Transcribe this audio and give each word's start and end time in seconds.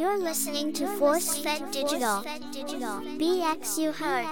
You're 0.00 0.18
listening 0.18 0.72
to 0.72 0.86
Force 0.96 1.36
Fed 1.36 1.70
Digital. 1.72 2.22
BX 3.20 3.76
you 3.76 3.92
heard. 3.92 4.24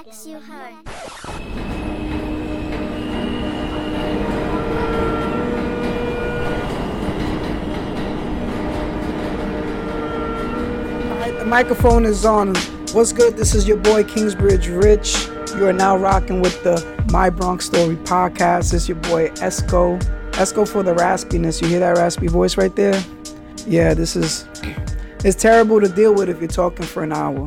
Alright, 11.05 11.39
the 11.39 11.45
microphone 11.45 12.07
is 12.07 12.25
on. 12.25 12.55
What's 12.95 13.13
good? 13.13 13.37
This 13.37 13.55
is 13.55 13.69
your 13.69 13.77
boy 13.77 14.05
Kingsbridge 14.05 14.69
Rich. 14.69 15.27
You 15.55 15.67
are 15.67 15.75
now 15.75 15.99
rocking 15.99 16.41
with 16.41 16.65
the 16.65 16.83
My 17.13 17.29
Bronx 17.29 17.67
Story 17.67 17.97
podcast. 17.97 18.73
It's 18.73 18.89
your 18.89 18.97
boy 18.97 19.29
Esco. 19.33 20.01
Esco 20.31 20.67
for 20.67 20.83
the 20.83 20.95
raspiness. 20.95 21.61
You 21.61 21.69
hear 21.69 21.81
that 21.81 21.99
raspy 21.99 22.29
voice 22.29 22.57
right 22.57 22.75
there? 22.75 23.05
Yeah, 23.67 23.93
this 23.93 24.17
is 24.17 24.47
it's 25.25 25.41
terrible 25.41 25.81
to 25.81 25.89
deal 25.89 26.15
with 26.15 26.29
if 26.29 26.39
you're 26.41 26.49
talking 26.49 26.87
for 26.87 27.03
an 27.03 27.13
hour. 27.13 27.47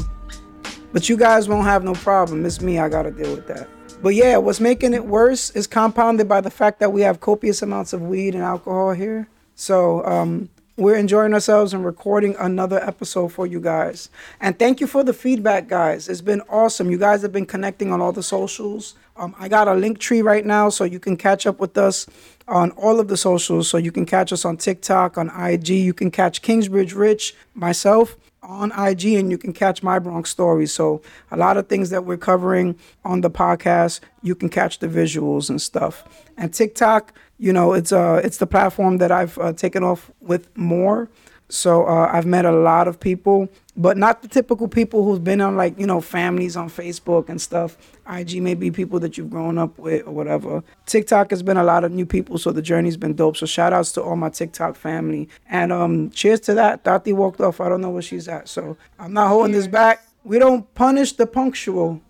But 0.91 1.08
you 1.08 1.16
guys 1.16 1.48
won't 1.48 1.66
have 1.66 1.84
no 1.84 1.94
problem. 1.94 2.45
It's 2.45 2.62
me, 2.62 2.80
I 2.80 2.90
gotta 2.90 3.12
deal 3.12 3.34
with 3.34 3.48
that. 3.48 3.70
But 4.02 4.16
yeah, 4.16 4.38
what's 4.38 4.59
making 4.59 4.94
it 4.94 5.05
worse 5.05 5.52
is 5.52 5.68
compounded 5.68 6.28
by 6.28 6.42
the 6.42 6.50
fact 6.50 6.80
that 6.80 6.92
we 6.92 7.02
have 7.02 7.20
copious 7.20 7.62
amounts 7.62 7.94
of 7.94 8.02
weed 8.02 8.34
and 8.34 8.44
alcohol 8.44 8.92
here. 8.94 9.30
So 9.55 10.04
um, 10.05 10.50
we're 10.76 10.95
enjoying 10.95 11.34
ourselves 11.34 11.73
and 11.73 11.86
recording 11.86 12.36
another 12.40 12.84
episode 12.84 13.30
for 13.30 13.45
you 13.45 13.59
guys. 13.59 14.09
And 14.40 14.58
thank 14.58 14.81
you 14.81 14.88
for 14.88 15.03
the 15.03 15.14
feedback, 15.14 15.67
guys. 15.67 16.09
It's 16.09 16.22
been 16.22 16.42
awesome. 16.50 16.90
You 16.90 16.98
guys 16.98 17.22
have 17.22 17.31
been 17.31 17.45
connecting 17.45 17.94
on 17.94 18.02
all 18.02 18.12
the 18.12 18.23
socials. 18.23 18.95
Um, 19.21 19.35
I 19.38 19.49
got 19.49 19.67
a 19.67 19.75
link 19.75 19.99
tree 19.99 20.23
right 20.23 20.43
now, 20.43 20.70
so 20.70 20.84
you 20.84 20.99
can 20.99 21.16
catch 21.16 21.45
up 21.45 21.59
with 21.59 21.77
us 21.77 22.07
on 22.48 22.71
all 22.71 22.99
of 22.99 23.07
the 23.07 23.16
socials. 23.16 23.67
So 23.67 23.77
you 23.77 23.91
can 23.91 24.07
catch 24.07 24.34
us 24.34 24.45
on 24.45 24.57
TikTok, 24.57 25.16
on 25.16 25.30
IG. 25.39 25.70
You 25.70 25.94
can 25.94 26.09
catch 26.09 26.41
Kingsbridge 26.41 26.94
Rich, 26.94 27.35
myself 27.53 28.17
on 28.41 28.71
IG, 28.71 29.13
and 29.13 29.30
you 29.30 29.38
can 29.38 29.53
catch 29.53 29.84
my 29.84 29.99
Bronx 29.99 30.31
stories. 30.31 30.73
So 30.73 31.03
a 31.30 31.38
lot 31.38 31.55
of 31.55 31.67
things 31.67 31.91
that 31.91 32.03
we're 32.03 32.17
covering 32.17 32.75
on 33.05 33.22
the 33.22 33.30
podcast, 33.30 34.00
you 34.23 34.33
can 34.33 34.50
catch 34.50 34.80
the 34.80 34.88
visuals 34.88 35.52
and 35.52 35.61
stuff. 35.61 36.03
And 36.35 36.52
TikTok, 36.52 37.13
you 37.38 37.53
know, 37.53 37.73
it's 37.73 37.91
uh 37.91 38.22
it's 38.23 38.38
the 38.38 38.47
platform 38.47 38.97
that 38.97 39.11
I've 39.11 39.38
uh, 39.38 39.53
taken 39.53 39.83
off 39.83 40.09
with 40.19 40.50
more. 40.58 41.09
So 41.47 41.85
uh, 41.85 42.09
I've 42.11 42.25
met 42.25 42.45
a 42.45 42.52
lot 42.52 42.88
of 42.88 43.00
people, 43.00 43.50
but 43.77 43.97
not 43.97 44.22
the 44.22 44.27
typical 44.27 44.67
people 44.67 45.03
who's 45.05 45.19
been 45.19 45.39
on 45.41 45.55
like 45.55 45.80
you 45.80 45.88
know 45.88 46.02
families 46.02 46.58
on 46.58 46.69
Facebook 46.69 47.30
and 47.30 47.41
stuff. 47.41 47.78
IG 48.11 48.41
may 48.41 48.53
be 48.53 48.69
people 48.72 49.00
that 49.00 49.17
you've 49.17 49.30
grown 49.30 49.58
up 49.58 49.78
with 49.80 50.05
or 50.05 50.11
whatever. 50.11 50.63
TikTok 50.86 51.30
has 51.30 51.41
been 51.41 51.58
a 51.58 51.63
lot 51.63 51.83
of 51.83 51.91
new 51.91 52.05
people, 52.05 52.38
so 52.38 52.52
the 52.52 52.61
journey's 52.61 52.97
been 52.97 53.16
dope. 53.16 53.38
So 53.38 53.45
shout 53.45 53.72
outs 53.73 53.91
to 53.94 54.02
all 54.03 54.16
my 54.17 54.30
TikTok 54.30 54.75
family 54.75 55.30
and 55.50 55.72
um 55.72 56.09
cheers 56.11 56.39
to 56.41 56.53
that. 56.55 56.83
Tati 56.83 57.13
walked 57.13 57.39
off. 57.41 57.61
I 57.61 57.69
don't 57.69 57.81
know 57.81 57.89
where 57.91 58.02
she's 58.02 58.28
at, 58.28 58.50
so 58.50 58.75
I'm 59.00 59.13
not 59.13 59.30
holding 59.30 59.53
this 59.53 59.67
back. 59.67 60.06
We 60.23 60.38
don't 60.38 60.72
punish 60.75 61.13
the 61.13 61.25
punctual, 61.25 62.02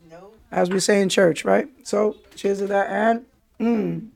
as 0.52 0.70
we 0.70 0.80
say 0.80 1.02
in 1.02 1.10
church, 1.10 1.46
right? 1.46 1.68
So 1.84 2.18
cheers 2.36 2.60
to 2.60 2.68
that 2.68 2.90
and. 2.90 3.26
Mm, 3.60 4.08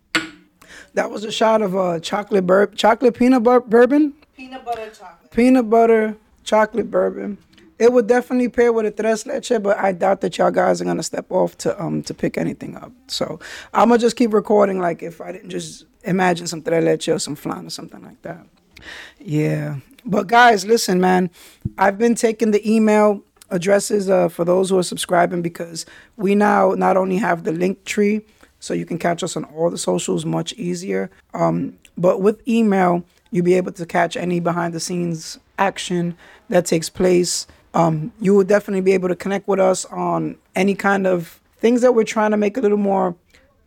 that 0.96 1.12
was 1.12 1.24
a 1.24 1.32
shot 1.32 1.62
of 1.62 1.76
uh, 1.76 2.00
chocolate 2.00 2.48
bur- 2.48 2.68
chocolate 2.68 3.14
peanut 3.16 3.44
butter 3.44 3.60
bourbon 3.60 4.14
Peanut 4.36 4.66
butter 4.66 4.90
chocolate. 4.90 5.30
peanut 5.32 5.70
butter, 5.70 6.18
chocolate 6.46 6.90
bourbon. 6.90 7.38
It 7.78 7.92
would 7.92 8.08
definitely 8.08 8.48
pair 8.48 8.72
with 8.72 8.86
a 8.86 8.92
tres 8.92 9.26
leche, 9.26 9.52
but 9.62 9.78
I 9.78 9.92
doubt 9.92 10.22
that 10.22 10.38
y'all 10.38 10.52
guys 10.52 10.82
are 10.82 10.86
gonna 10.86 11.04
step 11.04 11.30
off 11.30 11.58
to 11.60 11.82
um 11.82 12.04
to 12.04 12.14
pick 12.14 12.38
anything 12.38 12.78
up. 12.78 12.94
So 13.08 13.40
I'm 13.74 13.90
gonna 13.90 14.00
just 14.00 14.16
keep 14.16 14.34
recording 14.34 14.80
like 14.80 15.04
if 15.04 15.20
I 15.20 15.34
didn't 15.34 15.50
just 15.50 15.86
imagine 16.04 16.48
some 16.48 16.62
tres 16.62 16.84
leche 16.86 17.10
or 17.10 17.20
some 17.20 17.36
flan 17.36 17.68
or 17.68 17.70
something 17.70 18.02
like 18.02 18.22
that. 18.22 18.46
Yeah, 19.20 19.80
but 20.06 20.28
guys, 20.28 20.66
listen, 20.66 21.02
man. 21.02 21.30
I've 21.78 21.98
been 21.98 22.16
taking 22.16 22.52
the 22.52 22.64
email 22.70 23.24
addresses 23.50 24.10
uh, 24.10 24.30
for 24.30 24.46
those 24.46 24.70
who 24.70 24.78
are 24.78 24.84
subscribing 24.84 25.42
because 25.42 25.86
we 26.16 26.36
now 26.36 26.72
not 26.72 26.96
only 26.98 27.18
have 27.18 27.44
the 27.44 27.52
link 27.52 27.84
tree, 27.84 28.22
so 28.60 28.74
you 28.74 28.86
can 28.86 28.98
catch 28.98 29.24
us 29.24 29.36
on 29.36 29.44
all 29.46 29.70
the 29.70 29.78
socials 29.78 30.26
much 30.26 30.54
easier. 30.54 31.12
Um, 31.34 31.78
but 31.98 32.22
with 32.22 32.46
email, 32.48 33.04
you'll 33.32 33.46
be 33.46 33.54
able 33.56 33.72
to 33.74 33.86
catch 33.86 34.16
any 34.18 34.40
behind 34.40 34.74
the 34.74 34.80
scenes 34.80 35.40
action 35.58 36.18
that 36.50 36.66
takes 36.66 36.90
place. 36.90 37.48
Um, 37.74 38.12
you 38.20 38.34
will 38.34 38.44
definitely 38.44 38.82
be 38.82 38.94
able 38.94 39.10
to 39.10 39.16
connect 39.16 39.48
with 39.48 39.60
us 39.60 39.86
on 39.86 40.38
any 40.56 40.76
kind 40.76 41.06
of 41.06 41.42
things 41.58 41.82
that 41.82 41.94
we're 41.94 42.04
trying 42.04 42.32
to 42.32 42.38
make 42.38 42.58
a 42.58 42.62
little 42.62 42.78
more 42.78 43.16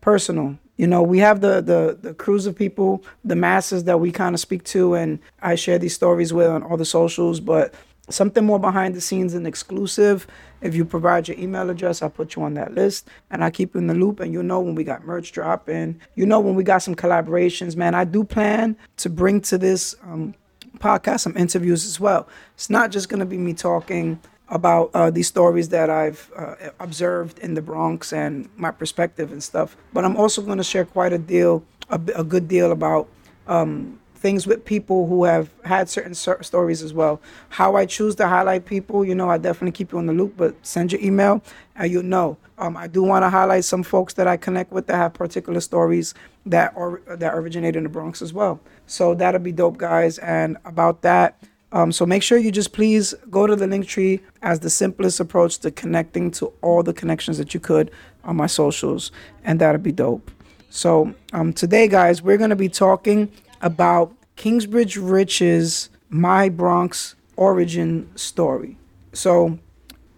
personal. 0.01 0.59
You 0.77 0.87
know, 0.87 1.03
we 1.03 1.19
have 1.19 1.41
the 1.41 1.61
the 1.61 1.99
the 2.01 2.15
crews 2.15 2.47
of 2.47 2.57
people, 2.57 3.05
the 3.25 3.35
masses 3.35 3.85
that 3.85 3.99
we 3.99 4.13
kind 4.13 4.35
of 4.35 4.41
speak 4.41 4.63
to, 4.65 4.95
and 4.95 5.19
I 5.43 5.57
share 5.57 5.79
these 5.79 5.95
stories 5.95 6.33
with 6.33 6.47
on 6.47 6.63
all 6.63 6.77
the 6.77 6.85
socials. 6.85 7.41
But 7.41 7.75
something 8.11 8.45
more 8.45 8.59
behind 8.59 8.95
the 8.95 9.01
scenes 9.01 9.35
and 9.35 9.47
exclusive. 9.47 10.27
If 10.61 10.75
you 10.75 10.85
provide 10.85 11.29
your 11.29 11.39
email 11.39 11.71
address, 11.71 12.03
I'll 12.03 12.11
put 12.11 12.37
you 12.37 12.43
on 12.43 12.55
that 12.55 12.75
list 12.75 13.09
and 13.31 13.45
I 13.45 13.51
keep 13.51 13.75
you 13.75 13.81
in 13.81 13.87
the 13.87 13.95
loop. 13.95 14.21
And 14.21 14.33
you'll 14.33 14.43
know 14.43 14.61
when 14.61 14.75
we 14.75 14.85
got 14.85 15.05
merch 15.05 15.33
dropping. 15.33 16.01
You 16.15 16.27
know 16.27 16.41
when 16.41 16.55
we 16.55 16.65
got 16.65 16.79
some 16.79 16.95
collaborations, 16.95 17.77
man. 17.77 17.95
I 17.95 18.05
do 18.05 18.25
plan 18.25 18.77
to 18.99 19.11
bring 19.11 19.41
to 19.43 19.59
this 19.59 19.95
um, 20.03 20.35
podcast 20.79 21.21
some 21.21 21.37
interviews 21.37 21.87
as 21.87 22.01
well. 22.01 22.29
It's 22.55 22.71
not 22.71 22.91
just 22.91 23.09
going 23.09 23.21
to 23.21 23.27
be 23.27 23.39
me 23.39 23.55
talking 23.55 24.21
about 24.49 24.91
uh, 24.95 25.11
these 25.11 25.29
stories 25.29 25.69
that 25.69 25.91
I've 25.91 26.31
uh, 26.37 26.55
observed 26.81 27.39
in 27.41 27.55
the 27.55 27.63
Bronx 27.63 28.13
and 28.13 28.49
my 28.57 28.71
perspective 28.71 29.31
and 29.31 29.43
stuff, 29.43 29.77
but 29.93 30.05
I'm 30.05 30.17
also 30.17 30.41
going 30.43 30.59
to 30.59 30.65
share 30.65 30.85
quite 30.85 31.13
a 31.13 31.19
deal, 31.19 31.63
a 31.91 32.25
good 32.25 32.49
deal 32.49 32.73
about 32.73 33.09
um, 33.47 34.01
things 34.19 34.47
with 34.47 34.65
people 34.65 35.07
who 35.07 35.25
have 35.25 35.51
had 35.65 35.89
certain 35.89 36.15
cer- 36.15 36.43
stories 36.43 36.83
as 36.83 36.93
well. 36.93 37.21
How 37.51 37.77
I 37.77 37.87
choose 37.87 38.15
to 38.17 38.29
highlight 38.29 38.67
people, 38.67 39.05
you 39.05 39.15
know, 39.15 39.31
I 39.31 39.39
definitely 39.39 39.73
keep 39.73 39.93
you 39.93 39.99
on 39.99 40.07
the 40.07 40.13
loop, 40.13 40.35
but 40.37 40.55
send 40.67 40.93
your 40.93 41.01
email 41.01 41.43
and 41.77 41.91
you'll 41.91 42.03
know. 42.03 42.37
Um, 42.59 42.77
I 42.77 42.89
do 42.89 43.03
want 43.03 43.23
to 43.23 43.31
highlight 43.31 43.65
some 43.65 43.83
folks 43.83 44.15
that 44.15 44.27
I 44.27 44.37
connect 44.37 44.73
with 44.73 44.89
that 44.89 44.97
have 44.97 45.15
particular 45.15 45.61
stories 45.61 46.15
that 46.45 46.77
are 46.77 47.01
that 47.07 47.35
originate 47.35 47.77
in 47.77 47.85
the 47.85 47.89
Bronx 47.89 48.21
as 48.21 48.33
well. 48.33 48.61
So 48.87 49.15
that'll 49.15 49.41
be 49.41 49.53
dope, 49.53 49.79
guys. 49.79 50.19
And 50.19 50.57
about 50.65 51.03
that, 51.03 51.41
um, 51.71 51.93
so 51.93 52.05
make 52.07 52.23
sure 52.23 52.39
you 52.39 52.51
just 52.51 52.73
please 52.73 53.15
go 53.31 53.47
to 53.47 53.55
the 53.55 53.67
link 53.67 53.87
tree 53.87 54.21
as 54.43 54.61
the 54.61 54.71
simplest 54.71 55.21
approach 55.21 55.59
to 55.59 55.71
connecting 55.71 56.31
to 56.33 56.53
all 56.63 56.83
the 56.83 56.95
connections 56.95 57.39
that 57.39 57.55
you 57.55 57.61
could 57.61 57.91
on 58.25 58.37
my 58.37 58.47
socials, 58.47 59.13
and 59.45 59.61
that'll 59.61 59.81
be 59.81 59.93
dope. 59.93 60.31
So 60.71 61.15
um, 61.33 61.53
today, 61.53 61.87
guys, 61.87 62.23
we're 62.23 62.39
gonna 62.39 62.57
be 62.57 62.69
talking 62.69 63.31
about 63.61 64.15
Kingsbridge 64.37 64.97
Rich's 64.97 65.91
My 66.09 66.49
Bronx 66.49 67.15
origin 67.37 68.11
story. 68.17 68.77
So 69.13 69.59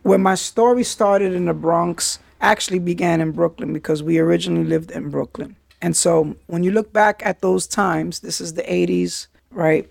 when 0.02 0.22
my 0.22 0.34
story 0.34 0.84
started 0.84 1.32
in 1.32 1.46
the 1.46 1.54
Bronx, 1.54 2.18
actually 2.40 2.78
began 2.78 3.20
in 3.20 3.32
Brooklyn 3.32 3.72
because 3.72 4.02
we 4.02 4.18
originally 4.18 4.64
lived 4.64 4.90
in 4.90 5.10
Brooklyn. 5.10 5.56
And 5.82 5.96
so 5.96 6.36
when 6.46 6.62
you 6.62 6.70
look 6.70 6.92
back 6.92 7.22
at 7.24 7.40
those 7.40 7.66
times, 7.66 8.20
this 8.20 8.40
is 8.40 8.54
the 8.54 8.62
80s, 8.62 9.26
right? 9.50 9.90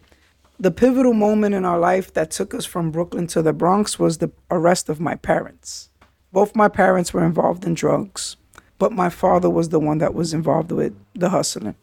The 0.60 0.72
pivotal 0.72 1.14
moment 1.14 1.56
in 1.56 1.66
our 1.66 1.80
life 1.80 2.14
that 2.14 2.32
took 2.32 2.54
us 2.54 2.66
from 2.66 2.92
Brooklyn 2.92 3.28
to 3.28 3.42
the 3.42 3.54
Bronx 3.54 3.98
was 3.98 4.18
the 4.18 4.32
arrest 4.52 4.90
of 4.90 5.00
my 5.00 5.16
parents. 5.16 5.90
Both 6.32 6.56
my 6.56 6.68
parents 6.68 7.14
were 7.14 7.26
involved 7.26 7.66
in 7.66 7.74
drugs, 7.74 8.36
but 8.78 8.92
my 8.92 9.10
father 9.10 9.50
was 9.50 9.70
the 9.70 9.80
one 9.80 10.00
that 10.00 10.14
was 10.14 10.34
involved 10.34 10.72
with 10.72 10.94
the 11.16 11.30
hustling. 11.30 11.76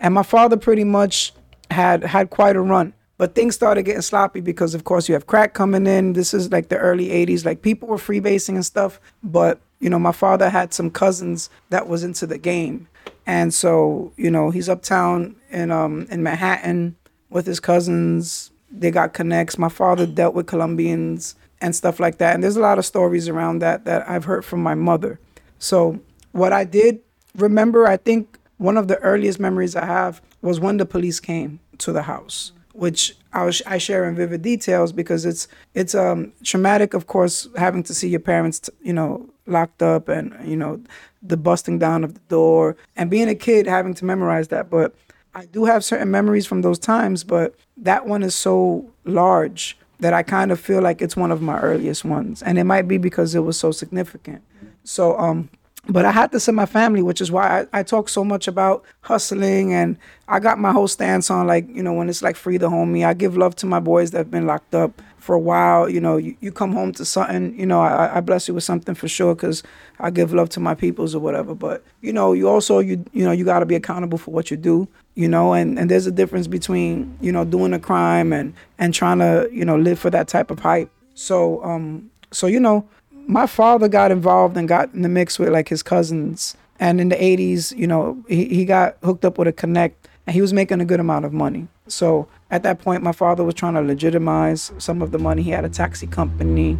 And 0.00 0.14
my 0.14 0.22
father 0.22 0.56
pretty 0.56 0.84
much 0.84 1.32
had 1.70 2.04
had 2.04 2.30
quite 2.30 2.56
a 2.56 2.60
run. 2.60 2.94
But 3.16 3.34
things 3.34 3.56
started 3.56 3.82
getting 3.82 4.02
sloppy 4.02 4.40
because 4.40 4.74
of 4.74 4.84
course 4.84 5.08
you 5.08 5.14
have 5.14 5.26
crack 5.26 5.52
coming 5.52 5.86
in. 5.86 6.12
This 6.12 6.32
is 6.32 6.52
like 6.52 6.68
the 6.68 6.78
early 6.78 7.08
80s. 7.08 7.44
Like 7.44 7.62
people 7.62 7.88
were 7.88 7.96
freebasing 7.96 8.54
and 8.54 8.64
stuff, 8.64 9.00
but 9.22 9.60
you 9.80 9.90
know, 9.90 9.98
my 9.98 10.12
father 10.12 10.50
had 10.50 10.72
some 10.72 10.90
cousins 10.90 11.50
that 11.70 11.88
was 11.88 12.04
into 12.04 12.26
the 12.26 12.38
game. 12.38 12.88
And 13.26 13.52
so, 13.52 14.12
you 14.16 14.30
know, 14.30 14.50
he's 14.50 14.68
uptown 14.68 15.36
in 15.50 15.70
um 15.70 16.06
in 16.10 16.22
Manhattan 16.22 16.96
with 17.30 17.46
his 17.46 17.60
cousins. 17.60 18.50
They 18.70 18.90
got 18.90 19.14
connects. 19.14 19.58
My 19.58 19.68
father 19.68 20.06
dealt 20.06 20.34
with 20.34 20.46
Colombians 20.46 21.34
and 21.60 21.74
stuff 21.74 21.98
like 21.98 22.18
that. 22.18 22.34
And 22.34 22.42
there's 22.42 22.56
a 22.56 22.60
lot 22.60 22.78
of 22.78 22.86
stories 22.86 23.28
around 23.28 23.60
that 23.60 23.84
that 23.84 24.08
I've 24.08 24.24
heard 24.24 24.44
from 24.44 24.62
my 24.62 24.74
mother. 24.74 25.18
So, 25.58 26.00
what 26.32 26.52
I 26.52 26.64
did 26.64 27.00
remember, 27.34 27.86
I 27.86 27.96
think 27.96 28.37
one 28.58 28.76
of 28.76 28.88
the 28.88 28.98
earliest 28.98 29.40
memories 29.40 29.74
I 29.74 29.86
have 29.86 30.20
was 30.42 30.60
when 30.60 30.76
the 30.76 30.86
police 30.86 31.20
came 31.20 31.60
to 31.78 31.92
the 31.92 32.02
house, 32.02 32.52
which 32.72 33.16
I, 33.32 33.50
I 33.66 33.78
share 33.78 34.04
in 34.08 34.14
vivid 34.16 34.42
details 34.42 34.92
because 34.92 35.24
it's 35.24 35.48
it's 35.74 35.94
um 35.94 36.32
traumatic, 36.44 36.92
of 36.94 37.06
course, 37.06 37.48
having 37.56 37.82
to 37.84 37.94
see 37.94 38.08
your 38.08 38.20
parents, 38.20 38.68
you 38.82 38.92
know, 38.92 39.28
locked 39.46 39.82
up 39.82 40.08
and 40.08 40.36
you 40.46 40.56
know 40.56 40.80
the 41.22 41.36
busting 41.36 41.78
down 41.78 42.04
of 42.04 42.14
the 42.14 42.20
door 42.28 42.76
and 42.96 43.10
being 43.10 43.28
a 43.28 43.34
kid 43.34 43.66
having 43.66 43.94
to 43.94 44.04
memorize 44.04 44.48
that. 44.48 44.68
But 44.70 44.94
I 45.34 45.46
do 45.46 45.64
have 45.64 45.84
certain 45.84 46.10
memories 46.10 46.46
from 46.46 46.62
those 46.62 46.78
times, 46.78 47.24
but 47.24 47.54
that 47.76 48.06
one 48.06 48.22
is 48.22 48.34
so 48.34 48.90
large 49.04 49.78
that 50.00 50.12
I 50.12 50.22
kind 50.22 50.52
of 50.52 50.60
feel 50.60 50.80
like 50.80 51.02
it's 51.02 51.16
one 51.16 51.32
of 51.32 51.42
my 51.42 51.58
earliest 51.58 52.04
ones, 52.04 52.42
and 52.42 52.58
it 52.58 52.64
might 52.64 52.86
be 52.86 52.98
because 52.98 53.34
it 53.34 53.40
was 53.40 53.58
so 53.58 53.70
significant. 53.70 54.42
So 54.84 55.18
um 55.18 55.50
but 55.88 56.04
I 56.04 56.12
had 56.12 56.32
this 56.32 56.48
in 56.48 56.54
my 56.54 56.66
family, 56.66 57.02
which 57.02 57.20
is 57.20 57.32
why 57.32 57.60
I, 57.72 57.80
I 57.80 57.82
talk 57.82 58.08
so 58.10 58.22
much 58.22 58.46
about 58.46 58.84
hustling 59.00 59.72
and 59.72 59.96
I 60.28 60.38
got 60.38 60.58
my 60.58 60.70
whole 60.70 60.88
stance 60.88 61.30
on 61.30 61.46
like, 61.46 61.66
you 61.74 61.82
know, 61.82 61.94
when 61.94 62.10
it's 62.10 62.20
like 62.22 62.36
free 62.36 62.58
the 62.58 62.68
homie. 62.68 63.06
I 63.06 63.14
give 63.14 63.36
love 63.38 63.56
to 63.56 63.66
my 63.66 63.80
boys 63.80 64.10
that 64.10 64.18
have 64.18 64.30
been 64.30 64.46
locked 64.46 64.74
up 64.74 65.00
for 65.16 65.34
a 65.34 65.38
while. 65.38 65.88
You 65.88 66.00
know, 66.00 66.18
you, 66.18 66.36
you 66.40 66.52
come 66.52 66.72
home 66.72 66.92
to 66.92 67.06
something. 67.06 67.58
You 67.58 67.64
know, 67.64 67.80
I, 67.80 68.18
I 68.18 68.20
bless 68.20 68.48
you 68.48 68.54
with 68.54 68.64
something 68.64 68.94
for 68.94 69.08
sure 69.08 69.34
because 69.34 69.62
I 69.98 70.10
give 70.10 70.34
love 70.34 70.50
to 70.50 70.60
my 70.60 70.74
peoples 70.74 71.14
or 71.14 71.20
whatever. 71.20 71.54
But 71.54 71.82
you 72.02 72.12
know, 72.12 72.34
you 72.34 72.48
also 72.48 72.80
you 72.80 73.02
you 73.12 73.24
know 73.24 73.32
you 73.32 73.46
got 73.46 73.60
to 73.60 73.66
be 73.66 73.74
accountable 73.74 74.18
for 74.18 74.30
what 74.30 74.50
you 74.50 74.58
do. 74.58 74.88
You 75.14 75.28
know, 75.28 75.54
and 75.54 75.78
and 75.78 75.90
there's 75.90 76.06
a 76.06 76.12
difference 76.12 76.46
between 76.46 77.16
you 77.22 77.32
know 77.32 77.46
doing 77.46 77.72
a 77.72 77.78
crime 77.78 78.32
and 78.32 78.52
and 78.78 78.92
trying 78.92 79.20
to 79.20 79.48
you 79.50 79.64
know 79.64 79.76
live 79.76 79.98
for 79.98 80.10
that 80.10 80.28
type 80.28 80.50
of 80.50 80.60
hype. 80.60 80.90
So 81.14 81.64
um 81.64 82.10
so 82.30 82.46
you 82.46 82.60
know 82.60 82.86
my 83.28 83.46
father 83.46 83.88
got 83.88 84.10
involved 84.10 84.56
and 84.56 84.66
got 84.66 84.92
in 84.94 85.02
the 85.02 85.08
mix 85.08 85.38
with 85.38 85.50
like 85.50 85.68
his 85.68 85.82
cousins. 85.82 86.56
And 86.80 87.00
in 87.00 87.10
the 87.10 87.16
80s, 87.16 87.76
you 87.76 87.86
know, 87.86 88.24
he, 88.26 88.46
he 88.46 88.64
got 88.64 88.96
hooked 89.04 89.24
up 89.24 89.36
with 89.36 89.46
a 89.46 89.52
connect 89.52 90.08
and 90.26 90.34
he 90.34 90.40
was 90.40 90.52
making 90.52 90.80
a 90.80 90.84
good 90.84 90.98
amount 90.98 91.26
of 91.26 91.32
money. 91.32 91.68
So 91.88 92.26
at 92.50 92.62
that 92.62 92.80
point, 92.80 93.02
my 93.02 93.12
father 93.12 93.44
was 93.44 93.54
trying 93.54 93.74
to 93.74 93.82
legitimize 93.82 94.72
some 94.78 95.02
of 95.02 95.10
the 95.12 95.18
money. 95.18 95.42
He 95.42 95.50
had 95.50 95.66
a 95.66 95.68
taxi 95.68 96.06
company, 96.06 96.78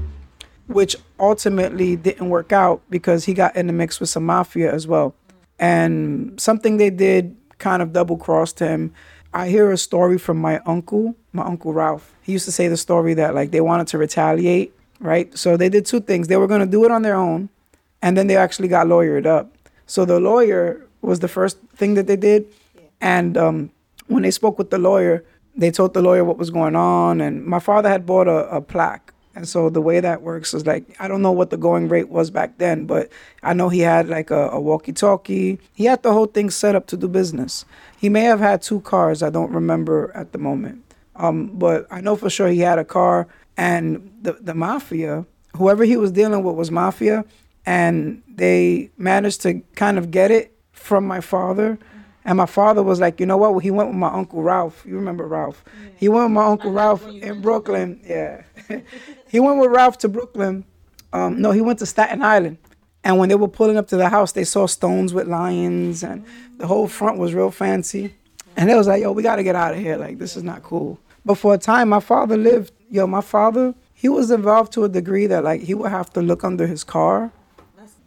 which 0.69 0.97
ultimately 1.21 1.97
didn't 1.97 2.31
work 2.31 2.51
out 2.51 2.81
because 2.89 3.27
he 3.27 3.35
got 3.35 3.55
in 3.55 3.67
the 3.67 3.73
mix 3.75 4.01
with 4.01 4.09
some 4.09 4.25
mafia 4.25 4.73
as 4.73 4.87
well. 4.87 5.15
And 5.59 6.41
something 6.41 6.79
they 6.79 6.91
did 6.91 7.37
kind 7.59 7.83
of 7.83 7.93
double 7.93 8.17
crossed 8.17 8.59
him. 8.59 8.95
I 9.35 9.51
hear 9.51 9.71
a 9.71 9.77
story 9.77 10.17
from 10.17 10.39
my 10.39 10.61
uncle, 10.65 11.15
my 11.35 11.45
uncle 11.45 11.75
Ralph. 11.75 12.15
He 12.23 12.33
used 12.33 12.47
to 12.47 12.53
say 12.53 12.69
the 12.69 12.79
story 12.79 13.13
that 13.15 13.35
like 13.35 13.51
they 13.51 13.61
wanted 13.61 13.89
to 13.89 13.99
retaliate 13.99 14.73
right? 15.01 15.37
So 15.37 15.57
they 15.57 15.69
did 15.69 15.87
two 15.87 16.01
things. 16.01 16.29
They 16.29 16.37
were 16.37 16.47
going 16.47 16.61
to 16.61 16.67
do 16.67 16.85
it 16.85 16.91
on 16.91 17.03
their 17.03 17.15
own, 17.15 17.49
and 18.03 18.17
then 18.17 18.27
they 18.27 18.37
actually 18.37 18.69
got 18.69 18.87
lawyered 18.87 19.27
up. 19.27 19.53
So 19.87 20.05
the 20.05 20.21
lawyer 20.21 20.87
was 21.01 21.21
the 21.21 21.29
first 21.29 21.59
thing 21.77 21.95
that 21.95 22.07
they 22.07 22.17
did, 22.17 22.47
and 23.01 23.37
um, 23.37 23.71
when 24.09 24.23
they 24.23 24.31
spoke 24.31 24.59
with 24.59 24.71
the 24.71 24.79
lawyer, 24.79 25.25
they 25.57 25.71
told 25.71 25.95
the 25.95 26.03
lawyer 26.03 26.25
what 26.25 26.39
was 26.39 26.51
going 26.51 26.77
on. 26.77 27.21
And 27.21 27.45
my 27.45 27.59
father 27.59 27.89
had 27.89 28.07
bought 28.07 28.29
a, 28.29 28.49
a 28.49 28.61
plaque. 28.61 29.13
And 29.35 29.49
so 29.49 29.71
the 29.71 29.81
way 29.81 30.01
that 30.01 30.23
works 30.23 30.53
is 30.53 30.67
like 30.67 30.97
I 30.99 31.07
don't 31.07 31.23
know 31.23 31.31
what 31.31 31.51
the 31.51 31.57
going 31.57 31.89
rate 31.89 32.09
was 32.09 32.29
back 32.31 32.59
then, 32.59 32.87
but 32.87 33.09
I 33.43 33.53
know 33.53 33.69
he 33.69 33.81
had 33.81 34.09
like 34.09 34.33
a, 34.33 34.49
a 34.51 34.61
walkie-talkie. 34.61 35.61
He 35.75 35.85
had 35.85 36.03
the 36.03 36.13
whole 36.13 36.27
thing 36.27 36.51
set 36.51 36.75
up 36.75 36.89
to 36.89 36.97
do 36.97 37.07
business. 37.07 37.65
He 37.97 38.09
may 38.09 38.23
have 38.23 38.41
had 38.41 38.63
two 38.63 38.81
cars. 38.81 39.23
I 39.23 39.31
don't 39.31 39.53
remember 39.53 40.11
at 40.15 40.33
the 40.33 40.39
moment. 40.39 40.83
Um, 41.15 41.51
but 41.55 41.87
I 41.91 42.01
know 42.01 42.17
for 42.17 42.31
sure 42.31 42.49
he 42.49 42.61
had 42.61 42.79
a 42.79 42.85
car 42.85 43.29
and 43.59 44.11
the 44.23 44.35
the 44.41 44.55
mafia, 44.55 45.27
whoever 45.57 45.85
he 45.85 45.97
was 45.99 46.13
dealing 46.13 46.43
with 46.45 46.55
was 46.55 46.71
mafia, 46.71 47.25
and 47.67 48.23
they 48.27 48.91
managed 48.97 49.43
to 49.43 49.61
kind 49.75 49.99
of 49.99 50.11
get 50.11 50.31
it 50.31 50.57
from 50.73 51.07
my 51.07 51.21
father. 51.21 51.79
And 52.25 52.37
my 52.37 52.47
father 52.47 52.83
was 52.83 53.01
like, 53.01 53.21
you 53.21 53.27
know 53.27 53.37
what? 53.39 53.53
Well, 53.53 53.59
he 53.59 53.71
went 53.71 53.89
with 53.89 53.97
my 53.97 54.13
uncle 54.13 54.43
Ralph. 54.43 54.85
You 54.87 54.97
remember 54.97 55.27
Ralph? 55.27 55.65
Yeah. 55.67 55.91
He 55.97 56.09
went 56.09 56.27
with 56.27 56.33
my 56.33 56.45
uncle 56.45 56.71
Ralph 56.71 57.07
in 57.09 57.41
Brooklyn. 57.41 58.01
Yeah, 58.07 58.43
he 59.29 59.41
went 59.41 59.59
with 59.59 59.71
Ralph 59.71 59.99
to 59.99 60.09
Brooklyn. 60.09 60.65
Um, 61.13 61.41
no, 61.41 61.51
he 61.51 61.61
went 61.61 61.81
to 61.81 61.87
Staten 61.87 62.23
Island. 62.23 62.59
And 63.03 63.19
when 63.19 63.29
they 63.29 63.35
were 63.35 63.49
pulling 63.49 63.77
up 63.77 63.89
to 63.89 63.97
the 63.97 64.09
house, 64.09 64.33
they 64.33 64.45
saw 64.45 64.67
stones 64.67 65.15
with 65.15 65.27
lions, 65.27 66.03
and 66.03 66.25
the 66.59 66.67
whole 66.67 66.87
front 66.87 67.19
was 67.19 67.33
real 67.33 67.51
fancy. 67.51 68.15
And 68.57 68.69
they 68.69 68.75
was 68.75 68.87
like, 68.87 69.03
"Yo, 69.03 69.13
we 69.13 69.23
got 69.23 69.37
to 69.37 69.43
get 69.43 69.57
out 69.57 69.73
of 69.73 69.81
here. 69.81 69.97
Like, 69.97 70.19
this 70.19 70.37
is 70.37 70.43
not 70.43 70.63
cool." 70.63 71.01
But 71.29 71.37
for 71.37 71.53
a 71.53 71.59
time, 71.59 71.91
my 71.91 72.01
father 72.01 72.39
lived 72.39 72.73
yo, 72.89 73.07
my 73.07 73.21
father, 73.21 73.75
he 73.93 74.09
was 74.09 74.31
involved 74.31 74.73
to 74.73 74.85
a 74.85 74.89
degree 74.89 75.27
that 75.27 75.45
like 75.45 75.61
he 75.61 75.75
would 75.75 75.91
have 75.91 76.11
to 76.15 76.23
look 76.23 76.43
under 76.43 76.67
his 76.67 76.83
car 76.85 77.31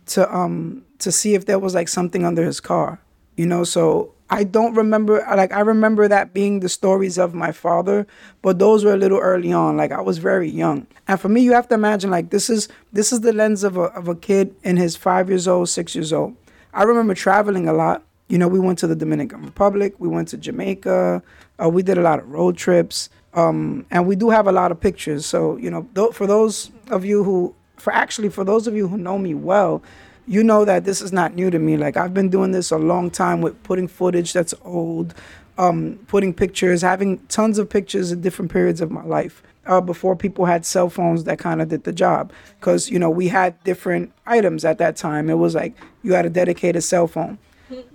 to 0.07 0.35
um 0.35 0.83
to 0.97 1.12
see 1.12 1.35
if 1.35 1.45
there 1.45 1.59
was 1.59 1.75
like 1.75 1.88
something 1.88 2.25
under 2.25 2.44
his 2.44 2.59
car. 2.59 3.00
You 3.38 3.45
know, 3.45 3.63
so 3.63 4.15
I 4.31 4.44
don't 4.44 4.73
remember 4.73 5.23
like 5.35 5.53
I 5.53 5.59
remember 5.59 6.07
that 6.07 6.33
being 6.33 6.62
the 6.62 6.69
stories 6.69 7.19
of 7.19 7.35
my 7.35 7.51
father, 7.51 8.07
but 8.41 8.57
those 8.57 8.83
were 8.83 8.95
a 8.95 8.97
little 8.97 9.19
early 9.19 9.53
on. 9.53 9.77
Like 9.77 9.91
I 9.91 10.01
was 10.01 10.18
very 10.18 10.50
young. 10.50 10.88
And 11.07 11.19
for 11.19 11.29
me, 11.29 11.41
you 11.41 11.53
have 11.53 11.68
to 11.68 11.75
imagine 11.75 12.09
like 12.09 12.31
this 12.31 12.50
is 12.50 12.69
this 12.91 13.13
is 13.13 13.21
the 13.21 13.33
lens 13.33 13.63
of 13.63 13.77
a 13.77 13.85
of 14.00 14.07
a 14.07 14.15
kid 14.15 14.56
in 14.63 14.77
his 14.77 14.95
five 14.95 15.29
years 15.29 15.47
old, 15.47 15.69
six 15.69 15.94
years 15.94 16.12
old. 16.12 16.35
I 16.73 16.81
remember 16.81 17.13
traveling 17.13 17.68
a 17.68 17.73
lot. 17.73 18.01
You 18.31 18.38
know, 18.38 18.48
we 18.48 18.60
went 18.60 18.80
to 18.80 18.88
the 18.88 18.95
Dominican 18.95 19.44
Republic, 19.44 19.94
we 20.00 20.07
went 20.07 20.30
to 20.30 20.38
Jamaica, 20.38 21.22
uh, 21.62 21.68
we 21.68 21.83
did 21.83 21.98
a 21.98 22.01
lot 22.01 22.19
of 22.19 22.31
road 22.31 22.56
trips. 22.56 23.10
Um, 23.33 23.86
and 23.92 24.07
we 24.07 24.16
do 24.16 24.30
have 24.30 24.48
a 24.48 24.54
lot 24.54 24.72
of 24.72 24.80
pictures. 24.80 25.25
So, 25.25 25.57
you 25.57 25.69
know, 25.69 25.86
th- 25.95 26.13
for 26.13 26.25
those 26.25 26.72
of 26.89 27.04
you 27.04 27.25
who, 27.25 27.54
for 27.75 27.92
actually, 27.92 28.30
for 28.30 28.45
those 28.45 28.68
of 28.68 28.75
you 28.75 28.88
who 28.88 28.98
know 28.98 29.18
me 29.18 29.33
well, 29.33 29.83
you 30.28 30.45
know 30.45 30.63
that 30.63 30.86
this 30.86 31.01
is 31.01 31.12
not 31.12 31.36
new 31.36 31.50
to 31.50 31.60
me. 31.60 31.75
Like, 31.75 31.98
I've 31.98 32.13
been 32.13 32.30
doing 32.30 32.54
this 32.54 32.72
a 32.72 32.78
long 32.78 33.10
time 33.10 33.42
with 33.42 33.62
putting 33.63 33.89
footage 33.89 34.31
that's 34.31 34.54
old, 34.63 35.13
um, 35.57 36.00
putting 36.07 36.33
pictures, 36.33 36.81
having 36.81 37.18
tons 37.28 37.57
of 37.57 37.69
pictures 37.69 38.13
at 38.13 38.22
different 38.22 38.50
periods 38.50 38.80
of 38.80 38.92
my 38.92 39.04
life. 39.04 39.44
Uh, 39.66 39.80
before 39.80 40.16
people 40.16 40.45
had 40.45 40.66
cell 40.66 40.89
phones 40.89 41.25
that 41.25 41.38
kind 41.38 41.62
of 41.62 41.69
did 41.69 41.83
the 41.83 41.92
job 41.92 42.33
because 42.60 42.89
you 42.89 42.98
know 42.98 43.12
we 43.12 43.28
had 43.28 43.63
different 43.63 44.12
items 44.25 44.66
at 44.66 44.80
that 44.80 44.95
time 44.95 45.30
it 45.30 45.36
was 45.36 45.54
like 45.54 45.75
you 46.01 46.13
had 46.13 46.25
a 46.25 46.31
dedicated 46.31 46.83
cell 46.83 47.06
phone 47.06 47.38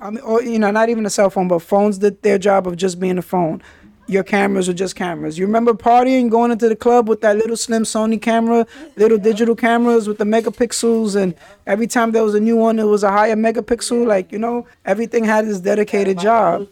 I 0.01 0.11
mean, 0.11 0.21
or 0.21 0.43
you 0.43 0.59
know, 0.59 0.71
not 0.71 0.89
even 0.89 1.07
a 1.07 1.11
cell 1.11 1.31
phone, 1.31 1.49
but 1.49 1.61
phones 1.61 1.99
did 1.99 2.23
their 2.23 2.39
job 2.39 2.67
of 2.67 2.77
just 2.77 2.99
being 3.01 3.19
a 3.19 3.23
phone 3.23 3.63
your 4.07 4.23
cameras 4.23 4.69
are 4.69 4.75
just 4.75 4.97
cameras. 4.97 5.39
You 5.39 5.47
remember 5.47 5.75
partying, 5.75 6.31
going 6.31 6.51
into 6.51 6.69
the 6.69 6.77
club 6.77 7.09
with 7.09 7.21
that 7.23 7.37
little 7.37 7.57
slim 7.57 7.83
Sony 7.83 8.21
camera, 8.21 8.67
little 8.97 9.19
digital 9.19 9.55
cameras 9.55 10.07
with 10.07 10.19
the 10.19 10.25
megapixels, 10.25 11.21
and 11.21 11.35
every 11.67 11.87
time 11.87 12.13
there 12.13 12.23
was 12.23 12.35
a 12.35 12.41
new 12.41 12.57
one, 12.57 12.79
it 12.79 12.85
was 12.85 13.03
a 13.03 13.11
higher 13.11 13.37
megapixel. 13.37 14.07
Like 14.07 14.33
you 14.33 14.39
know, 14.39 14.67
everything 14.85 15.25
had 15.25 15.47
its 15.47 15.61
dedicated 15.61 16.19
job. 16.19 16.69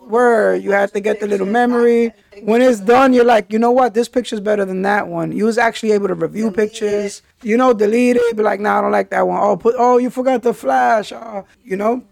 Where 0.00 0.56
you 0.56 0.72
had 0.72 0.92
to 0.94 1.00
get 1.00 1.20
the 1.20 1.28
little 1.28 1.46
memory. 1.46 2.12
When 2.42 2.60
it's 2.60 2.80
done, 2.80 3.12
you're 3.12 3.24
like, 3.24 3.52
you 3.52 3.58
know 3.60 3.70
what? 3.70 3.94
This 3.94 4.08
picture's 4.08 4.40
better 4.40 4.64
than 4.64 4.82
that 4.82 5.06
one. 5.06 5.30
You 5.30 5.44
was 5.44 5.58
actually 5.58 5.92
able 5.92 6.08
to 6.08 6.14
review 6.14 6.50
pictures. 6.50 7.22
You 7.42 7.56
know, 7.56 7.72
delete 7.72 8.16
it. 8.16 8.36
Be 8.36 8.42
like, 8.42 8.58
nah, 8.58 8.78
I 8.78 8.80
don't 8.80 8.90
like 8.90 9.10
that 9.10 9.28
one. 9.28 9.40
Oh, 9.40 9.56
put. 9.56 9.76
Oh, 9.78 9.98
you 9.98 10.10
forgot 10.10 10.42
the 10.42 10.52
flash. 10.52 11.12
Oh, 11.12 11.46
you 11.62 11.76
know, 11.76 12.02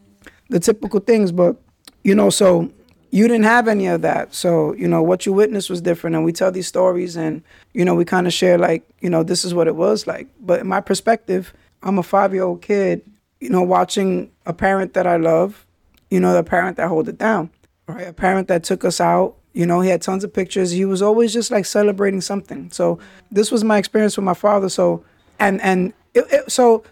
the 0.51 0.61
typical 0.61 1.01
things. 1.01 1.33
But 1.33 1.57
you 2.05 2.15
know, 2.15 2.29
so 2.31 2.71
you 3.11 3.27
didn't 3.27 3.45
have 3.45 3.67
any 3.69 3.87
of 3.87 4.03
that. 4.03 4.35
So, 4.35 4.75
you 4.75 4.87
know, 4.87 5.03
what 5.03 5.27
you 5.27 5.33
witnessed 5.33 5.69
was 5.69 5.81
different. 5.81 6.17
And 6.17 6.25
we 6.25 6.33
tell 6.33 6.53
these 6.53 6.69
stories 6.69 7.17
and, 7.17 7.43
you 7.75 7.85
know, 7.85 7.95
we 7.95 8.05
kind 8.05 8.27
of 8.27 8.33
share, 8.33 8.57
like, 8.57 8.89
you 9.01 9.11
know, 9.11 9.23
this 9.23 9.45
is 9.45 9.53
what 9.53 9.67
it 9.67 9.75
was 9.75 10.07
like. 10.07 10.29
But 10.41 10.61
in 10.61 10.69
my 10.69 10.81
perspective, 10.81 11.53
I'm 11.83 11.99
a 11.99 12.03
five 12.03 12.33
year 12.33 12.45
old 12.45 12.63
kid, 12.63 13.03
you 13.41 13.51
know, 13.51 13.63
watching 13.63 14.31
a 14.47 14.53
parent 14.53 14.95
that 14.95 15.07
I 15.07 15.17
love, 15.17 15.67
you 16.11 16.21
know, 16.21 16.33
the 16.33 16.45
parent 16.45 16.77
that 16.77 16.89
hold 16.89 17.09
it 17.09 17.19
down, 17.19 17.51
right? 17.89 18.07
A 18.07 18.13
parent 18.13 18.49
that 18.49 18.63
took 18.63 18.85
us 18.85 19.01
out. 19.01 19.37
You 19.53 19.67
know, 19.67 19.81
he 19.81 19.91
had 19.91 20.03
tons 20.03 20.23
of 20.23 20.33
pictures. 20.33 20.71
He 20.71 20.85
was 20.85 21.03
always 21.03 21.33
just 21.33 21.51
like 21.51 21.65
celebrating 21.65 22.21
something. 22.21 22.71
So 22.71 23.01
this 23.33 23.51
was 23.51 23.65
my 23.65 23.79
experience 23.79 24.17
with 24.17 24.25
my 24.25 24.35
father. 24.35 24.69
So, 24.69 25.05
and, 25.41 25.61
and 25.63 25.93
it, 26.15 26.27
it, 26.31 26.53
so 26.53 26.85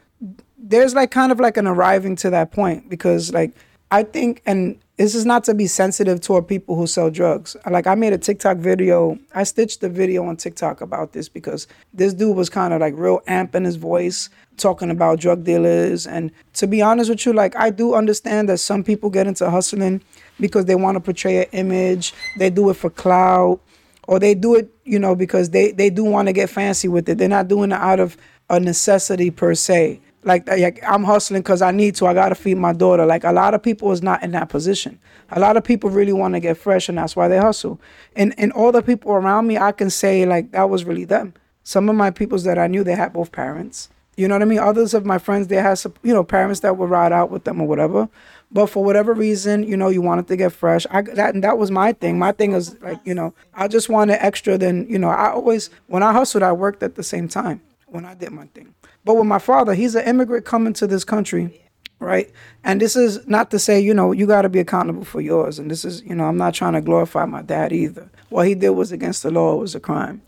there's 0.59 0.95
like 0.95 1.11
kind 1.11 1.33
of 1.33 1.41
like 1.41 1.57
an 1.57 1.67
arriving 1.67 2.17
to 2.17 2.31
that 2.31 2.51
point 2.53 2.89
because 2.89 3.33
like 3.33 3.53
I 3.91 4.03
think, 4.03 4.43
and 4.45 4.79
this 4.97 5.15
is 5.15 5.25
not 5.25 5.45
to 5.45 5.55
be 5.55 5.67
sensitive 5.67 6.21
toward 6.21 6.47
people 6.47 6.77
who 6.77 6.87
sell 6.87 7.11
drugs. 7.11 7.57
Like 7.71 7.87
I 7.87 7.95
made 7.95 8.13
a 8.13 8.19
TikTok 8.19 8.59
video. 8.59 9.19
I 9.35 9.45
stitched 9.45 9.81
the 9.81 9.89
video 9.89 10.25
on 10.25 10.37
TikTok 10.37 10.81
about 10.81 11.13
this 11.13 11.29
because 11.29 11.67
this 11.95 12.13
dude 12.13 12.37
was 12.37 12.51
kind 12.51 12.75
of 12.75 12.81
like 12.81 12.95
real 12.97 13.23
amp 13.27 13.55
in 13.55 13.65
his 13.65 13.77
voice 13.77 14.29
talking 14.59 14.91
about 14.91 15.21
drug 15.21 15.45
dealers. 15.45 16.07
And 16.07 16.33
to 16.55 16.67
be 16.67 16.83
honest 16.83 17.09
with 17.09 17.25
you, 17.25 17.33
like 17.33 17.57
I 17.57 17.71
do 17.71 17.95
understand 17.95 18.49
that 18.51 18.59
some 18.59 18.85
people 18.85 19.09
get 19.09 19.27
into 19.27 19.49
hustling 19.49 20.03
because 20.39 20.67
they 20.67 20.75
want 20.75 20.97
to 20.97 21.01
portray 21.01 21.39
an 21.39 21.47
image. 21.53 22.13
They 22.37 22.51
do 22.51 22.69
it 22.69 22.75
for 22.75 22.91
clout, 22.91 23.61
or 24.07 24.19
they 24.19 24.35
do 24.35 24.57
it, 24.57 24.71
you 24.85 24.99
know, 24.99 25.15
because 25.15 25.51
they 25.51 25.73
they 25.73 25.89
do 25.89 26.05
want 26.05 26.29
to 26.29 26.35
get 26.35 26.51
fancy 26.51 26.89
with 26.89 27.09
it. 27.09 27.17
They're 27.17 27.29
not 27.29 27.49
doing 27.49 27.73
it 27.73 27.79
out 27.81 28.01
of 28.01 28.19
a 28.51 28.61
necessity 28.61 29.31
per 29.31 29.55
se 29.55 30.01
like, 30.25 30.49
like 30.49 30.83
I'm 30.87 31.05
hustling 31.05 31.43
because 31.43 31.63
I 31.63 31.71
need 31.71 31.95
to. 31.97 32.07
I 32.07 32.15
gotta 32.15 32.35
feed 32.35 32.57
my 32.57 32.73
daughter. 32.73 33.07
Like 33.07 33.25
a 33.25 33.33
lot 33.33 33.55
of 33.55 33.63
people 33.63 33.93
is 33.93 34.03
not 34.03 34.23
in 34.23 34.33
that 34.33 34.49
position. 34.49 34.99
A 35.31 35.41
lot 35.41 35.57
of 35.57 35.65
people 35.65 35.91
really 35.91 36.13
want 36.13 36.35
to 36.35 36.41
get 36.41 36.57
fresh, 36.57 36.89
and 36.89 36.99
that's 36.99 37.15
why 37.17 37.29
they 37.29 37.39
hustle. 37.39 37.81
And 38.17 38.35
and 38.39 38.53
all 38.53 38.73
the 38.73 38.83
people 38.83 39.13
around 39.13 39.47
me, 39.47 39.59
I 39.59 39.73
can 39.73 39.91
say 39.91 40.27
like 40.27 40.53
that 40.53 40.71
was 40.71 40.85
really 40.85 41.05
them. 41.05 41.35
Some 41.63 41.89
of 41.89 41.97
my 41.97 42.11
peoples 42.11 42.45
that 42.45 42.59
I 42.59 42.67
knew, 42.67 42.83
they 42.83 42.95
had 42.95 43.13
both 43.13 43.33
parents. 43.33 43.91
You 44.17 44.27
know 44.27 44.35
what 44.35 44.43
I 44.43 44.47
mean? 44.47 44.59
Others 44.59 44.95
of 44.95 45.07
my 45.07 45.19
friends, 45.19 45.47
they 45.47 45.57
had 45.57 45.81
you 46.03 46.13
know 46.13 46.25
parents 46.25 46.61
that 46.61 46.77
would 46.77 46.91
ride 46.91 47.13
out 47.13 47.31
with 47.31 47.45
them 47.45 47.61
or 47.61 47.69
whatever. 47.69 48.09
But 48.51 48.67
for 48.67 48.83
whatever 48.83 49.13
reason, 49.13 49.63
you 49.63 49.77
know, 49.77 49.89
you 49.89 50.01
wanted 50.01 50.27
to 50.29 50.37
get 50.37 50.53
fresh. 50.53 50.87
I 50.91 51.03
that 51.03 51.41
that 51.43 51.59
was 51.59 51.71
my 51.71 51.93
thing. 51.93 52.19
My 52.19 52.33
thing 52.33 52.53
is 52.53 52.81
like, 52.81 52.99
you 53.05 53.15
know, 53.15 53.35
I 53.55 53.69
just 53.69 53.89
wanted 53.89 54.23
extra 54.25 54.59
than, 54.59 54.89
you 54.89 54.99
know, 54.99 55.09
I 55.09 55.31
always 55.31 55.71
when 55.87 56.03
I 56.03 56.13
hustled, 56.13 56.43
I 56.43 56.53
worked 56.53 56.83
at 56.83 56.95
the 56.95 57.03
same 57.03 57.29
time 57.29 57.61
when 57.87 58.05
I 58.05 58.15
did 58.15 58.33
my 58.33 58.47
thing. 58.47 58.75
But 59.05 59.17
with 59.17 59.27
my 59.27 59.39
father, 59.39 59.75
he's 59.75 59.95
an 59.95 60.07
immigrant 60.07 60.45
coming 60.45 60.73
to 60.75 60.87
this 60.87 61.05
country, 61.05 61.63
right? 61.99 62.31
And 62.65 62.81
this 62.81 62.97
is 62.97 63.27
not 63.27 63.51
to 63.53 63.59
say, 63.59 63.81
you 63.81 63.95
know, 63.95 64.13
you 64.13 64.27
got 64.27 64.43
to 64.43 64.49
be 64.49 64.59
accountable 64.59 65.05
for 65.05 65.21
yours. 65.21 65.59
And 65.59 65.71
this 65.71 65.85
is, 65.85 66.03
you 66.03 66.15
know, 66.15 66.25
I'm 66.25 66.37
not 66.37 66.55
trying 66.55 66.75
to 66.75 66.81
glorify 66.81 67.25
my 67.25 67.43
dad 67.43 67.73
either. 67.73 68.11
What 68.29 68.47
he 68.47 68.55
did 68.55 68.71
was 68.71 68.93
against 68.93 69.23
the 69.23 69.31
law, 69.31 69.55
it 69.55 69.61
was 69.61 69.75
a 69.75 69.81
crime. 69.81 70.23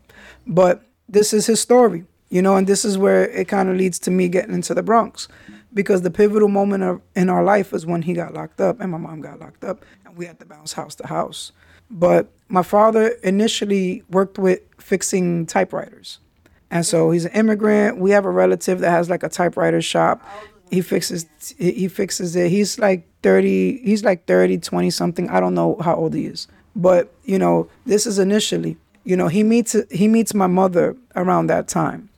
But 0.46 0.82
this 1.08 1.32
is 1.32 1.46
his 1.46 1.60
story, 1.60 2.04
you 2.28 2.40
know, 2.40 2.56
and 2.56 2.66
this 2.66 2.84
is 2.84 2.96
where 2.96 3.28
it 3.28 3.48
kind 3.48 3.68
of 3.68 3.76
leads 3.76 3.98
to 4.00 4.10
me 4.10 4.28
getting 4.28 4.54
into 4.54 4.74
the 4.74 4.82
Bronx. 4.82 5.28
Because 5.72 6.02
the 6.02 6.10
pivotal 6.10 6.48
moment 6.48 6.82
of, 6.82 7.00
in 7.14 7.28
our 7.28 7.44
life 7.44 7.70
was 7.70 7.86
when 7.86 8.02
he 8.02 8.12
got 8.14 8.34
locked 8.34 8.60
up 8.60 8.80
and 8.80 8.90
my 8.90 8.98
mom 8.98 9.20
got 9.20 9.38
locked 9.38 9.62
up 9.62 9.84
and 10.04 10.16
we 10.16 10.26
had 10.26 10.40
to 10.40 10.46
bounce 10.46 10.72
house 10.72 10.96
to 10.96 11.06
house. 11.06 11.52
But 11.90 12.30
my 12.48 12.62
father 12.62 13.08
initially 13.22 14.02
worked 14.10 14.38
with 14.38 14.60
fixing 14.78 15.46
typewriters. 15.46 16.18
And 16.70 16.86
so 16.86 17.10
he's 17.10 17.24
an 17.24 17.32
immigrant. 17.32 17.98
We 17.98 18.12
have 18.12 18.24
a 18.24 18.30
relative 18.30 18.80
that 18.80 18.90
has 18.90 19.10
like 19.10 19.22
a 19.22 19.28
typewriter 19.28 19.82
shop. 19.82 20.24
He 20.70 20.82
fixes 20.82 21.26
he 21.58 21.88
fixes 21.88 22.36
it. 22.36 22.50
He's 22.50 22.78
like 22.78 23.06
30, 23.22 23.82
he's 23.82 24.04
like 24.04 24.26
30, 24.26 24.58
20 24.58 24.90
something. 24.90 25.28
I 25.28 25.40
don't 25.40 25.54
know 25.54 25.76
how 25.80 25.96
old 25.96 26.14
he 26.14 26.26
is. 26.26 26.46
But, 26.76 27.12
you 27.24 27.38
know, 27.38 27.68
this 27.86 28.06
is 28.06 28.18
initially. 28.18 28.76
You 29.04 29.16
know, 29.16 29.28
he 29.28 29.42
meets 29.42 29.74
he 29.90 30.06
meets 30.08 30.34
my 30.34 30.46
mother 30.46 30.96
around 31.16 31.48
that 31.48 31.68
time. 31.68 32.08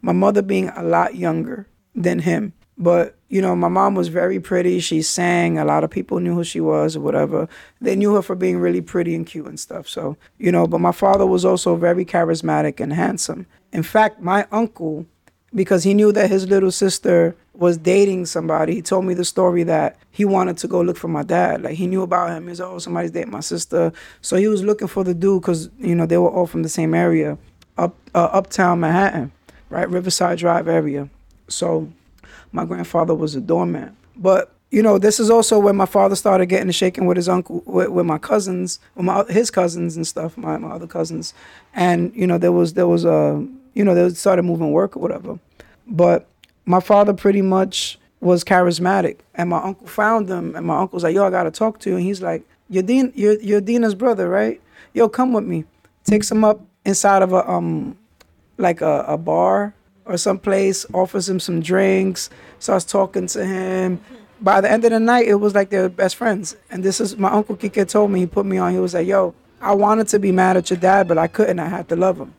My 0.00 0.12
mother 0.12 0.40
being 0.40 0.68
a 0.70 0.82
lot 0.82 1.16
younger 1.16 1.66
than 1.94 2.20
him. 2.20 2.52
But, 2.78 3.16
you 3.28 3.42
know, 3.42 3.56
my 3.56 3.68
mom 3.68 3.96
was 3.96 4.06
very 4.06 4.38
pretty. 4.38 4.78
She 4.78 5.02
sang. 5.02 5.58
A 5.58 5.64
lot 5.64 5.82
of 5.82 5.90
people 5.90 6.20
knew 6.20 6.34
who 6.34 6.44
she 6.44 6.60
was 6.60 6.96
or 6.96 7.00
whatever. 7.00 7.48
They 7.80 7.96
knew 7.96 8.14
her 8.14 8.22
for 8.22 8.36
being 8.36 8.58
really 8.58 8.80
pretty 8.80 9.16
and 9.16 9.26
cute 9.26 9.46
and 9.46 9.58
stuff. 9.58 9.88
So, 9.88 10.16
you 10.38 10.52
know, 10.52 10.66
but 10.66 10.80
my 10.80 10.92
father 10.92 11.26
was 11.26 11.44
also 11.44 11.74
very 11.74 12.04
charismatic 12.04 12.78
and 12.78 12.92
handsome. 12.92 13.46
In 13.72 13.82
fact, 13.82 14.20
my 14.20 14.46
uncle, 14.50 15.06
because 15.54 15.84
he 15.84 15.94
knew 15.94 16.12
that 16.12 16.30
his 16.30 16.48
little 16.48 16.70
sister 16.70 17.36
was 17.54 17.76
dating 17.76 18.26
somebody, 18.26 18.76
he 18.76 18.82
told 18.82 19.04
me 19.04 19.14
the 19.14 19.24
story 19.24 19.64
that 19.64 19.96
he 20.10 20.24
wanted 20.24 20.56
to 20.58 20.68
go 20.68 20.80
look 20.80 20.96
for 20.96 21.08
my 21.08 21.22
dad. 21.22 21.62
Like 21.62 21.74
he 21.74 21.86
knew 21.86 22.02
about 22.02 22.30
him. 22.30 22.48
He 22.48 22.54
said, 22.54 22.66
"Oh, 22.66 22.78
somebody's 22.78 23.10
dating 23.10 23.32
my 23.32 23.40
sister." 23.40 23.92
So 24.20 24.36
he 24.36 24.48
was 24.48 24.62
looking 24.62 24.88
for 24.88 25.04
the 25.04 25.14
dude 25.14 25.42
because 25.42 25.68
you 25.78 25.94
know 25.94 26.06
they 26.06 26.18
were 26.18 26.30
all 26.30 26.46
from 26.46 26.62
the 26.62 26.68
same 26.68 26.94
area, 26.94 27.36
up 27.76 27.94
uh, 28.14 28.28
uptown 28.32 28.80
Manhattan, 28.80 29.32
right, 29.70 29.88
Riverside 29.88 30.38
Drive 30.38 30.68
area. 30.68 31.08
So 31.48 31.92
my 32.52 32.64
grandfather 32.64 33.14
was 33.14 33.34
a 33.34 33.40
doorman. 33.40 33.96
But 34.16 34.52
you 34.70 34.82
know, 34.82 34.98
this 34.98 35.18
is 35.18 35.30
also 35.30 35.58
when 35.58 35.76
my 35.76 35.86
father 35.86 36.14
started 36.14 36.46
getting 36.46 36.70
shaking 36.70 37.06
with 37.06 37.16
his 37.16 37.28
uncle, 37.28 37.62
with, 37.64 37.88
with 37.88 38.04
my 38.04 38.18
cousins, 38.18 38.80
with 38.94 39.06
my 39.06 39.24
his 39.24 39.50
cousins 39.50 39.96
and 39.96 40.06
stuff, 40.06 40.36
my, 40.36 40.58
my 40.58 40.70
other 40.70 40.86
cousins, 40.86 41.32
and 41.74 42.14
you 42.14 42.26
know, 42.26 42.38
there 42.38 42.52
was 42.52 42.74
there 42.74 42.86
was 42.86 43.04
a 43.04 43.46
you 43.78 43.84
know 43.84 43.94
they 43.94 44.08
started 44.10 44.42
moving 44.42 44.72
work 44.72 44.96
or 44.96 45.00
whatever, 45.00 45.38
but 45.86 46.26
my 46.66 46.80
father 46.80 47.14
pretty 47.14 47.42
much 47.42 47.96
was 48.20 48.42
charismatic, 48.42 49.18
and 49.36 49.48
my 49.48 49.62
uncle 49.62 49.86
found 49.86 50.28
him, 50.28 50.56
and 50.56 50.66
my 50.66 50.80
uncle's 50.80 51.04
like, 51.04 51.14
"Yo, 51.14 51.24
I 51.24 51.30
gotta 51.30 51.52
talk 51.52 51.78
to 51.80 51.90
you," 51.90 51.96
and 51.96 52.04
he's 52.04 52.20
like, 52.20 52.42
"You're 52.68 52.82
Dean, 52.82 53.12
you're 53.14 53.60
Dina's 53.60 53.94
brother, 53.94 54.28
right? 54.28 54.60
Yo, 54.92 55.08
come 55.08 55.32
with 55.32 55.44
me." 55.44 55.64
Takes 56.02 56.28
him 56.28 56.42
up 56.42 56.60
inside 56.84 57.22
of 57.22 57.32
a 57.32 57.48
um 57.48 57.96
like 58.56 58.80
a, 58.80 59.04
a 59.06 59.16
bar 59.16 59.74
or 60.04 60.16
someplace, 60.16 60.84
offers 60.92 61.28
him 61.28 61.38
some 61.38 61.60
drinks, 61.60 62.30
starts 62.58 62.84
talking 62.84 63.28
to 63.28 63.46
him. 63.46 64.00
By 64.40 64.60
the 64.60 64.70
end 64.70 64.84
of 64.86 64.90
the 64.90 64.98
night, 64.98 65.28
it 65.28 65.36
was 65.36 65.54
like 65.54 65.70
they're 65.70 65.88
best 65.88 66.16
friends. 66.16 66.56
And 66.70 66.82
this 66.82 67.00
is 67.00 67.16
my 67.16 67.30
uncle 67.30 67.56
Kike 67.56 67.88
told 67.88 68.10
me, 68.10 68.20
he 68.20 68.26
put 68.26 68.46
me 68.46 68.58
on, 68.58 68.72
he 68.72 68.80
was 68.80 68.94
like, 68.94 69.06
yo, 69.06 69.34
I 69.60 69.74
wanted 69.74 70.08
to 70.08 70.18
be 70.18 70.32
mad 70.32 70.56
at 70.56 70.70
your 70.70 70.78
dad, 70.78 71.06
but 71.06 71.18
I 71.18 71.28
couldn't. 71.28 71.60
I 71.60 71.68
had 71.68 71.88
to 71.90 71.96
love 71.96 72.18
him. 72.18 72.32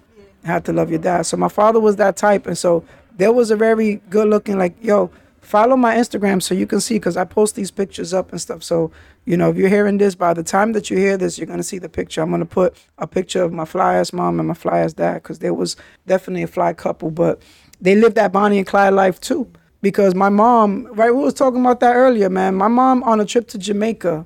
Had 0.43 0.65
to 0.65 0.73
love 0.73 0.89
your 0.89 0.99
dad. 0.99 1.23
So 1.23 1.37
my 1.37 1.49
father 1.49 1.79
was 1.79 1.97
that 1.97 2.15
type. 2.15 2.47
And 2.47 2.57
so 2.57 2.83
there 3.17 3.31
was 3.31 3.51
a 3.51 3.55
very 3.55 4.01
good 4.09 4.29
looking, 4.29 4.57
like, 4.57 4.75
yo, 4.81 5.11
follow 5.41 5.75
my 5.75 5.95
Instagram 5.95 6.41
so 6.41 6.55
you 6.55 6.65
can 6.65 6.79
see, 6.79 6.95
because 6.95 7.17
I 7.17 7.25
post 7.25 7.55
these 7.55 7.71
pictures 7.71 8.13
up 8.13 8.31
and 8.31 8.39
stuff. 8.39 8.63
So, 8.63 8.91
you 9.25 9.35
know, 9.35 9.49
if 9.49 9.57
you're 9.57 9.69
hearing 9.69 9.97
this, 9.97 10.15
by 10.15 10.33
the 10.33 10.43
time 10.43 10.71
that 10.73 10.89
you 10.89 10.97
hear 10.97 11.17
this, 11.17 11.37
you're 11.37 11.47
going 11.47 11.59
to 11.59 11.63
see 11.63 11.77
the 11.77 11.89
picture. 11.89 12.21
I'm 12.21 12.29
going 12.29 12.39
to 12.39 12.45
put 12.45 12.77
a 12.97 13.07
picture 13.07 13.43
of 13.43 13.51
my 13.51 13.65
fly 13.65 13.95
ass 13.95 14.13
mom 14.13 14.39
and 14.39 14.47
my 14.47 14.53
fly 14.53 14.79
ass 14.79 14.93
dad, 14.93 15.15
because 15.15 15.39
there 15.39 15.53
was 15.53 15.75
definitely 16.07 16.43
a 16.43 16.47
fly 16.47 16.73
couple. 16.73 17.11
But 17.11 17.41
they 17.81 17.95
lived 17.95 18.15
that 18.15 18.31
Bonnie 18.31 18.59
and 18.59 18.67
Clyde 18.67 18.93
life 18.93 19.19
too. 19.19 19.51
Because 19.81 20.13
my 20.13 20.29
mom, 20.29 20.87
right, 20.93 21.11
we 21.11 21.21
was 21.21 21.33
talking 21.33 21.61
about 21.61 21.79
that 21.79 21.95
earlier, 21.95 22.29
man. 22.29 22.55
My 22.55 22.67
mom 22.67 23.01
on 23.03 23.19
a 23.19 23.25
trip 23.25 23.47
to 23.49 23.57
Jamaica, 23.57 24.25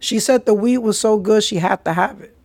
she 0.00 0.18
said 0.18 0.46
the 0.46 0.54
weed 0.54 0.78
was 0.78 0.98
so 0.98 1.18
good 1.18 1.44
she 1.44 1.56
had 1.56 1.84
to 1.84 1.92
have 1.92 2.20
it. 2.20 2.36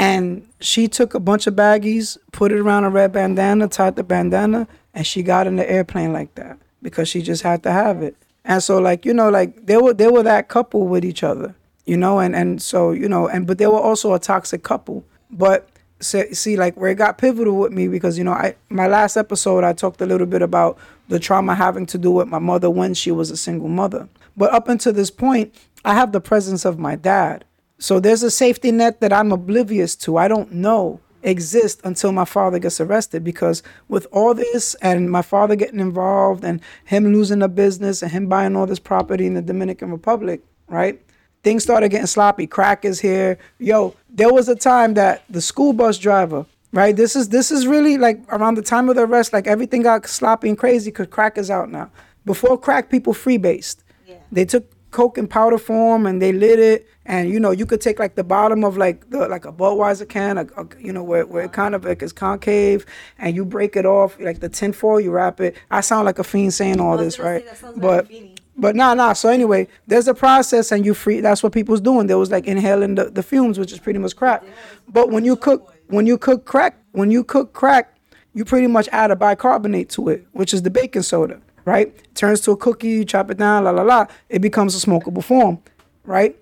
And 0.00 0.48
she 0.60 0.88
took 0.88 1.12
a 1.12 1.20
bunch 1.20 1.46
of 1.46 1.52
baggies, 1.52 2.16
put 2.32 2.52
it 2.52 2.58
around 2.58 2.84
a 2.84 2.88
red 2.88 3.12
bandana, 3.12 3.68
tied 3.68 3.96
the 3.96 4.02
bandana, 4.02 4.66
and 4.94 5.06
she 5.06 5.22
got 5.22 5.46
in 5.46 5.56
the 5.56 5.70
airplane 5.70 6.10
like 6.10 6.34
that 6.36 6.56
because 6.80 7.06
she 7.06 7.20
just 7.20 7.42
had 7.42 7.62
to 7.64 7.70
have 7.70 8.00
it. 8.02 8.16
And 8.42 8.62
so 8.62 8.78
like, 8.78 9.04
you 9.04 9.12
know, 9.12 9.28
like 9.28 9.66
they 9.66 9.76
were 9.76 9.92
they 9.92 10.08
were 10.08 10.22
that 10.22 10.48
couple 10.48 10.88
with 10.88 11.04
each 11.04 11.22
other, 11.22 11.54
you 11.84 11.98
know, 11.98 12.18
and 12.18 12.34
and 12.34 12.62
so, 12.62 12.92
you 12.92 13.10
know, 13.10 13.28
and 13.28 13.46
but 13.46 13.58
they 13.58 13.66
were 13.66 13.78
also 13.78 14.14
a 14.14 14.18
toxic 14.18 14.62
couple. 14.62 15.04
But 15.30 15.68
see 16.00 16.56
like 16.56 16.78
where 16.78 16.92
it 16.92 16.94
got 16.94 17.18
pivotal 17.18 17.58
with 17.58 17.72
me 17.72 17.86
because 17.86 18.16
you 18.16 18.24
know 18.24 18.32
I 18.32 18.54
my 18.70 18.86
last 18.86 19.18
episode 19.18 19.64
I 19.64 19.74
talked 19.74 20.00
a 20.00 20.06
little 20.06 20.26
bit 20.26 20.40
about 20.40 20.78
the 21.08 21.18
trauma 21.18 21.54
having 21.54 21.84
to 21.84 21.98
do 21.98 22.10
with 22.10 22.26
my 22.26 22.38
mother 22.38 22.70
when 22.70 22.94
she 22.94 23.10
was 23.10 23.30
a 23.30 23.36
single 23.36 23.68
mother. 23.68 24.08
But 24.34 24.50
up 24.54 24.66
until 24.66 24.94
this 24.94 25.10
point, 25.10 25.54
I 25.84 25.92
have 25.92 26.12
the 26.12 26.22
presence 26.22 26.64
of 26.64 26.78
my 26.78 26.96
dad. 26.96 27.44
So 27.80 27.98
there's 27.98 28.22
a 28.22 28.30
safety 28.30 28.70
net 28.70 29.00
that 29.00 29.12
I'm 29.12 29.32
oblivious 29.32 29.96
to. 29.96 30.16
I 30.16 30.28
don't 30.28 30.52
know 30.52 31.00
exist 31.22 31.80
until 31.84 32.12
my 32.12 32.24
father 32.24 32.58
gets 32.58 32.80
arrested 32.80 33.22
because 33.22 33.62
with 33.88 34.06
all 34.10 34.32
this 34.32 34.74
and 34.76 35.10
my 35.10 35.20
father 35.20 35.54
getting 35.54 35.80
involved 35.80 36.44
and 36.44 36.62
him 36.84 37.12
losing 37.12 37.40
the 37.40 37.48
business 37.48 38.02
and 38.02 38.10
him 38.10 38.26
buying 38.26 38.56
all 38.56 38.66
this 38.66 38.78
property 38.78 39.26
in 39.26 39.34
the 39.34 39.42
Dominican 39.42 39.90
Republic, 39.90 40.40
right? 40.66 40.98
things 41.42 41.62
started 41.62 41.90
getting 41.90 42.06
sloppy. 42.06 42.46
Crack 42.46 42.84
is 42.84 43.00
here. 43.00 43.38
Yo, 43.58 43.94
there 44.08 44.32
was 44.32 44.48
a 44.48 44.54
time 44.56 44.94
that 44.94 45.24
the 45.28 45.40
school 45.40 45.72
bus 45.72 45.98
driver, 45.98 46.46
right? 46.72 46.94
This 46.94 47.16
is 47.16 47.28
this 47.28 47.50
is 47.50 47.66
really 47.66 47.98
like 47.98 48.20
around 48.28 48.56
the 48.56 48.62
time 48.62 48.88
of 48.88 48.96
the 48.96 49.02
arrest, 49.02 49.32
like 49.32 49.46
everything 49.46 49.82
got 49.82 50.06
sloppy 50.06 50.48
and 50.48 50.58
crazy 50.58 50.90
because 50.90 51.08
crack 51.08 51.38
is 51.38 51.50
out 51.50 51.70
now. 51.70 51.90
Before 52.24 52.58
crack, 52.58 52.90
people 52.90 53.14
freebased. 53.14 53.78
Yeah. 54.06 54.16
They 54.30 54.44
took 54.44 54.70
coke 54.90 55.18
in 55.18 55.26
powder 55.26 55.58
form 55.58 56.06
and 56.06 56.20
they 56.20 56.32
lit 56.32 56.58
it, 56.58 56.88
and 57.06 57.30
you 57.30 57.40
know 57.40 57.50
you 57.50 57.66
could 57.66 57.80
take 57.80 57.98
like 57.98 58.14
the 58.14 58.24
bottom 58.24 58.64
of 58.64 58.76
like 58.76 59.08
the 59.10 59.28
like 59.28 59.44
a 59.44 59.52
Budweiser 59.52 60.08
can, 60.08 60.38
a, 60.38 60.46
a, 60.56 60.66
you 60.78 60.92
know 60.92 61.02
where 61.02 61.26
where 61.26 61.44
it 61.44 61.52
kind 61.52 61.74
of 61.74 61.84
like 61.84 62.02
is 62.02 62.12
concave, 62.12 62.86
and 63.18 63.34
you 63.36 63.44
break 63.44 63.76
it 63.76 63.86
off 63.86 64.18
like 64.20 64.40
the 64.40 64.48
tinfoil, 64.48 65.00
you 65.00 65.10
wrap 65.10 65.40
it. 65.40 65.56
I 65.70 65.80
sound 65.80 66.06
like 66.06 66.18
a 66.18 66.24
fiend 66.24 66.54
saying 66.54 66.80
all 66.80 66.96
this, 66.96 67.18
right? 67.18 67.44
But 67.76 68.10
but 68.56 68.76
nah, 68.76 68.94
nah. 68.94 69.14
So 69.14 69.28
anyway, 69.28 69.68
there's 69.86 70.06
a 70.06 70.14
process, 70.14 70.70
and 70.70 70.84
you 70.84 70.94
free. 70.94 71.20
That's 71.20 71.42
what 71.42 71.52
people's 71.52 71.80
doing. 71.80 72.06
There 72.06 72.18
was 72.18 72.30
like 72.30 72.46
inhaling 72.46 72.94
the, 72.96 73.06
the 73.06 73.22
fumes, 73.22 73.58
which 73.58 73.72
is 73.72 73.78
pretty 73.78 73.98
much 73.98 74.14
crack. 74.16 74.44
But 74.88 75.10
when 75.10 75.24
you 75.24 75.36
cook, 75.36 75.74
when 75.86 76.06
you 76.06 76.18
cook 76.18 76.44
crack, 76.44 76.76
when 76.92 77.10
you 77.10 77.24
cook 77.24 77.52
crack, 77.54 77.96
you 78.34 78.44
pretty 78.44 78.66
much 78.66 78.88
add 78.92 79.10
a 79.10 79.16
bicarbonate 79.16 79.88
to 79.90 80.08
it, 80.08 80.26
which 80.32 80.52
is 80.54 80.62
the 80.62 80.70
baking 80.70 81.02
soda, 81.02 81.40
right? 81.64 81.92
Turns 82.14 82.40
to 82.42 82.52
a 82.52 82.56
cookie, 82.56 82.88
you 82.88 83.04
chop 83.04 83.30
it 83.30 83.38
down, 83.38 83.64
la 83.64 83.70
la 83.70 83.82
la. 83.82 84.06
It 84.28 84.40
becomes 84.40 84.74
a 84.74 84.86
smokable 84.86 85.24
form, 85.24 85.62
right? 86.04 86.36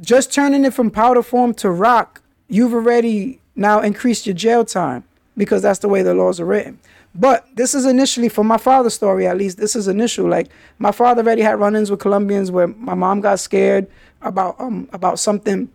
Just 0.00 0.32
turning 0.32 0.64
it 0.64 0.74
from 0.74 0.90
powder 0.90 1.22
form 1.22 1.54
to 1.54 1.70
rock, 1.70 2.22
you've 2.48 2.74
already 2.74 3.40
now 3.56 3.80
increased 3.80 4.26
your 4.26 4.34
jail 4.34 4.64
time 4.64 5.04
because 5.36 5.62
that's 5.62 5.78
the 5.80 5.88
way 5.88 6.02
the 6.02 6.14
laws 6.14 6.40
are 6.40 6.44
written. 6.44 6.78
But 7.14 7.46
this 7.54 7.74
is 7.74 7.86
initially 7.86 8.28
for 8.28 8.42
my 8.42 8.56
father's 8.56 8.94
story, 8.94 9.26
at 9.26 9.36
least. 9.36 9.56
This 9.56 9.76
is 9.76 9.86
initial. 9.86 10.26
Like 10.28 10.48
my 10.78 10.90
father 10.90 11.22
already 11.22 11.42
had 11.42 11.60
run-ins 11.60 11.90
with 11.90 12.00
Colombians 12.00 12.50
where 12.50 12.66
my 12.66 12.94
mom 12.94 13.20
got 13.20 13.38
scared 13.38 13.86
about 14.22 14.56
um 14.58 14.88
about 14.92 15.18
something, 15.18 15.70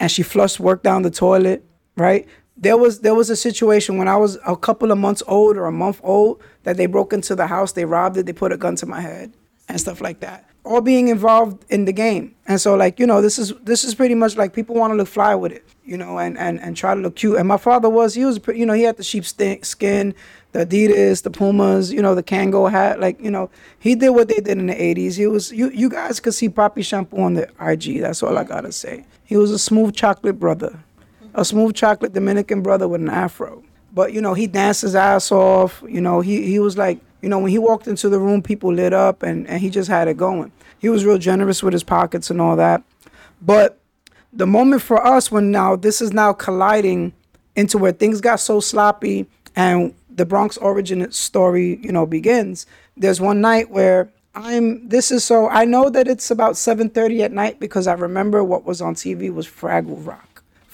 and 0.00 0.10
she 0.10 0.22
flushed 0.22 0.58
work 0.58 0.82
down 0.82 1.02
the 1.02 1.10
toilet. 1.10 1.64
Right. 1.96 2.26
There 2.60 2.76
was 2.76 3.00
there 3.00 3.14
was 3.14 3.30
a 3.30 3.36
situation 3.36 3.96
when 3.96 4.06
I 4.06 4.16
was 4.16 4.38
a 4.46 4.56
couple 4.56 4.92
of 4.92 4.98
months 4.98 5.22
old 5.26 5.56
or 5.56 5.66
a 5.66 5.72
month 5.72 6.00
old 6.02 6.42
that 6.64 6.76
they 6.76 6.86
broke 6.86 7.12
into 7.12 7.34
the 7.34 7.46
house, 7.46 7.72
they 7.72 7.84
robbed 7.84 8.16
it, 8.16 8.26
they 8.26 8.32
put 8.32 8.52
a 8.52 8.56
gun 8.56 8.76
to 8.76 8.86
my 8.86 9.00
head 9.00 9.32
and 9.68 9.80
stuff 9.80 10.00
like 10.00 10.20
that. 10.20 10.44
All 10.62 10.82
being 10.82 11.08
involved 11.08 11.64
in 11.70 11.86
the 11.86 11.92
game. 11.92 12.34
And 12.46 12.60
so 12.60 12.74
like, 12.74 13.00
you 13.00 13.06
know, 13.06 13.22
this 13.22 13.38
is 13.38 13.54
this 13.62 13.82
is 13.82 13.94
pretty 13.94 14.14
much 14.14 14.36
like 14.36 14.52
people 14.52 14.74
want 14.74 14.92
to 14.92 14.94
look 14.94 15.08
fly 15.08 15.34
with 15.34 15.52
it, 15.52 15.64
you 15.84 15.96
know, 15.96 16.18
and 16.18 16.36
and 16.36 16.60
and 16.60 16.76
try 16.76 16.94
to 16.94 17.00
look 17.00 17.16
cute. 17.16 17.38
And 17.38 17.48
my 17.48 17.56
father 17.56 17.88
was 17.88 18.14
he 18.14 18.26
was 18.26 18.38
you 18.54 18.66
know, 18.66 18.74
he 18.74 18.82
had 18.82 18.98
the 18.98 19.02
sheep 19.02 19.24
skin, 19.24 20.14
the 20.52 20.66
Adidas, 20.66 21.22
the 21.22 21.30
Pumas, 21.30 21.92
you 21.92 22.02
know, 22.02 22.14
the 22.14 22.22
Kangol 22.22 22.70
hat. 22.70 23.00
Like, 23.00 23.20
you 23.20 23.30
know, 23.30 23.50
he 23.78 23.94
did 23.94 24.10
what 24.10 24.28
they 24.28 24.34
did 24.34 24.58
in 24.58 24.66
the 24.66 24.74
80s. 24.74 25.16
He 25.16 25.26
was, 25.26 25.52
you, 25.52 25.70
you 25.70 25.88
guys 25.88 26.20
could 26.20 26.34
see 26.34 26.48
Poppy 26.48 26.82
Shampoo 26.82 27.18
on 27.18 27.34
the 27.34 27.48
IG. 27.60 28.00
That's 28.00 28.22
all 28.22 28.36
I 28.36 28.44
got 28.44 28.62
to 28.62 28.72
say. 28.72 29.04
He 29.24 29.36
was 29.36 29.52
a 29.52 29.58
smooth 29.58 29.94
chocolate 29.94 30.40
brother, 30.40 30.82
a 31.34 31.44
smooth 31.44 31.74
chocolate 31.74 32.12
Dominican 32.12 32.62
brother 32.62 32.88
with 32.88 33.00
an 33.00 33.08
afro. 33.08 33.62
But, 33.92 34.12
you 34.12 34.20
know, 34.20 34.34
he 34.34 34.46
danced 34.46 34.82
his 34.82 34.94
ass 34.94 35.32
off. 35.32 35.82
You 35.88 36.00
know, 36.00 36.20
he, 36.20 36.46
he 36.46 36.58
was 36.58 36.78
like, 36.78 37.00
you 37.22 37.28
know, 37.28 37.38
when 37.38 37.50
he 37.50 37.58
walked 37.58 37.86
into 37.88 38.08
the 38.08 38.18
room, 38.18 38.42
people 38.42 38.72
lit 38.72 38.92
up 38.92 39.22
and, 39.22 39.46
and 39.48 39.60
he 39.60 39.70
just 39.70 39.88
had 39.88 40.08
it 40.08 40.16
going. 40.16 40.52
He 40.78 40.88
was 40.88 41.04
real 41.04 41.18
generous 41.18 41.62
with 41.62 41.72
his 41.72 41.82
pockets 41.82 42.30
and 42.30 42.40
all 42.40 42.56
that. 42.56 42.82
But 43.42 43.78
the 44.32 44.46
moment 44.46 44.82
for 44.82 45.04
us 45.04 45.30
when 45.30 45.50
now 45.50 45.76
this 45.76 46.00
is 46.00 46.12
now 46.12 46.32
colliding 46.32 47.12
into 47.56 47.78
where 47.78 47.92
things 47.92 48.20
got 48.20 48.40
so 48.40 48.60
sloppy 48.60 49.26
and 49.56 49.94
the 50.08 50.24
Bronx 50.24 50.56
origin 50.58 51.10
story, 51.12 51.78
you 51.82 51.92
know, 51.92 52.06
begins. 52.06 52.66
There's 52.96 53.20
one 53.20 53.40
night 53.40 53.70
where 53.70 54.10
I'm 54.34 54.88
this 54.88 55.10
is 55.10 55.24
so 55.24 55.48
I 55.48 55.64
know 55.64 55.90
that 55.90 56.06
it's 56.06 56.30
about 56.30 56.54
7:30 56.54 57.22
at 57.22 57.32
night 57.32 57.58
because 57.58 57.86
I 57.86 57.94
remember 57.94 58.44
what 58.44 58.64
was 58.64 58.80
on 58.80 58.94
TV 58.94 59.32
was 59.32 59.46
Fraggle 59.46 60.06
Rock. 60.06 60.29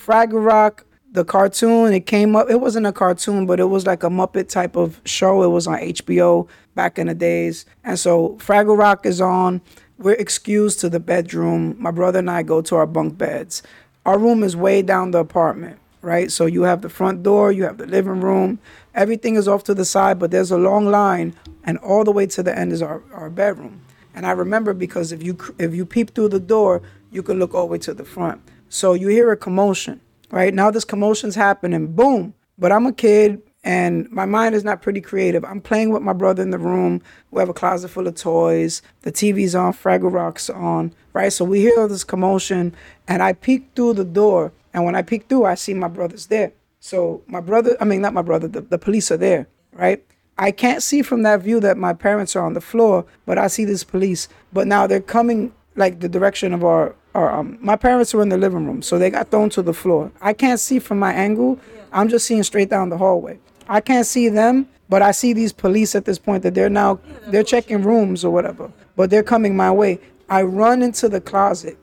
Fraggle 0.07 0.45
Rock, 0.45 0.85
the 1.11 1.25
cartoon, 1.25 1.93
it 1.93 2.07
came 2.07 2.37
up 2.37 2.49
it 2.49 2.61
wasn't 2.61 2.87
a 2.87 2.93
cartoon, 2.93 3.45
but 3.45 3.59
it 3.59 3.65
was 3.65 3.87
like 3.87 4.05
a 4.05 4.09
Muppet 4.09 4.49
type 4.49 4.77
of 4.77 5.01
show. 5.05 5.43
It 5.43 5.49
was 5.49 5.67
on 5.67 5.79
HBO 5.81 6.47
back 6.77 6.97
in 6.97 7.09
the 7.09 7.15
days. 7.15 7.67
And 7.83 7.99
so 7.99 8.37
Fraggle 8.39 8.79
Rock 8.79 9.05
is 9.05 9.21
on. 9.21 9.61
We're 9.99 10.15
excused 10.15 10.79
to 10.81 10.89
the 10.89 11.01
bedroom. 11.01 11.75
My 11.81 11.91
brother 11.91 12.21
and 12.21 12.31
I 12.31 12.45
go 12.45 12.63
to 12.63 12.77
our 12.77 12.87
bunk 12.87 13.19
beds. 13.19 13.65
our 14.05 14.17
room 14.17 14.45
is 14.45 14.55
way 14.55 14.81
down 14.81 15.11
the 15.11 15.19
apartment, 15.19 15.81
right? 16.03 16.31
So 16.31 16.47
you 16.47 16.63
have 16.63 16.83
the 16.83 16.89
front 16.89 17.25
door, 17.25 17.51
you 17.51 17.65
have 17.65 17.79
the 17.79 17.87
living 17.87 18.21
room, 18.21 18.61
everything 18.95 19.35
is 19.35 19.49
off 19.49 19.65
to 19.65 19.75
the 19.75 19.85
side, 19.85 20.21
but 20.21 20.31
there's 20.31 20.53
a 20.53 20.59
long 20.59 20.87
line, 20.87 21.35
and 21.65 21.79
all 21.79 22.05
the 22.05 22.13
way 22.13 22.27
to 22.27 22.45
the 22.45 22.57
end 22.57 22.71
is 22.73 22.81
our, 22.81 23.03
our 23.13 23.29
bedroom. 23.29 23.81
And 24.15 24.25
I 24.25 24.31
remember 24.31 24.73
because 24.73 25.11
if 25.11 25.25
you 25.25 25.37
if 25.59 25.75
you 25.75 25.85
peep 25.85 26.15
through 26.15 26.29
the 26.29 26.39
door, 26.39 26.83
you 27.11 27.25
could 27.25 27.39
look 27.39 27.53
all 27.53 27.67
the 27.67 27.73
way 27.73 27.79
to 27.79 27.93
the 27.93 28.05
front. 28.05 28.41
So 28.69 28.95
you 28.95 29.09
hear 29.09 29.31
a 29.33 29.37
commotion, 29.37 30.01
right? 30.31 30.53
Now 30.53 30.71
this 30.71 30.85
commotion's 30.85 31.35
happening, 31.35 31.89
boom. 31.89 32.35
But 32.59 32.73
I'm 32.73 32.87
a 32.87 32.93
kid 32.93 33.43
and 33.65 34.11
my 34.11 34.25
mind 34.25 34.55
is 34.55 34.65
not 34.65 34.81
pretty 34.81 35.01
creative. 35.01 35.45
I'm 35.45 35.61
playing 35.61 35.91
with 35.91 36.03
my 36.03 36.13
brother 36.13 36.43
in 36.43 36.51
the 36.51 36.59
room. 36.59 37.03
We 37.31 37.41
have 37.41 37.49
a 37.49 37.55
closet 37.55 37.89
full 37.89 38.07
of 38.07 38.15
toys. 38.15 38.81
The 39.03 39.13
TV's 39.13 39.55
on, 39.55 39.73
Fraggle 39.73 40.13
Rock's 40.13 40.49
on, 40.49 40.95
right? 41.13 41.33
So 41.33 41.45
we 41.45 41.61
hear 41.61 41.87
this 41.89 42.05
commotion 42.05 42.75
and 43.07 43.23
I 43.23 43.33
peek 43.35 43.71
through 43.75 43.95
the 43.95 44.05
door. 44.05 44.53
And 44.73 44.85
when 44.85 44.95
I 44.95 45.03
peek 45.03 45.29
through, 45.29 45.45
I 45.45 45.55
see 45.55 45.75
my 45.75 45.89
brother's 45.89 46.27
there. 46.27 46.53
So 46.81 47.23
my 47.27 47.41
brother, 47.41 47.77
I 47.81 47.85
mean, 47.85 48.01
not 48.01 48.15
my 48.15 48.23
brother, 48.23 48.47
the, 48.47 48.61
the 48.61 48.79
police 48.79 49.11
are 49.11 49.17
there, 49.17 49.49
right? 49.73 50.05
I 50.39 50.51
can't 50.51 50.83
see 50.83 51.03
from 51.03 51.23
that 51.23 51.41
view 51.41 51.61
that 51.61 51.79
my 51.79 51.93
parents 51.93 52.37
are 52.37 52.45
on 52.45 52.53
the 52.53 52.61
floor, 52.61 53.07
but 53.25 53.39
I 53.39 53.47
see 53.47 53.65
this 53.65 53.85
police. 53.85 54.29
But 54.53 54.67
now 54.67 54.87
they're 54.87 55.01
coming 55.01 55.53
like 55.77 56.01
the 56.01 56.09
direction 56.09 56.53
of 56.53 56.63
our, 56.65 56.95
um, 57.25 57.59
my 57.61 57.77
parents 57.77 58.13
were 58.13 58.23
in 58.23 58.29
the 58.29 58.37
living 58.37 58.67
room, 58.67 58.83
so 58.83 58.99
they 58.99 59.11
got 59.11 59.31
thrown 59.31 59.49
to 59.51 59.63
the 59.63 59.73
floor. 59.73 60.13
I 60.21 60.33
can't 60.33 60.61
see 60.61 60.79
from 60.79 60.99
my 60.99 61.13
angle. 61.13 61.59
I'm 61.93 62.09
just 62.09 62.27
seeing 62.27 62.43
straight 62.43 62.69
down 62.69 62.91
the 62.91 62.99
hallway. 62.99 63.39
I 63.69 63.81
can't 63.81 64.07
see 64.07 64.29
them, 64.29 64.69
but 64.89 65.03
I 65.03 65.13
see 65.13 65.33
these 65.33 65.53
police 65.53 65.95
at 65.95 66.05
this 66.05 66.19
point 66.19 66.43
that 66.43 66.55
they're 66.55 66.69
now 66.69 67.01
they're 67.29 67.43
checking 67.43 67.83
rooms 67.83 68.25
or 68.25 68.31
whatever, 68.31 68.71
but 68.97 69.11
they're 69.11 69.23
coming 69.23 69.57
my 69.57 69.73
way. 69.73 69.99
I 70.29 70.43
run 70.43 70.83
into 70.83 71.09
the 71.09 71.21
closet 71.21 71.79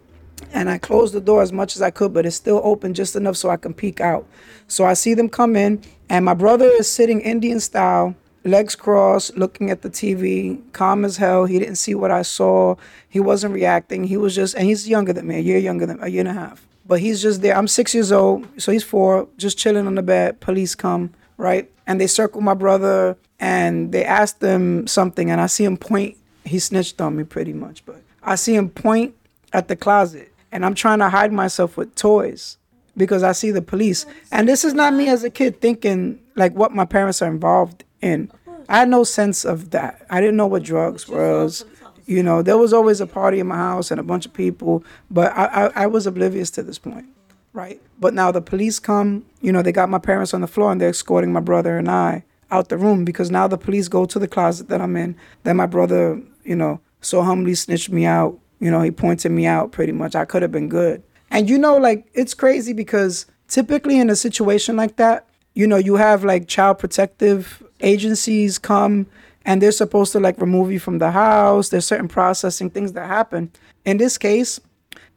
and 0.54 0.70
I 0.70 0.78
close 0.78 1.12
the 1.12 1.22
door 1.22 1.42
as 1.42 1.52
much 1.52 1.76
as 1.76 1.82
I 1.82 1.90
could, 1.90 2.14
but 2.14 2.26
it's 2.26 2.36
still 2.36 2.62
open 2.64 2.94
just 2.94 3.16
enough 3.16 3.36
so 3.36 3.50
I 3.50 3.58
can 3.58 3.74
peek 3.74 4.00
out. 4.02 4.26
So 4.68 4.86
I 4.86 4.94
see 4.94 5.14
them 5.14 5.30
come 5.30 5.56
in, 5.56 5.82
and 6.10 6.24
my 6.24 6.34
brother 6.34 6.66
is 6.66 6.90
sitting 6.90 7.22
Indian 7.22 7.60
style 7.60 8.16
legs 8.44 8.76
crossed, 8.76 9.38
looking 9.38 9.70
at 9.70 9.82
the 9.82 9.90
TV, 9.90 10.62
calm 10.74 11.06
as 11.06 11.18
hell. 11.18 11.46
He 11.46 11.60
didn't 11.60 11.76
see 11.76 11.96
what 11.96 12.12
I 12.12 12.22
saw. 12.22 12.76
He 13.08 13.20
wasn't 13.20 13.54
reacting. 13.54 14.06
He 14.06 14.18
was 14.18 14.36
just, 14.36 14.56
and 14.56 14.66
he's 14.66 14.88
younger 14.88 15.14
than 15.14 15.28
me, 15.28 15.38
a 15.38 15.40
year 15.40 15.58
younger 15.58 15.86
than 15.86 16.02
a 16.02 16.08
year 16.08 16.22
and 16.22 16.30
a 16.30 16.34
half. 16.34 16.68
But 16.86 17.00
he's 17.00 17.22
just 17.22 17.42
there. 17.42 17.56
I'm 17.56 17.68
six 17.68 17.94
years 17.94 18.12
old, 18.12 18.48
so 18.62 18.72
he's 18.72 18.84
four, 18.84 19.28
just 19.38 19.58
chilling 19.58 19.88
on 19.88 19.96
the 19.96 20.04
bed. 20.04 20.42
Police 20.42 20.76
come, 20.76 21.14
right? 21.38 21.70
And 21.88 22.00
they 22.00 22.08
circle 22.08 22.42
my 22.42 22.54
brother 22.54 23.18
and 23.40 23.92
they 23.92 24.04
ask 24.04 24.42
him 24.42 24.88
something, 24.88 25.30
and 25.30 25.40
I 25.42 25.48
see 25.48 25.64
him 25.64 25.78
point. 25.78 26.18
He 26.46 26.60
snitched 26.60 27.00
on 27.02 27.16
me 27.16 27.24
pretty 27.24 27.54
much, 27.54 27.86
but 27.86 28.02
I 28.22 28.36
see 28.36 28.56
him 28.56 28.70
point 28.70 29.16
at 29.54 29.68
the 29.68 29.76
closet, 29.76 30.32
and 30.52 30.66
I'm 30.66 30.76
trying 30.76 31.00
to 31.00 31.10
hide 31.10 31.32
myself 31.32 31.78
with 31.78 31.96
toys 31.96 32.58
because 32.96 33.24
I 33.24 33.32
see 33.32 33.52
the 33.52 33.62
police. 33.62 34.06
And 34.32 34.48
this 34.48 34.64
is 34.64 34.74
not 34.74 34.94
me 34.94 35.10
as 35.10 35.24
a 35.24 35.30
kid 35.30 35.62
thinking 35.62 36.20
like 36.36 36.54
what 36.54 36.74
my 36.74 36.86
parents 36.86 37.22
are 37.22 37.30
involved 37.30 37.84
in. 38.04 38.32
I 38.70 38.80
had 38.80 38.90
no 38.90 39.04
sense 39.04 39.46
of 39.46 39.72
that. 39.72 40.06
I 40.10 40.22
didn't 40.22 40.38
know 40.38 40.48
what 40.48 40.64
drugs 40.64 41.08
was. 41.08 41.66
You 42.06 42.22
know, 42.22 42.42
there 42.42 42.58
was 42.58 42.74
always 42.74 43.00
a 43.02 43.08
party 43.08 43.40
in 43.40 43.48
my 43.48 43.56
house 43.56 43.90
and 43.90 44.00
a 44.00 44.04
bunch 44.04 44.26
of 44.26 44.34
people, 44.34 44.84
but 45.10 45.32
I, 45.36 45.46
I, 45.46 45.72
I 45.84 45.88
was 45.88 46.06
oblivious 46.06 46.52
to 46.52 46.64
this 46.64 46.78
point, 46.78 47.06
right? 47.54 47.82
But 48.00 48.14
now 48.14 48.32
the 48.32 48.42
police 48.42 48.78
come, 48.78 49.26
you 49.42 49.52
know, 49.52 49.62
they 49.62 49.72
got 49.72 49.90
my 49.90 50.00
parents 50.00 50.34
on 50.34 50.42
the 50.42 50.48
floor 50.48 50.72
and 50.72 50.82
they're 50.82 50.90
escorting 50.90 51.32
my 51.32 51.40
brother 51.40 51.78
and 51.78 51.90
I 51.90 52.26
out 52.52 52.70
the 52.70 52.78
room 52.78 53.06
because 53.06 53.32
now 53.32 53.48
the 53.48 53.58
police 53.58 53.88
go 53.88 54.06
to 54.06 54.20
the 54.20 54.28
closet 54.28 54.68
that 54.68 54.82
I'm 54.82 54.96
in. 54.98 55.16
Then 55.44 55.56
my 55.56 55.66
brother, 55.66 56.22
you 56.44 56.56
know, 56.56 56.82
so 57.02 57.22
humbly 57.22 57.56
snitched 57.56 57.90
me 57.90 58.06
out. 58.06 58.38
You 58.60 58.70
know, 58.70 58.82
he 58.82 58.92
pointed 58.92 59.32
me 59.32 59.46
out 59.46 59.72
pretty 59.72 59.92
much. 59.92 60.16
I 60.16 60.26
could 60.26 60.42
have 60.42 60.52
been 60.52 60.70
good. 60.70 61.04
And 61.32 61.50
you 61.50 61.58
know, 61.58 61.78
like, 61.78 62.08
it's 62.14 62.34
crazy 62.34 62.74
because 62.74 63.26
typically 63.48 63.98
in 63.98 64.10
a 64.10 64.16
situation 64.16 64.76
like 64.76 64.98
that, 64.98 65.28
you 65.54 65.68
know, 65.68 65.78
you 65.78 65.96
have 65.96 66.24
like 66.24 66.48
child 66.48 66.80
protective 66.80 67.64
agencies 67.84 68.58
come 68.58 69.08
and 69.46 69.62
they're 69.62 69.72
supposed 69.72 70.12
to 70.14 70.20
like 70.20 70.40
remove 70.40 70.72
you 70.72 70.80
from 70.80 71.00
the 71.00 71.12
house. 71.12 71.70
There's 71.70 71.86
certain 71.86 72.08
processing 72.08 72.70
things 72.70 72.94
that 72.94 73.08
happen. 73.08 73.52
In 73.86 73.98
this 73.98 74.18
case, 74.18 74.60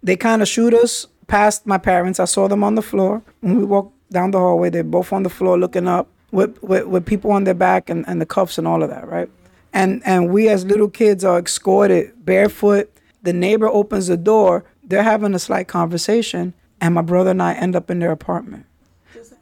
they 0.02 0.16
kind 0.16 0.42
of 0.42 0.48
shoot 0.48 0.74
us 0.74 1.07
past 1.26 1.66
my 1.66 1.79
parents. 1.79 2.20
I 2.20 2.24
saw 2.24 2.48
them 2.48 2.64
on 2.64 2.74
the 2.74 2.83
floor 2.83 3.22
when 3.40 3.57
we 3.57 3.64
walked 3.64 3.94
down 4.11 4.33
the 4.33 4.38
hallway. 4.38 4.70
They're 4.70 4.85
both 4.85 5.12
on 5.12 5.22
the 5.22 5.31
floor 5.31 5.59
looking 5.59 5.88
up 5.88 6.09
with, 6.33 6.62
with, 6.62 6.87
with 6.87 7.07
people 7.07 7.31
on 7.33 7.44
their 7.44 7.55
back 7.55 7.88
and, 7.88 8.07
and 8.09 8.20
the 8.20 8.26
cuffs 8.26 8.59
and 8.59 8.66
all 8.66 8.83
of 8.83 8.90
that, 8.90 9.09
right? 9.09 9.31
And 9.72 10.00
and 10.07 10.31
we 10.31 10.48
as 10.48 10.64
little 10.64 10.88
kids 10.88 11.22
are 11.22 11.38
escorted 11.38 12.24
barefoot. 12.24 12.90
The 13.22 13.33
neighbor 13.33 13.68
opens 13.68 14.07
the 14.07 14.16
door. 14.16 14.64
They're 14.83 15.02
having 15.02 15.35
a 15.35 15.38
slight 15.38 15.68
conversation, 15.68 16.55
and 16.81 16.94
my 16.94 17.02
brother 17.02 17.33
and 17.33 17.42
I 17.42 17.52
end 17.55 17.76
up 17.76 17.90
in 17.90 17.98
their 17.98 18.12
apartment 18.12 18.64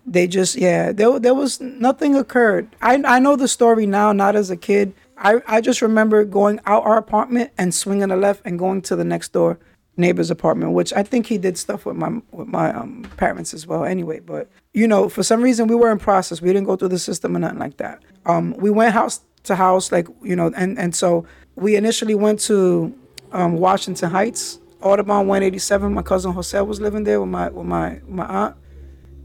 they 0.06 0.26
just 0.26 0.56
yeah 0.56 0.92
there, 0.92 1.18
there 1.18 1.34
was 1.34 1.60
nothing 1.60 2.14
occurred. 2.14 2.68
I, 2.82 3.02
I 3.04 3.18
know 3.18 3.36
the 3.36 3.48
story 3.48 3.86
now 3.86 4.12
not 4.12 4.36
as 4.36 4.50
a 4.50 4.56
kid. 4.56 4.94
I, 5.16 5.40
I 5.46 5.60
just 5.60 5.80
remember 5.80 6.24
going 6.24 6.60
out 6.66 6.84
our 6.84 6.98
apartment 6.98 7.52
and 7.56 7.74
swinging 7.74 8.10
a 8.10 8.16
left 8.16 8.42
and 8.44 8.58
going 8.58 8.82
to 8.82 8.96
the 8.96 9.04
next 9.04 9.32
door 9.32 9.58
neighbor's 9.96 10.28
apartment 10.28 10.72
which 10.72 10.92
i 10.94 11.04
think 11.04 11.24
he 11.26 11.38
did 11.38 11.56
stuff 11.56 11.86
with 11.86 11.94
my 11.94 12.20
with 12.32 12.48
my 12.48 12.74
um, 12.74 13.08
parents 13.16 13.54
as 13.54 13.64
well 13.64 13.84
anyway 13.84 14.18
but 14.18 14.50
you 14.72 14.88
know 14.88 15.08
for 15.08 15.22
some 15.22 15.40
reason 15.40 15.68
we 15.68 15.74
were 15.74 15.90
in 15.90 15.98
process. 15.98 16.42
We 16.42 16.48
didn't 16.48 16.64
go 16.64 16.76
through 16.76 16.88
the 16.88 16.98
system 16.98 17.36
or 17.36 17.38
nothing 17.38 17.58
like 17.58 17.78
that. 17.78 18.02
Um, 18.26 18.54
we 18.58 18.70
went 18.70 18.92
house 18.92 19.20
to 19.44 19.54
house 19.54 19.90
like 19.92 20.08
you 20.22 20.36
know 20.36 20.52
and 20.56 20.78
and 20.78 20.94
so 20.94 21.26
we 21.54 21.76
initially 21.76 22.14
went 22.14 22.40
to 22.40 22.92
um, 23.32 23.58
washington 23.58 24.10
heights 24.10 24.58
audubon 24.80 25.26
187 25.26 25.92
my 25.92 26.02
cousin 26.02 26.32
jose 26.32 26.58
was 26.62 26.80
living 26.80 27.04
there 27.04 27.20
with 27.20 27.28
my 27.28 27.48
with 27.50 27.66
my 27.66 28.00
my 28.08 28.24
aunt 28.24 28.56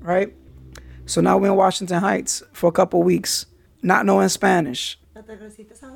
right 0.01 0.33
so 1.09 1.21
now 1.21 1.37
we're 1.37 1.47
in 1.47 1.55
Washington 1.55 1.99
Heights 1.99 2.43
for 2.53 2.67
a 2.67 2.71
couple 2.71 3.01
weeks, 3.01 3.47
not 3.81 4.05
knowing 4.05 4.29
Spanish. 4.29 4.99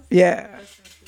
Yeah, 0.10 0.60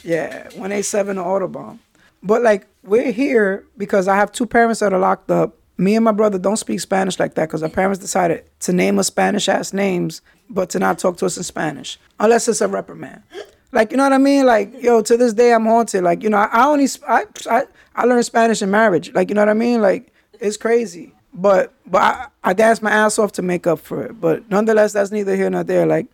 yeah, 0.04 0.44
187 0.50 1.18
Audubon. 1.18 1.80
But 2.22 2.44
like 2.44 2.68
we're 2.84 3.12
here 3.12 3.66
because 3.78 4.08
I 4.08 4.16
have 4.16 4.32
two 4.32 4.46
parents 4.46 4.80
that 4.82 4.94
are 4.94 5.00
locked 5.00 5.32
up. 5.32 5.58
Me 5.78 5.96
and 5.96 6.06
my 6.06 6.12
brother 6.12 6.38
don't 6.38 6.58
speak 6.58 6.80
Spanish 6.80 7.20
like 7.20 7.34
that 7.34 7.50
because 7.50 7.64
our 7.64 7.70
parents 7.70 8.00
decided 8.00 8.46
to 8.62 8.74
name 8.74 9.00
us 9.00 9.08
Spanish 9.08 9.50
ass 9.50 9.74
names, 9.74 10.22
but 10.50 10.70
to 10.70 10.80
not 10.80 11.00
talk 11.00 11.18
to 11.18 11.26
us 11.26 11.36
in 11.36 11.44
Spanish 11.44 12.00
unless 12.20 12.48
it's 12.48 12.62
a 12.62 12.68
reprimand. 12.68 13.24
Like 13.72 13.90
you 13.92 13.98
know 13.98 14.04
what 14.04 14.14
I 14.14 14.20
mean? 14.20 14.46
Like 14.46 14.82
yo, 14.82 15.02
to 15.02 15.18
this 15.18 15.34
day 15.34 15.52
I'm 15.52 15.66
haunted. 15.66 16.04
Like 16.04 16.22
you 16.22 16.30
know, 16.30 16.38
I, 16.38 16.46
I 16.46 16.66
only 16.68 16.88
I, 17.08 17.26
I 17.50 17.64
I 17.96 18.06
learned 18.06 18.26
Spanish 18.26 18.62
in 18.62 18.70
marriage. 18.70 19.12
Like 19.14 19.30
you 19.30 19.36
know 19.36 19.42
what 19.42 19.50
I 19.50 19.54
mean? 19.56 19.82
Like 19.82 20.14
it's 20.40 20.58
crazy. 20.58 21.15
But 21.36 21.74
but 21.86 22.02
I, 22.02 22.28
I 22.44 22.54
danced 22.54 22.82
my 22.82 22.92
ass 22.92 23.20
off 23.20 23.34
to 23.34 23.42
make 23.42 23.68
up 23.68 23.80
for 23.80 24.04
it. 24.04 24.20
But 24.20 24.50
nonetheless, 24.50 24.94
that's 24.94 25.12
neither 25.12 25.36
here 25.36 25.50
nor 25.50 25.64
there. 25.64 25.86
Like, 25.86 26.08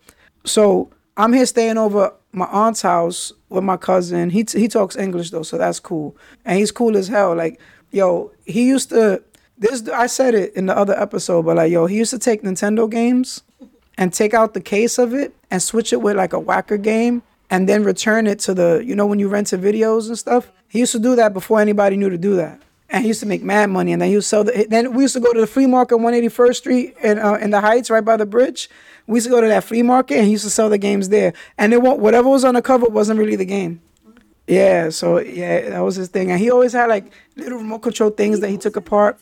so 0.44 0.90
I'm 1.16 1.32
here 1.32 1.46
staying 1.46 1.78
over 1.78 2.12
my 2.32 2.46
aunt's 2.46 2.82
house 2.82 3.32
with 3.48 3.62
my 3.62 3.76
cousin. 3.76 4.30
He 4.30 4.44
he 4.52 4.66
talks 4.66 4.96
English 4.96 5.30
though, 5.30 5.44
so 5.44 5.56
that's 5.58 5.78
cool. 5.78 6.16
And 6.44 6.58
he's 6.58 6.72
cool 6.72 6.96
as 6.96 7.08
hell. 7.08 7.36
Like, 7.36 7.60
yo, 7.92 8.32
he 8.44 8.66
used 8.66 8.90
to. 8.90 9.22
This 9.58 9.88
I 9.88 10.08
said 10.08 10.34
it 10.34 10.54
in 10.54 10.66
the 10.66 10.76
other 10.76 10.98
episode, 10.98 11.44
but 11.44 11.56
like, 11.56 11.70
yo, 11.70 11.86
he 11.86 11.96
used 11.96 12.10
to 12.10 12.18
take 12.18 12.42
Nintendo 12.42 12.90
games 12.90 13.42
and 13.96 14.12
take 14.12 14.34
out 14.34 14.54
the 14.54 14.60
case 14.60 14.98
of 14.98 15.14
it 15.14 15.34
and 15.52 15.62
switch 15.62 15.92
it 15.92 16.02
with 16.02 16.16
like 16.16 16.32
a 16.32 16.40
whacker 16.40 16.78
game 16.78 17.22
and 17.48 17.68
then 17.68 17.84
return 17.84 18.26
it 18.26 18.40
to 18.40 18.54
the 18.54 18.82
you 18.84 18.96
know 18.96 19.06
when 19.06 19.20
you 19.20 19.28
rent 19.28 19.52
rented 19.52 19.74
videos 19.74 20.08
and 20.08 20.18
stuff. 20.18 20.50
He 20.68 20.80
used 20.80 20.92
to 20.92 20.98
do 20.98 21.14
that 21.14 21.32
before 21.32 21.60
anybody 21.60 21.96
knew 21.96 22.10
to 22.10 22.18
do 22.18 22.34
that 22.36 22.60
and 22.92 23.02
he 23.02 23.08
used 23.08 23.20
to 23.20 23.26
make 23.26 23.42
mad 23.42 23.70
money. 23.70 23.92
And 23.92 24.00
then 24.00 24.08
he 24.08 24.14
used 24.14 24.30
the. 24.30 24.66
Then 24.68 24.92
we 24.92 25.02
used 25.02 25.14
to 25.14 25.20
go 25.20 25.32
to 25.32 25.40
the 25.40 25.46
flea 25.46 25.66
market 25.66 25.94
on 25.94 26.02
181st 26.02 26.54
Street 26.54 26.94
in 27.02 27.18
uh, 27.18 27.34
in 27.34 27.50
the 27.50 27.60
Heights, 27.60 27.90
right 27.90 28.04
by 28.04 28.16
the 28.16 28.26
bridge. 28.26 28.68
We 29.06 29.16
used 29.16 29.26
to 29.26 29.30
go 29.30 29.40
to 29.40 29.48
that 29.48 29.64
flea 29.64 29.82
market, 29.82 30.18
and 30.18 30.26
he 30.26 30.32
used 30.32 30.44
to 30.44 30.50
sell 30.50 30.68
the 30.68 30.78
games 30.78 31.08
there. 31.08 31.32
And 31.58 31.72
it 31.72 31.82
whatever 31.82 32.28
was 32.28 32.44
on 32.44 32.54
the 32.54 32.62
cover 32.62 32.86
wasn't 32.86 33.18
really 33.18 33.36
the 33.36 33.46
game. 33.46 33.80
Yeah, 34.46 34.90
so 34.90 35.18
yeah, 35.20 35.70
that 35.70 35.80
was 35.80 35.96
his 35.96 36.08
thing. 36.08 36.30
And 36.30 36.38
he 36.38 36.50
always 36.50 36.72
had 36.72 36.88
like 36.88 37.10
little 37.36 37.58
remote 37.58 37.78
control 37.78 38.10
things 38.10 38.40
that 38.40 38.50
he 38.50 38.58
took 38.58 38.76
apart. 38.76 39.18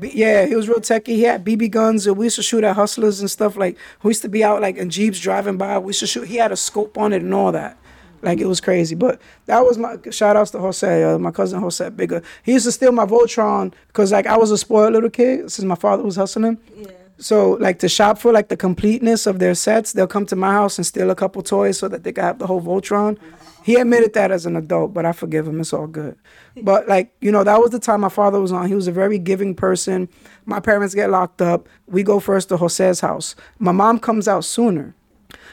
yeah, 0.00 0.46
he 0.46 0.56
was 0.56 0.68
real 0.68 0.80
techy. 0.80 1.14
He 1.14 1.22
had 1.22 1.44
BB 1.44 1.70
guns. 1.70 2.06
And 2.06 2.16
we 2.16 2.26
used 2.26 2.36
to 2.36 2.42
shoot 2.42 2.64
at 2.64 2.74
hustlers 2.74 3.20
and 3.20 3.30
stuff. 3.30 3.56
Like 3.56 3.76
we 4.02 4.10
used 4.10 4.22
to 4.22 4.28
be 4.28 4.42
out 4.42 4.60
like 4.60 4.76
in 4.76 4.90
jeeps 4.90 5.20
driving 5.20 5.58
by. 5.58 5.78
We 5.78 5.90
used 5.90 6.00
to 6.00 6.06
shoot. 6.06 6.26
He 6.26 6.36
had 6.36 6.50
a 6.50 6.56
scope 6.56 6.98
on 6.98 7.12
it 7.12 7.22
and 7.22 7.32
all 7.32 7.52
that. 7.52 7.78
Like 8.22 8.38
it 8.38 8.46
was 8.46 8.60
crazy. 8.60 8.94
But 8.94 9.20
that 9.46 9.60
was 9.60 9.78
my 9.78 9.96
shout 10.10 10.36
outs 10.36 10.52
to 10.52 10.58
Jose, 10.58 11.02
uh, 11.04 11.18
my 11.18 11.32
cousin 11.32 11.60
Jose 11.60 11.90
Bigger. 11.90 12.22
He 12.44 12.52
used 12.52 12.64
to 12.66 12.72
steal 12.72 12.92
my 12.92 13.04
Voltron 13.04 13.74
because 13.88 14.12
like 14.12 14.26
I 14.26 14.36
was 14.36 14.50
a 14.50 14.58
spoiled 14.58 14.92
little 14.92 15.10
kid 15.10 15.50
since 15.50 15.64
my 15.64 15.74
father 15.74 16.02
was 16.02 16.16
hustling. 16.16 16.58
Yeah. 16.76 16.86
So 17.18 17.52
like 17.52 17.78
to 17.80 17.88
shop 17.88 18.18
for 18.18 18.32
like 18.32 18.48
the 18.48 18.56
completeness 18.56 19.26
of 19.26 19.38
their 19.38 19.54
sets, 19.54 19.92
they'll 19.92 20.06
come 20.06 20.26
to 20.26 20.36
my 20.36 20.52
house 20.52 20.78
and 20.78 20.86
steal 20.86 21.10
a 21.10 21.14
couple 21.14 21.42
toys 21.42 21.78
so 21.78 21.88
that 21.88 22.04
they 22.04 22.12
can 22.12 22.24
have 22.24 22.38
the 22.38 22.46
whole 22.46 22.62
Voltron. 22.62 23.18
He 23.64 23.76
admitted 23.76 24.14
that 24.14 24.32
as 24.32 24.44
an 24.44 24.56
adult, 24.56 24.92
but 24.92 25.06
I 25.06 25.12
forgive 25.12 25.46
him. 25.46 25.60
It's 25.60 25.72
all 25.72 25.86
good. 25.86 26.16
But 26.62 26.88
like 26.88 27.12
you 27.20 27.30
know, 27.30 27.44
that 27.44 27.60
was 27.60 27.70
the 27.70 27.78
time 27.78 28.00
my 28.00 28.08
father 28.08 28.40
was 28.40 28.52
on. 28.52 28.68
He 28.68 28.74
was 28.74 28.86
a 28.86 28.92
very 28.92 29.18
giving 29.18 29.54
person. 29.54 30.08
My 30.46 30.60
parents 30.60 30.94
get 30.94 31.10
locked 31.10 31.42
up. 31.42 31.68
We 31.86 32.02
go 32.02 32.20
first 32.20 32.48
to 32.50 32.56
Jose's 32.56 33.00
house. 33.00 33.34
My 33.58 33.72
mom 33.72 33.98
comes 33.98 34.26
out 34.28 34.44
sooner. 34.44 34.94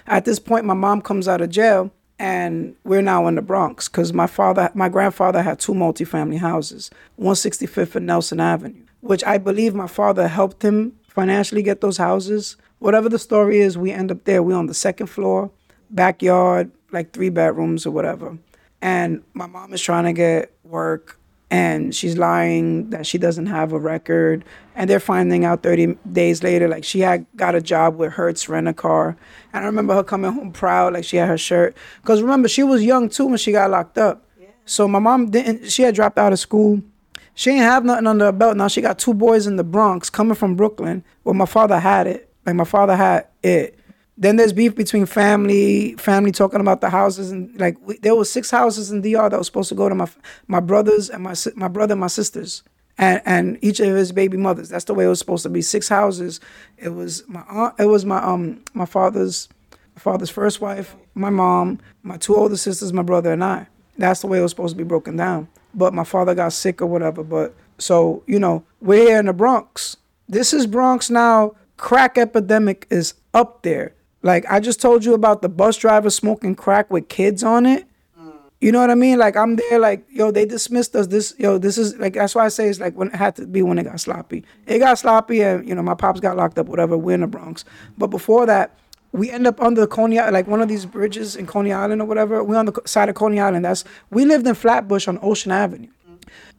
At 0.08 0.26
this 0.26 0.40
point, 0.40 0.66
my 0.66 0.74
mom 0.74 1.02
comes 1.02 1.28
out 1.28 1.42
of 1.42 1.50
jail 1.50 1.92
and 2.20 2.76
we're 2.84 3.02
now 3.02 3.28
in 3.28 3.36
the 3.36 3.42
Bronx 3.42 3.88
because 3.88 4.14
my 4.14 4.28
father, 4.28 4.70
my 4.74 4.90
grandfather 4.90 5.42
had 5.42 5.60
two 5.60 5.74
multifamily 5.74 6.38
houses, 6.38 6.92
165th 7.20 7.96
and 7.96 8.06
Nelson 8.06 8.40
Avenue. 8.40 8.84
which 9.02 9.24
I 9.24 9.38
believe 9.38 9.74
my 9.74 9.88
father 9.88 10.28
helped 10.28 10.64
him 10.64 10.94
financially 11.08 11.64
get 11.64 11.82
those 11.82 11.98
houses. 11.98 12.58
Whatever 12.80 13.10
the 13.10 13.20
story 13.20 13.60
is, 13.60 13.78
we 13.78 13.92
end 13.92 14.12
up 14.12 14.26
there. 14.26 14.44
We're 14.44 14.58
on 14.58 14.68
the 14.68 14.74
second 14.74 15.08
floor, 15.08 15.52
backyard, 15.90 16.72
like 16.92 17.14
three 17.14 17.30
bedrooms 17.30 17.86
or 17.86 17.92
whatever. 17.92 18.38
And 18.82 19.24
my 19.34 19.46
mom 19.48 19.74
is 19.74 19.82
trying 19.82 20.06
to 20.06 20.14
get 20.14 20.52
work 20.64 21.19
and 21.52 21.96
she's 21.96 22.18
lying 22.18 22.92
that 22.92 23.08
she 23.08 23.18
doesn't 23.18 23.48
have 23.48 23.74
a 23.74 23.80
record. 23.80 24.46
And 24.76 24.90
they're 24.90 25.00
finding 25.00 25.46
out 25.46 25.64
30 25.64 25.98
days 26.12 26.44
later, 26.44 26.68
like 26.68 26.84
she 26.84 27.00
had 27.00 27.26
got 27.36 27.56
a 27.56 27.62
job 27.62 27.98
with 27.98 28.14
Hertz 28.14 28.48
Rent 28.48 28.68
a 28.68 28.74
Car. 28.74 29.18
And 29.52 29.64
I 29.64 29.68
remember 29.68 29.96
her 29.96 30.04
coming 30.04 30.32
home 30.32 30.52
proud, 30.52 30.94
like 30.94 31.04
she 31.04 31.18
had 31.18 31.28
her 31.28 31.38
shirt. 31.38 31.76
Because 32.02 32.22
remember, 32.22 32.48
she 32.48 32.64
was 32.64 32.84
young 32.84 33.10
too 33.10 33.26
when 33.26 33.38
she 33.38 33.52
got 33.52 33.72
locked 33.72 33.98
up. 33.98 34.24
So 34.66 34.88
my 34.88 35.00
mom 35.00 35.32
didn't, 35.32 35.72
she 35.72 35.82
had 35.82 35.96
dropped 35.96 36.20
out 36.20 36.32
of 36.32 36.40
school. 36.40 36.84
She 37.34 37.50
ain't 37.50 37.62
have 37.62 37.84
nothing 37.84 38.06
under 38.06 38.26
her 38.26 38.32
belt. 38.32 38.56
Now 38.56 38.68
she 38.68 38.82
got 38.82 39.00
two 39.00 39.14
boys 39.14 39.48
in 39.48 39.56
the 39.56 39.64
Bronx 39.64 40.10
coming 40.10 40.36
from 40.36 40.56
Brooklyn. 40.56 41.04
Well, 41.24 41.34
my 41.34 41.46
father 41.46 41.80
had 41.80 42.06
it. 42.06 42.32
Like 42.46 42.56
my 42.56 42.66
father 42.66 42.96
had 42.96 43.28
it. 43.42 43.79
Then 44.20 44.36
there's 44.36 44.52
beef 44.52 44.76
between 44.76 45.06
family, 45.06 45.94
family 45.94 46.34
talking 46.34 46.60
about 46.60 46.82
the 46.82 46.90
houses, 46.90 47.32
and 47.32 47.58
like 47.58 47.78
we, 47.88 47.98
there 48.00 48.16
were 48.16 48.26
six 48.26 48.52
houses 48.52 48.92
in 48.92 49.02
DR 49.02 49.30
that 49.30 49.38
was 49.38 49.48
supposed 49.48 49.70
to 49.70 49.76
go 49.76 49.88
to 49.88 49.96
my 49.96 50.10
my 50.48 50.60
brothers 50.60 51.10
and 51.10 51.24
my 51.24 51.34
my 51.56 51.70
brother 51.70 51.94
and 51.94 52.02
my 52.02 52.08
sisters, 52.08 52.62
and 52.98 53.22
and 53.26 53.58
each 53.62 53.80
of 53.80 53.96
his 53.96 54.12
baby 54.12 54.36
mothers. 54.36 54.68
That's 54.68 54.84
the 54.84 54.94
way 54.94 55.06
it 55.06 55.08
was 55.08 55.20
supposed 55.20 55.44
to 55.44 55.50
be. 55.50 55.62
Six 55.62 55.88
houses. 55.88 56.42
It 56.78 56.90
was 56.90 57.24
my 57.30 57.46
aunt. 57.48 57.76
It 57.80 57.86
was 57.86 58.04
my 58.04 58.22
um 58.22 58.62
my 58.74 58.86
father's 58.86 59.48
my 59.96 60.02
father's 60.02 60.30
first 60.30 60.60
wife, 60.60 60.98
my 61.16 61.30
mom, 61.30 61.80
my 62.04 62.18
two 62.18 62.36
older 62.36 62.58
sisters, 62.58 62.92
my 62.92 63.04
brother, 63.04 63.32
and 63.32 63.42
I. 63.44 63.68
That's 63.98 64.20
the 64.20 64.28
way 64.28 64.40
it 64.40 64.42
was 64.42 64.52
supposed 64.52 64.74
to 64.74 64.78
be 64.78 64.84
broken 64.84 65.16
down. 65.16 65.48
But 65.74 65.94
my 65.94 66.04
father 66.04 66.36
got 66.36 66.52
sick 66.52 66.82
or 66.82 66.88
whatever. 66.88 67.24
But 67.24 67.56
so 67.78 68.22
you 68.28 68.38
know 68.38 68.66
we're 68.82 69.08
here 69.08 69.20
in 69.20 69.28
the 69.28 69.34
Bronx. 69.34 69.96
This 70.28 70.52
is 70.52 70.68
Bronx 70.68 71.10
now. 71.10 71.56
Crack 71.78 72.18
epidemic 72.18 72.86
is 72.90 73.14
up 73.34 73.62
there 73.62 73.94
like 74.22 74.46
I 74.50 74.60
just 74.60 74.82
told 74.82 75.06
you 75.06 75.14
about 75.14 75.42
the 75.42 75.50
bus 75.50 75.78
driver 75.78 76.10
smoking 76.10 76.56
crack 76.56 76.92
with 76.92 77.10
kids 77.10 77.44
on 77.44 77.66
it. 77.66 77.86
You 78.62 78.74
know 78.74 78.80
what 78.80 78.92
I 78.92 78.96
mean? 78.96 79.18
Like 79.18 79.38
I'm 79.38 79.56
there, 79.56 79.80
like 79.80 80.06
yo, 80.10 80.32
they 80.32 80.46
dismissed 80.46 80.94
us. 80.94 81.08
This 81.08 81.34
yo, 81.38 81.58
this 81.58 81.78
is 81.78 81.96
like 81.96 82.16
that's 82.16 82.36
why 82.36 82.44
I 82.44 82.50
say 82.50 82.68
it's 82.68 82.80
like 82.80 82.94
when 82.96 83.08
it 83.08 83.16
had 83.16 83.38
to 83.38 83.48
be 83.48 83.62
when 83.62 83.80
it 83.80 83.84
got 83.84 84.02
sloppy. 84.02 84.44
It 84.68 84.80
got 84.80 85.00
sloppy, 85.00 85.42
and 85.42 85.68
you 85.68 85.74
know 85.74 85.82
my 85.82 85.94
pops 85.94 86.20
got 86.20 86.36
locked 86.36 86.60
up, 86.60 86.68
whatever. 86.68 86.98
We're 86.98 87.14
in 87.14 87.22
the 87.22 87.28
Bronx, 87.28 87.64
but 87.98 88.08
before 88.08 88.46
that, 88.48 88.78
we 89.14 89.32
end 89.32 89.48
up 89.48 89.62
under 89.62 89.88
Coney, 89.88 90.20
like 90.20 90.48
one 90.48 90.62
of 90.62 90.68
these 90.68 90.86
bridges 90.86 91.38
in 91.38 91.48
Coney 91.48 91.72
Island 91.72 92.02
or 92.02 92.06
whatever. 92.06 92.44
We 92.44 92.58
on 92.58 92.66
the 92.66 92.82
side 92.84 93.08
of 93.08 93.16
Coney 93.16 93.40
Island. 93.40 93.64
That's 93.64 93.86
we 94.10 94.26
lived 94.26 94.46
in 94.46 94.56
Flatbush 94.56 95.08
on 95.08 95.20
Ocean 95.22 95.54
Avenue. 95.54 95.90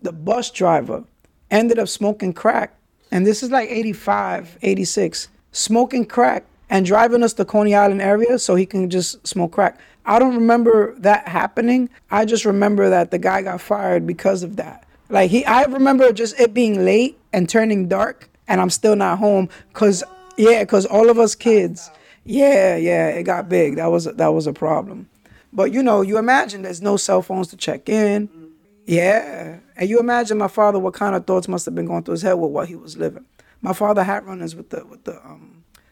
The 0.00 0.12
bus 0.12 0.50
driver 0.50 1.04
ended 1.50 1.78
up 1.78 1.88
smoking 1.88 2.32
crack, 2.32 2.74
and 3.10 3.26
this 3.26 3.42
is 3.42 3.50
like 3.50 3.68
85, 3.70 4.56
86, 4.62 5.28
smoking 5.52 6.06
crack 6.06 6.44
and 6.70 6.86
driving 6.86 7.22
us 7.22 7.34
to 7.34 7.44
Coney 7.44 7.74
Island 7.74 8.00
area 8.00 8.38
so 8.38 8.54
he 8.54 8.64
can 8.64 8.88
just 8.88 9.26
smoke 9.26 9.52
crack. 9.52 9.78
I 10.06 10.18
don't 10.18 10.34
remember 10.34 10.94
that 11.00 11.28
happening. 11.28 11.90
I 12.10 12.24
just 12.24 12.44
remember 12.44 12.88
that 12.88 13.10
the 13.10 13.18
guy 13.18 13.42
got 13.42 13.60
fired 13.60 14.06
because 14.06 14.42
of 14.42 14.56
that. 14.56 14.86
Like 15.10 15.30
he, 15.30 15.44
I 15.44 15.64
remember 15.64 16.12
just 16.12 16.38
it 16.40 16.54
being 16.54 16.84
late 16.84 17.18
and 17.32 17.48
turning 17.48 17.88
dark, 17.88 18.30
and 18.46 18.60
I'm 18.60 18.70
still 18.70 18.96
not 18.96 19.18
home. 19.18 19.48
Cause 19.72 20.04
yeah, 20.36 20.64
cause 20.64 20.86
all 20.86 21.10
of 21.10 21.18
us 21.18 21.34
kids, 21.34 21.90
yeah, 22.24 22.76
yeah, 22.76 23.08
it 23.08 23.24
got 23.24 23.48
big. 23.48 23.76
That 23.76 23.90
was 23.90 24.04
that 24.04 24.28
was 24.28 24.46
a 24.46 24.52
problem. 24.52 25.08
But 25.52 25.72
you 25.72 25.82
know, 25.82 26.00
you 26.02 26.16
imagine 26.16 26.62
there's 26.62 26.80
no 26.80 26.96
cell 26.96 27.22
phones 27.22 27.48
to 27.48 27.56
check 27.56 27.88
in. 27.88 28.28
Yeah, 28.86 29.58
and 29.76 29.90
you 29.90 29.98
imagine 29.98 30.38
my 30.38 30.48
father 30.48 30.78
what 30.78 30.94
kind 30.94 31.14
of 31.14 31.26
thoughts 31.26 31.48
must 31.48 31.64
have 31.64 31.74
been 31.74 31.86
going 31.86 32.04
through 32.04 32.12
his 32.12 32.22
head 32.22 32.34
with 32.34 32.50
what 32.50 32.68
he 32.68 32.76
was 32.76 32.96
living. 32.96 33.24
My 33.60 33.72
father 33.72 34.04
had 34.04 34.24
runners 34.24 34.54
with 34.54 34.70
the 34.70 34.86
with 34.86 35.04
the 35.04 35.16
um 35.26 35.49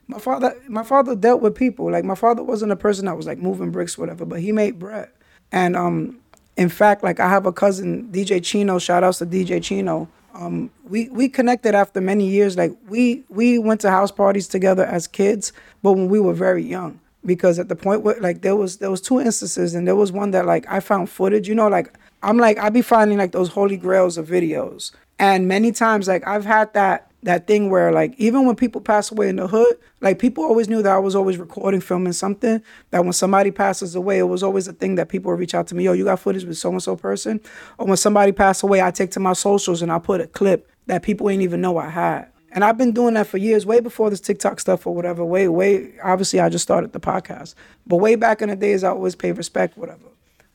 my 0.08 0.18
father 0.18 0.56
my 0.68 0.82
father 0.82 1.14
dealt 1.14 1.42
with 1.42 1.54
people. 1.54 1.90
Like 1.92 2.04
my 2.04 2.14
father 2.14 2.42
wasn't 2.42 2.72
a 2.72 2.76
person 2.76 3.04
that 3.06 3.16
was 3.16 3.26
like 3.26 3.38
moving 3.38 3.70
bricks, 3.70 3.96
whatever, 3.96 4.24
but 4.24 4.40
he 4.40 4.52
made 4.52 4.78
bread. 4.78 5.10
And 5.52 5.76
um, 5.76 6.18
in 6.56 6.70
fact, 6.70 7.04
like 7.04 7.20
I 7.20 7.28
have 7.28 7.46
a 7.46 7.52
cousin, 7.52 8.08
DJ 8.10 8.42
Chino. 8.42 8.78
Shout 8.78 9.04
outs 9.04 9.18
to 9.18 9.26
DJ 9.26 9.62
Chino. 9.62 10.08
Um, 10.34 10.70
we 10.88 11.10
we 11.10 11.28
connected 11.28 11.74
after 11.74 12.00
many 12.00 12.26
years. 12.26 12.56
Like 12.56 12.72
we 12.88 13.22
we 13.28 13.58
went 13.58 13.82
to 13.82 13.90
house 13.90 14.10
parties 14.10 14.48
together 14.48 14.84
as 14.84 15.06
kids, 15.06 15.52
but 15.82 15.92
when 15.92 16.08
we 16.08 16.18
were 16.18 16.34
very 16.34 16.64
young. 16.64 17.00
Because 17.26 17.58
at 17.58 17.68
the 17.68 17.76
point 17.76 18.02
where 18.02 18.18
like 18.20 18.40
there 18.40 18.56
was 18.56 18.78
there 18.78 18.90
was 18.90 19.02
two 19.02 19.20
instances, 19.20 19.74
and 19.74 19.86
there 19.86 19.96
was 19.96 20.10
one 20.10 20.30
that 20.30 20.46
like 20.46 20.64
I 20.68 20.80
found 20.80 21.10
footage. 21.10 21.48
You 21.48 21.54
know, 21.54 21.68
like 21.68 21.92
I'm 22.22 22.38
like 22.38 22.58
I 22.58 22.70
be 22.70 22.80
finding 22.80 23.18
like 23.18 23.32
those 23.32 23.50
holy 23.50 23.76
grails 23.76 24.16
of 24.16 24.26
videos, 24.26 24.92
and 25.18 25.48
many 25.48 25.72
times 25.72 26.08
like 26.08 26.26
I've 26.26 26.46
had 26.46 26.72
that 26.72 27.07
that 27.22 27.46
thing 27.46 27.68
where 27.70 27.90
like 27.92 28.14
even 28.16 28.46
when 28.46 28.54
people 28.54 28.80
pass 28.80 29.10
away 29.10 29.28
in 29.28 29.36
the 29.36 29.48
hood, 29.48 29.76
like 30.00 30.18
people 30.18 30.44
always 30.44 30.68
knew 30.68 30.82
that 30.82 30.92
I 30.92 30.98
was 30.98 31.16
always 31.16 31.36
recording, 31.36 31.80
filming 31.80 32.12
something. 32.12 32.62
That 32.90 33.04
when 33.04 33.12
somebody 33.12 33.50
passes 33.50 33.94
away, 33.94 34.18
it 34.18 34.24
was 34.24 34.42
always 34.42 34.68
a 34.68 34.72
thing 34.72 34.94
that 34.96 35.08
people 35.08 35.30
would 35.30 35.40
reach 35.40 35.54
out 35.54 35.66
to 35.68 35.74
me, 35.74 35.84
yo, 35.84 35.92
you 35.92 36.04
got 36.04 36.20
footage 36.20 36.44
with 36.44 36.58
so 36.58 36.70
and 36.70 36.82
so 36.82 36.96
person. 36.96 37.40
Or 37.78 37.86
when 37.86 37.96
somebody 37.96 38.32
passed 38.32 38.62
away, 38.62 38.80
I 38.80 38.90
take 38.90 39.10
to 39.12 39.20
my 39.20 39.32
socials 39.32 39.82
and 39.82 39.90
I 39.90 39.98
put 39.98 40.20
a 40.20 40.26
clip 40.26 40.70
that 40.86 41.02
people 41.02 41.28
ain't 41.28 41.42
even 41.42 41.60
know 41.60 41.76
I 41.78 41.88
had. 41.88 42.28
And 42.52 42.64
I've 42.64 42.78
been 42.78 42.92
doing 42.92 43.14
that 43.14 43.26
for 43.26 43.36
years, 43.36 43.66
way 43.66 43.80
before 43.80 44.08
this 44.08 44.20
TikTok 44.20 44.58
stuff 44.58 44.86
or 44.86 44.94
whatever. 44.94 45.24
Way, 45.24 45.48
way 45.48 45.92
obviously 46.02 46.40
I 46.40 46.48
just 46.48 46.62
started 46.62 46.92
the 46.92 47.00
podcast. 47.00 47.54
But 47.86 47.96
way 47.96 48.14
back 48.14 48.40
in 48.40 48.48
the 48.48 48.56
days 48.56 48.84
I 48.84 48.90
always 48.90 49.14
paid 49.14 49.36
respect, 49.36 49.76
whatever, 49.76 50.06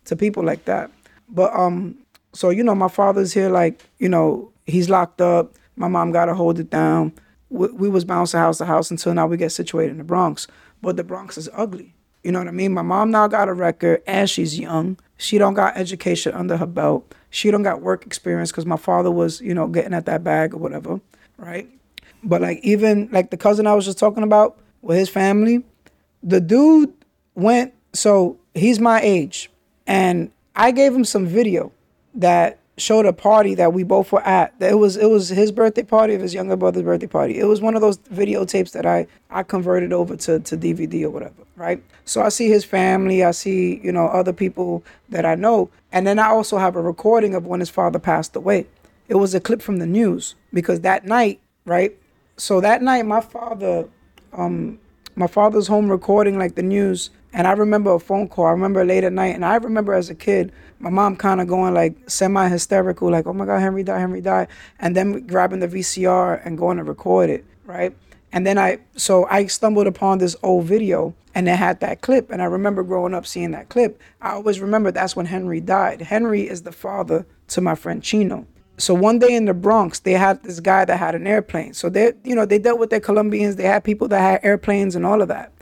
to 0.06 0.16
people 0.16 0.44
like 0.44 0.66
that. 0.66 0.90
But 1.30 1.54
um, 1.54 1.98
so 2.34 2.50
you 2.50 2.64
know, 2.64 2.74
my 2.74 2.88
father's 2.88 3.34
here, 3.34 3.50
like, 3.50 3.84
you 4.00 4.10
know, 4.10 4.52
he's 4.66 4.90
locked 4.90 5.22
up 5.22 5.54
my 5.76 5.88
mom 5.88 6.12
got 6.12 6.26
to 6.26 6.36
hold 6.36 6.60
it 6.60 6.70
down. 6.70 7.14
We, 7.50 7.68
we 7.68 7.90
was 7.90 8.06
bouncing 8.06 8.40
house 8.40 8.58
to 8.60 8.66
house 8.66 8.92
until 8.92 9.14
now 9.14 9.28
we 9.28 9.38
get 9.38 9.52
situated 9.52 9.92
in 9.92 9.98
the 9.98 10.04
Bronx. 10.04 10.48
But 10.82 10.98
the 10.98 11.04
Bronx 11.04 11.38
is 11.38 11.50
ugly. 11.54 11.94
You 12.24 12.32
know 12.32 12.40
what 12.40 12.48
I 12.48 12.52
mean? 12.52 12.74
My 12.74 12.82
mom 12.82 13.12
now 13.12 13.28
got 13.28 13.50
a 13.50 13.54
record 13.54 14.02
and 14.08 14.30
she's 14.30 14.58
young. 14.58 14.98
She 15.18 15.38
don't 15.38 15.54
got 15.54 15.78
education 15.78 16.34
under 16.34 16.58
her 16.58 16.66
belt. 16.66 17.14
She 17.30 17.52
don't 17.52 17.64
got 17.64 17.82
work 17.82 18.06
experience 18.06 18.52
because 18.52 18.66
my 18.66 18.78
father 18.78 19.12
was, 19.12 19.42
you 19.42 19.54
know, 19.54 19.68
getting 19.68 19.94
at 19.94 20.06
that 20.06 20.24
bag 20.24 20.54
or 20.54 20.58
whatever, 20.58 21.02
right? 21.38 21.68
But 22.24 22.42
like 22.42 22.60
even 22.64 23.10
like 23.12 23.32
the 23.32 23.38
cousin 23.38 23.68
I 23.68 23.74
was 23.74 23.86
just 23.86 23.98
talking 23.98 24.24
about 24.24 24.58
with 24.82 24.98
his 24.98 25.10
family, 25.10 25.64
the 26.22 26.40
dude 26.40 26.94
went 27.36 27.74
so 27.94 28.38
he's 28.54 28.80
my 28.80 29.02
age 29.02 29.50
and 29.86 30.32
I 30.56 30.72
gave 30.72 30.94
him 30.94 31.06
some 31.06 31.26
video 31.26 31.72
that 32.16 32.60
showed 32.78 33.06
a 33.06 33.14
party 33.14 33.54
that 33.56 33.74
we 33.74 33.84
both 33.84 34.12
were 34.12 34.26
at. 34.26 34.54
It 34.60 34.78
was 34.78 34.98
it 34.98 35.10
was 35.10 35.30
his 35.30 35.52
birthday 35.52 35.84
party 35.84 36.16
of 36.16 36.22
his 36.22 36.34
younger 36.34 36.56
brother's 36.56 36.84
birthday 36.84 37.08
party. 37.08 37.40
It 37.40 37.46
was 37.46 37.62
one 37.62 37.76
of 37.76 37.82
those 37.82 37.98
videotapes 38.00 38.72
that 38.72 38.86
I 38.86 39.08
I 39.30 39.44
converted 39.44 39.94
over 39.94 40.16
to 40.18 40.40
to 40.40 40.58
DVD 40.58 41.04
or 41.04 41.10
whatever, 41.12 41.44
right? 41.56 41.84
So 42.06 42.22
I 42.22 42.30
see 42.30 42.50
his 42.50 42.66
family, 42.66 43.24
I 43.24 43.32
see, 43.32 43.80
you 43.84 43.92
know, 43.92 44.08
other 44.08 44.34
people 44.34 44.84
that 45.10 45.26
I 45.26 45.36
know, 45.36 45.70
and 45.92 46.06
then 46.06 46.20
I 46.20 46.28
also 46.28 46.58
have 46.58 46.76
a 46.76 46.82
recording 46.82 47.36
of 47.36 47.46
when 47.46 47.60
his 47.60 47.70
father 47.70 48.00
passed 48.00 48.36
away. 48.36 48.66
It 49.08 49.16
was 49.16 49.36
a 49.36 49.40
clip 49.40 49.62
from 49.62 49.78
the 49.78 49.86
news 49.86 50.36
because 50.54 50.82
that 50.82 51.06
night, 51.06 51.40
right? 51.66 51.96
So 52.38 52.60
that 52.62 52.82
night 52.82 53.06
my 53.06 53.22
father 53.22 53.88
um 54.34 54.80
my 55.16 55.28
father's 55.28 55.68
home 55.68 55.90
recording 55.90 56.40
like 56.40 56.56
the 56.56 56.64
news 56.64 57.12
and 57.34 57.48
I 57.48 57.52
remember 57.54 57.94
a 57.94 58.00
phone 58.00 58.28
call. 58.28 58.46
I 58.46 58.52
remember 58.52 58.86
late 58.86 59.04
at 59.04 59.14
night 59.14 59.36
and 59.36 59.44
I 59.44 59.56
remember 59.56 59.94
as 59.94 60.10
a 60.10 60.16
kid 60.16 60.52
my 60.84 60.90
mom 60.90 61.16
kind 61.16 61.40
of 61.40 61.48
going 61.48 61.74
like 61.74 61.96
semi 62.10 62.50
hysterical, 62.50 63.10
like, 63.10 63.26
oh 63.26 63.32
my 63.32 63.46
God, 63.46 63.62
Henry 63.62 63.84
died, 63.84 64.00
Henry 64.00 64.20
died. 64.20 64.50
And 64.80 64.96
then 64.96 65.26
grabbing 65.26 65.62
the 65.62 65.68
VCR 65.68 66.46
and 66.46 66.58
going 66.58 66.76
to 66.76 66.84
record 66.84 67.30
it, 67.30 67.46
right? 67.66 67.96
And 68.34 68.46
then 68.46 68.58
I, 68.58 68.80
so 68.98 69.26
I 69.28 69.46
stumbled 69.46 69.88
upon 69.88 70.18
this 70.18 70.36
old 70.44 70.66
video 70.66 71.16
and 71.34 71.48
it 71.48 71.56
had 71.56 71.80
that 71.80 72.02
clip. 72.02 72.30
And 72.30 72.42
I 72.42 72.46
remember 72.46 72.84
growing 72.84 73.14
up 73.14 73.26
seeing 73.26 73.52
that 73.52 73.70
clip. 73.70 74.02
I 74.22 74.32
always 74.32 74.60
remember 74.60 74.92
that's 74.92 75.16
when 75.16 75.28
Henry 75.28 75.62
died. 75.62 76.02
Henry 76.02 76.50
is 76.50 76.64
the 76.64 76.74
father 76.74 77.26
to 77.48 77.62
my 77.62 77.76
friend 77.76 78.04
Chino. 78.04 78.46
So 78.78 78.94
one 78.94 79.20
day 79.20 79.34
in 79.36 79.46
the 79.46 79.54
Bronx, 79.54 80.00
they 80.00 80.14
had 80.14 80.44
this 80.44 80.60
guy 80.60 80.84
that 80.84 80.98
had 80.98 81.16
an 81.16 81.28
airplane. 81.28 81.74
So 81.74 81.90
they, 81.90 82.12
you 82.26 82.36
know, 82.36 82.46
they 82.46 82.60
dealt 82.60 82.80
with 82.80 82.90
their 82.90 83.00
Colombians. 83.00 83.56
They 83.56 83.64
had 83.64 83.86
people 83.86 84.10
that 84.10 84.20
had 84.20 84.40
airplanes 84.44 84.98
and 84.98 85.06
all 85.06 85.22
of 85.22 85.30
that. 85.30 85.53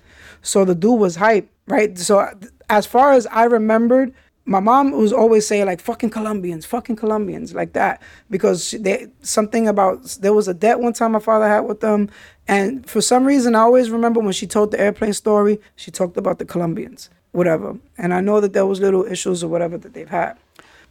So 0.42 0.66
the 0.66 0.76
dude 0.76 1.00
was 1.00 1.16
hype, 1.16 1.50
right? 1.68 1.98
So 1.98 2.28
as 2.70 2.86
far 2.86 3.14
as 3.14 3.28
I 3.28 3.46
remembered, 3.46 4.14
my 4.46 4.60
mom 4.60 4.92
was 4.92 5.14
always 5.14 5.46
saying 5.46 5.66
like 5.66 5.80
fucking 5.80 6.10
Colombians, 6.10 6.66
fucking 6.66 6.96
Colombians, 6.96 7.54
like 7.54 7.74
that 7.74 8.02
because 8.30 8.72
they 8.72 9.08
something 9.22 9.68
about 9.68 10.04
there 10.22 10.34
was 10.34 10.48
a 10.48 10.54
debt 10.54 10.80
one 10.80 10.94
time 10.94 11.12
my 11.12 11.20
father 11.20 11.48
had 11.48 11.62
with 11.62 11.80
them, 11.80 12.10
and 12.48 12.90
for 12.90 13.02
some 13.02 13.24
reason 13.24 13.56
I 13.56 13.60
always 13.60 13.92
remember 13.92 14.20
when 14.20 14.34
she 14.34 14.48
told 14.48 14.72
the 14.72 14.80
airplane 14.80 15.14
story, 15.14 15.60
she 15.76 15.92
talked 15.92 16.18
about 16.18 16.40
the 16.40 16.46
Colombians, 16.46 17.10
whatever, 17.32 17.78
and 17.98 18.14
I 18.14 18.22
know 18.22 18.42
that 18.42 18.54
there 18.54 18.66
was 18.66 18.80
little 18.80 19.06
issues 19.06 19.44
or 19.44 19.48
whatever 19.48 19.78
that 19.78 19.94
they've 19.94 20.10
had. 20.10 20.38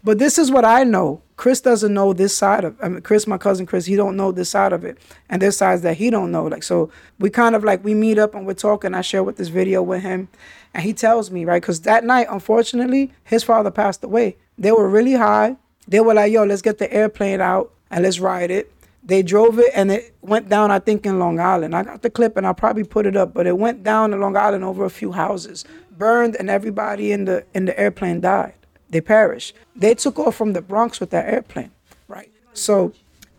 But 0.03 0.19
this 0.19 0.39
is 0.39 0.51
what 0.51 0.65
I 0.65 0.85
know. 0.85 1.23
Chris 1.37 1.61
doesn't 1.61 1.93
know 1.93 2.13
this 2.13 2.37
side 2.37 2.65
of. 2.65 2.77
I 2.83 2.89
mean, 2.89 3.03
Chris, 3.03 3.27
my 3.27 3.39
cousin 3.39 3.67
Chris, 3.67 3.87
he 3.87 3.97
don't 3.97 4.17
know 4.17 4.33
this 4.33 4.51
side 4.51 4.73
of 4.73 4.85
it, 4.85 4.99
and 5.29 5.41
there's 5.41 5.57
sides 5.57 5.83
that 5.83 5.97
he 5.97 6.11
don't 6.11 6.31
know. 6.31 6.45
Like 6.45 6.63
so, 6.63 6.91
we 7.19 7.31
kind 7.31 7.55
of 7.55 7.65
like 7.65 7.85
we 7.85 7.95
meet 7.95 8.19
up 8.19 8.35
and 8.35 8.47
we're 8.47 8.55
talking. 8.55 8.95
I 8.95 9.01
share 9.03 9.23
with 9.23 9.37
this 9.37 9.49
video 9.49 9.83
with 9.83 10.03
him, 10.03 10.29
and 10.75 10.83
he 10.83 10.93
tells 10.93 11.31
me 11.31 11.45
right 11.45 11.61
because 11.61 11.81
that 11.83 12.05
night, 12.05 12.27
unfortunately, 12.31 13.13
his 13.25 13.43
father 13.43 13.71
passed 13.71 14.05
away. 14.05 14.37
They 14.59 14.73
were 14.73 14.89
really 14.89 15.15
high. 15.15 15.57
They 15.87 16.01
were 16.01 16.15
like, 16.15 16.33
"Yo, 16.33 16.45
let's 16.45 16.63
get 16.63 16.79
the 16.79 16.93
airplane 16.93 17.41
out 17.41 17.73
and 17.91 18.05
let's 18.05 18.21
ride 18.21 18.51
it." 18.51 18.73
They 19.03 19.23
drove 19.23 19.59
it 19.59 19.71
and 19.75 19.91
it 19.91 20.15
went 20.21 20.51
down, 20.51 20.71
I 20.71 20.79
think, 20.79 21.07
in 21.07 21.19
Long 21.19 21.41
Island. 21.41 21.75
I 21.75 21.83
got 21.83 22.03
the 22.03 22.11
clip 22.11 22.37
and 22.37 22.47
I'll 22.47 22.53
probably 22.53 22.85
put 22.85 23.07
it 23.07 23.17
up, 23.17 23.33
but 23.33 23.47
it 23.47 23.57
went 23.57 23.83
down 23.83 24.13
in 24.13 24.21
Long 24.21 24.37
Island 24.37 24.63
over 24.63 24.85
a 24.85 24.91
few 24.91 25.13
houses, 25.13 25.65
burned, 25.97 26.37
and 26.37 26.51
everybody 26.51 27.13
in 27.13 27.25
the 27.25 27.45
in 27.55 27.65
the 27.65 27.79
airplane 27.81 28.21
died. 28.21 28.55
They 28.91 29.01
perished. 29.01 29.55
They 29.75 29.95
took 29.95 30.19
off 30.19 30.37
from 30.37 30.53
the 30.53 30.63
Bronx 30.63 31.01
with 31.01 31.11
that 31.11 31.27
airplane, 31.33 31.71
right? 32.09 32.31
So 32.53 32.93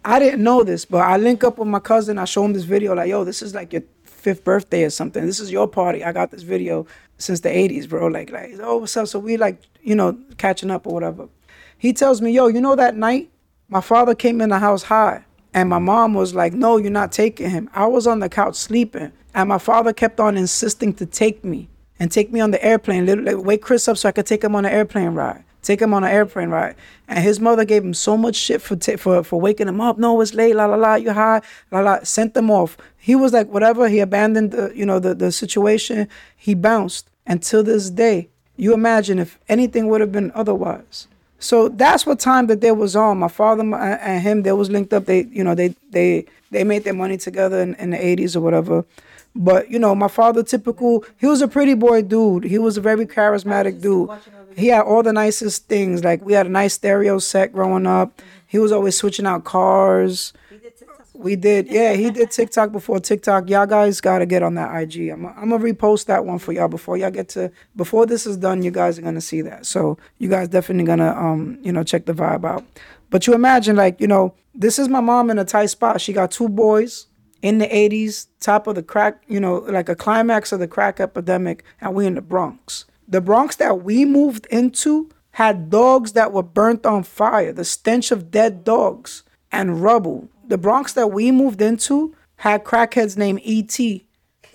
I 0.03 0.19
didn't 0.19 0.43
know 0.43 0.63
this, 0.63 0.85
but 0.85 0.99
I 0.99 1.17
link 1.17 1.43
up 1.43 1.57
with 1.57 1.67
my 1.67 1.79
cousin. 1.79 2.17
I 2.17 2.25
show 2.25 2.43
him 2.43 2.53
this 2.53 2.63
video, 2.63 2.95
like, 2.95 3.09
yo, 3.09 3.23
this 3.23 3.41
is 3.41 3.53
like 3.53 3.73
your 3.73 3.83
fifth 4.03 4.43
birthday 4.43 4.83
or 4.83 4.89
something. 4.89 5.25
This 5.25 5.39
is 5.39 5.51
your 5.51 5.67
party. 5.67 6.03
I 6.03 6.11
got 6.11 6.31
this 6.31 6.43
video 6.43 6.87
since 7.17 7.41
the 7.41 7.49
80s, 7.49 7.87
bro. 7.89 8.07
Like, 8.07 8.31
like, 8.31 8.51
oh, 8.61 8.77
what's 8.77 8.95
up? 8.97 9.07
So 9.07 9.19
we 9.19 9.37
like, 9.37 9.61
you 9.81 9.95
know, 9.95 10.17
catching 10.37 10.71
up 10.71 10.87
or 10.87 10.93
whatever. 10.93 11.27
He 11.77 11.93
tells 11.93 12.21
me, 12.21 12.31
yo, 12.31 12.47
you 12.47 12.61
know 12.61 12.75
that 12.75 12.95
night 12.95 13.31
my 13.71 13.81
father 13.81 14.13
came 14.13 14.41
in 14.41 14.49
the 14.49 14.59
house 14.59 14.83
high 14.83 15.23
and 15.53 15.69
my 15.69 15.79
mom 15.79 16.13
was 16.13 16.35
like, 16.35 16.53
no, 16.53 16.77
you're 16.77 16.91
not 16.91 17.11
taking 17.11 17.49
him. 17.49 17.69
I 17.73 17.87
was 17.87 18.05
on 18.05 18.19
the 18.19 18.29
couch 18.29 18.55
sleeping 18.55 19.11
and 19.33 19.49
my 19.49 19.57
father 19.57 19.93
kept 19.93 20.19
on 20.19 20.37
insisting 20.37 20.93
to 20.95 21.05
take 21.05 21.43
me 21.43 21.69
and 22.01 22.11
take 22.11 22.33
me 22.33 22.41
on 22.41 22.51
the 22.51 22.63
airplane, 22.65 23.05
like, 23.23 23.37
wake 23.37 23.61
Chris 23.61 23.87
up 23.87 23.97
so 23.97 24.09
I 24.09 24.11
could 24.11 24.25
take 24.25 24.43
him 24.43 24.55
on 24.55 24.65
an 24.65 24.73
airplane 24.73 25.11
ride 25.11 25.45
take 25.61 25.81
him 25.81 25.93
on 25.93 26.03
an 26.03 26.11
airplane 26.11 26.49
ride. 26.49 26.75
And 27.07 27.23
his 27.23 27.39
mother 27.39 27.65
gave 27.65 27.83
him 27.83 27.93
so 27.93 28.17
much 28.17 28.35
shit 28.35 28.61
for 28.61 28.75
t- 28.75 28.95
for 28.95 29.23
for 29.23 29.39
waking 29.39 29.67
him 29.67 29.81
up. 29.81 29.97
No, 29.97 30.19
it's 30.21 30.33
late. 30.33 30.55
La 30.55 30.65
la 30.65 30.75
la. 30.75 30.95
You 30.95 31.11
high. 31.11 31.41
La 31.71 31.81
la. 31.81 32.03
Sent 32.03 32.33
them 32.33 32.49
off. 32.49 32.77
He 32.97 33.15
was 33.15 33.33
like 33.33 33.47
whatever. 33.47 33.89
He 33.89 33.99
abandoned 33.99 34.51
the 34.51 34.71
you 34.75 34.85
know 34.85 34.99
the 34.99 35.13
the 35.13 35.31
situation. 35.31 36.07
He 36.35 36.53
bounced. 36.53 37.09
And 37.25 37.43
till 37.43 37.63
this 37.63 37.89
day, 37.89 38.29
you 38.57 38.73
imagine 38.73 39.19
if 39.19 39.37
anything 39.47 39.87
would 39.87 40.01
have 40.01 40.11
been 40.11 40.31
otherwise. 40.33 41.07
So 41.39 41.69
that's 41.69 42.05
what 42.05 42.19
time 42.19 42.47
that 42.47 42.61
they 42.61 42.71
was 42.71 42.95
on. 42.95 43.19
My 43.19 43.27
father 43.27 43.63
and 43.63 44.21
him, 44.21 44.43
they 44.43 44.51
was 44.51 44.69
linked 44.69 44.93
up. 44.93 45.05
They 45.05 45.23
you 45.25 45.43
know 45.43 45.55
they 45.55 45.75
they 45.91 46.25
they 46.51 46.63
made 46.63 46.83
their 46.83 46.93
money 46.93 47.17
together 47.17 47.61
in, 47.61 47.75
in 47.75 47.91
the 47.91 47.97
80s 47.97 48.35
or 48.35 48.41
whatever. 48.41 48.83
But 49.35 49.71
you 49.71 49.79
know, 49.79 49.95
my 49.95 50.07
father, 50.07 50.43
typical, 50.43 51.05
he 51.17 51.25
was 51.25 51.41
a 51.41 51.47
pretty 51.47 51.73
boy 51.73 52.01
dude. 52.01 52.43
He 52.43 52.57
was 52.57 52.77
a 52.77 52.81
very 52.81 53.05
charismatic 53.05 53.81
dude 53.81 54.09
he 54.55 54.67
had 54.67 54.81
all 54.81 55.03
the 55.03 55.13
nicest 55.13 55.67
things. 55.67 56.03
Like 56.03 56.23
we 56.23 56.33
had 56.33 56.45
a 56.45 56.49
nice 56.49 56.73
stereo 56.73 57.19
set 57.19 57.53
growing 57.53 57.87
up. 57.87 58.21
He 58.47 58.59
was 58.59 58.71
always 58.71 58.97
switching 58.97 59.25
out 59.25 59.43
cars. 59.43 60.33
We 61.13 61.35
did, 61.35 61.67
yeah. 61.67 61.93
He 61.93 62.09
did 62.09 62.31
TikTok 62.31 62.71
before 62.71 62.99
TikTok. 62.99 63.47
Y'all 63.49 63.67
guys 63.67 64.01
gotta 64.01 64.25
get 64.25 64.41
on 64.41 64.55
that 64.55 64.75
IG. 64.81 65.09
I'm, 65.09 65.25
I'm 65.25 65.49
gonna 65.49 65.59
repost 65.59 66.05
that 66.07 66.25
one 66.25 66.39
for 66.39 66.51
y'all 66.51 66.67
before 66.67 66.97
y'all 66.97 67.11
get 67.11 67.29
to. 67.29 67.51
Before 67.75 68.05
this 68.05 68.25
is 68.25 68.37
done, 68.37 68.63
you 68.63 68.71
guys 68.71 68.97
are 68.97 69.03
gonna 69.03 69.21
see 69.21 69.41
that. 69.41 69.65
So 69.65 69.97
you 70.17 70.29
guys 70.29 70.47
definitely 70.47 70.85
gonna 70.85 71.11
um 71.11 71.59
you 71.61 71.71
know 71.71 71.83
check 71.83 72.05
the 72.05 72.13
vibe 72.13 72.45
out. 72.45 72.65
But 73.09 73.27
you 73.27 73.33
imagine 73.33 73.75
like 73.75 74.01
you 74.01 74.07
know 74.07 74.33
this 74.55 74.79
is 74.79 74.87
my 74.87 74.99
mom 74.99 75.29
in 75.29 75.37
a 75.37 75.45
tight 75.45 75.67
spot. 75.67 76.01
She 76.01 76.11
got 76.11 76.31
two 76.31 76.49
boys 76.49 77.07
in 77.41 77.57
the 77.57 77.67
80s, 77.67 78.27
top 78.39 78.67
of 78.67 78.75
the 78.75 78.83
crack, 78.83 79.23
you 79.27 79.39
know, 79.39 79.57
like 79.57 79.89
a 79.89 79.95
climax 79.95 80.51
of 80.51 80.59
the 80.59 80.67
crack 80.67 80.99
epidemic, 80.99 81.63
and 81.79 81.95
we 81.95 82.05
in 82.05 82.15
the 82.15 82.21
Bronx. 82.21 82.85
The 83.07 83.21
Bronx 83.21 83.55
that 83.57 83.83
we 83.83 84.05
moved 84.05 84.45
into 84.47 85.09
had 85.31 85.69
dogs 85.69 86.13
that 86.13 86.31
were 86.31 86.43
burnt 86.43 86.85
on 86.85 87.03
fire, 87.03 87.51
the 87.51 87.65
stench 87.65 88.11
of 88.11 88.31
dead 88.31 88.63
dogs 88.63 89.23
and 89.51 89.81
rubble. 89.81 90.29
The 90.47 90.57
Bronx 90.57 90.93
that 90.93 91.07
we 91.07 91.31
moved 91.31 91.61
into 91.61 92.15
had 92.37 92.63
crackheads 92.63 93.17
named 93.17 93.41
E.T. 93.43 94.05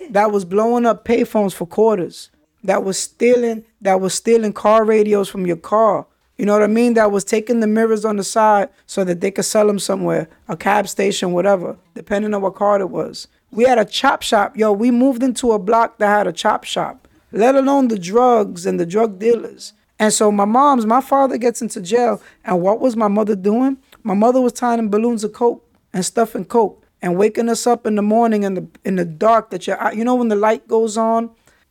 that 0.09 0.31
was 0.31 0.45
blowing 0.45 0.85
up 0.85 1.05
payphones 1.05 1.53
for 1.53 1.65
quarters, 1.65 2.29
that 2.63 2.83
was 2.83 2.99
stealing, 2.99 3.63
that 3.81 4.01
was 4.01 4.13
stealing 4.13 4.53
car 4.53 4.83
radios 4.83 5.29
from 5.29 5.45
your 5.47 5.57
car. 5.57 6.05
You 6.37 6.45
know 6.45 6.53
what 6.53 6.63
I 6.63 6.67
mean? 6.67 6.93
That 6.93 7.11
was 7.11 7.23
taking 7.23 7.59
the 7.59 7.67
mirrors 7.67 8.05
on 8.05 8.17
the 8.17 8.23
side 8.23 8.69
so 8.85 9.03
that 9.03 9.21
they 9.21 9.31
could 9.31 9.45
sell 9.45 9.67
them 9.67 9.79
somewhere, 9.79 10.29
a 10.47 10.55
cab 10.55 10.87
station, 10.87 11.31
whatever, 11.31 11.77
depending 11.95 12.33
on 12.33 12.41
what 12.41 12.55
car 12.55 12.79
it 12.79 12.89
was. 12.89 13.27
We 13.51 13.63
had 13.63 13.79
a 13.79 13.85
chop 13.85 14.21
shop. 14.21 14.55
Yo, 14.55 14.71
we 14.71 14.91
moved 14.91 15.23
into 15.23 15.51
a 15.51 15.59
block 15.59 15.97
that 15.97 16.07
had 16.07 16.27
a 16.27 16.33
chop 16.33 16.63
shop 16.63 17.07
let 17.31 17.55
alone 17.55 17.87
the 17.87 17.99
drugs 17.99 18.65
and 18.65 18.79
the 18.79 18.85
drug 18.85 19.19
dealers. 19.19 19.73
And 19.99 20.13
so 20.13 20.31
my 20.31 20.45
mom's, 20.45 20.85
my 20.85 21.01
father 21.01 21.37
gets 21.37 21.61
into 21.61 21.81
jail. 21.81 22.21
And 22.45 22.61
what 22.61 22.79
was 22.79 22.95
my 22.95 23.07
mother 23.07 23.35
doing? 23.35 23.77
My 24.03 24.13
mother 24.13 24.39
was 24.39 24.53
tying 24.53 24.89
balloons 24.89 25.23
of 25.23 25.33
coke 25.33 25.65
and 25.93 26.05
stuffing 26.05 26.45
coke 26.45 26.83
and 27.01 27.17
waking 27.17 27.49
us 27.49 27.67
up 27.67 27.85
in 27.85 27.95
the 27.95 28.01
morning 28.01 28.43
in 28.43 28.53
the 28.53 28.67
in 28.83 28.95
the 28.95 29.05
dark 29.05 29.49
that 29.51 29.67
your 29.67 29.77
you 29.93 30.03
know 30.03 30.15
when 30.15 30.29
the 30.29 30.35
light 30.35 30.67
goes 30.67 30.97
on 30.97 31.29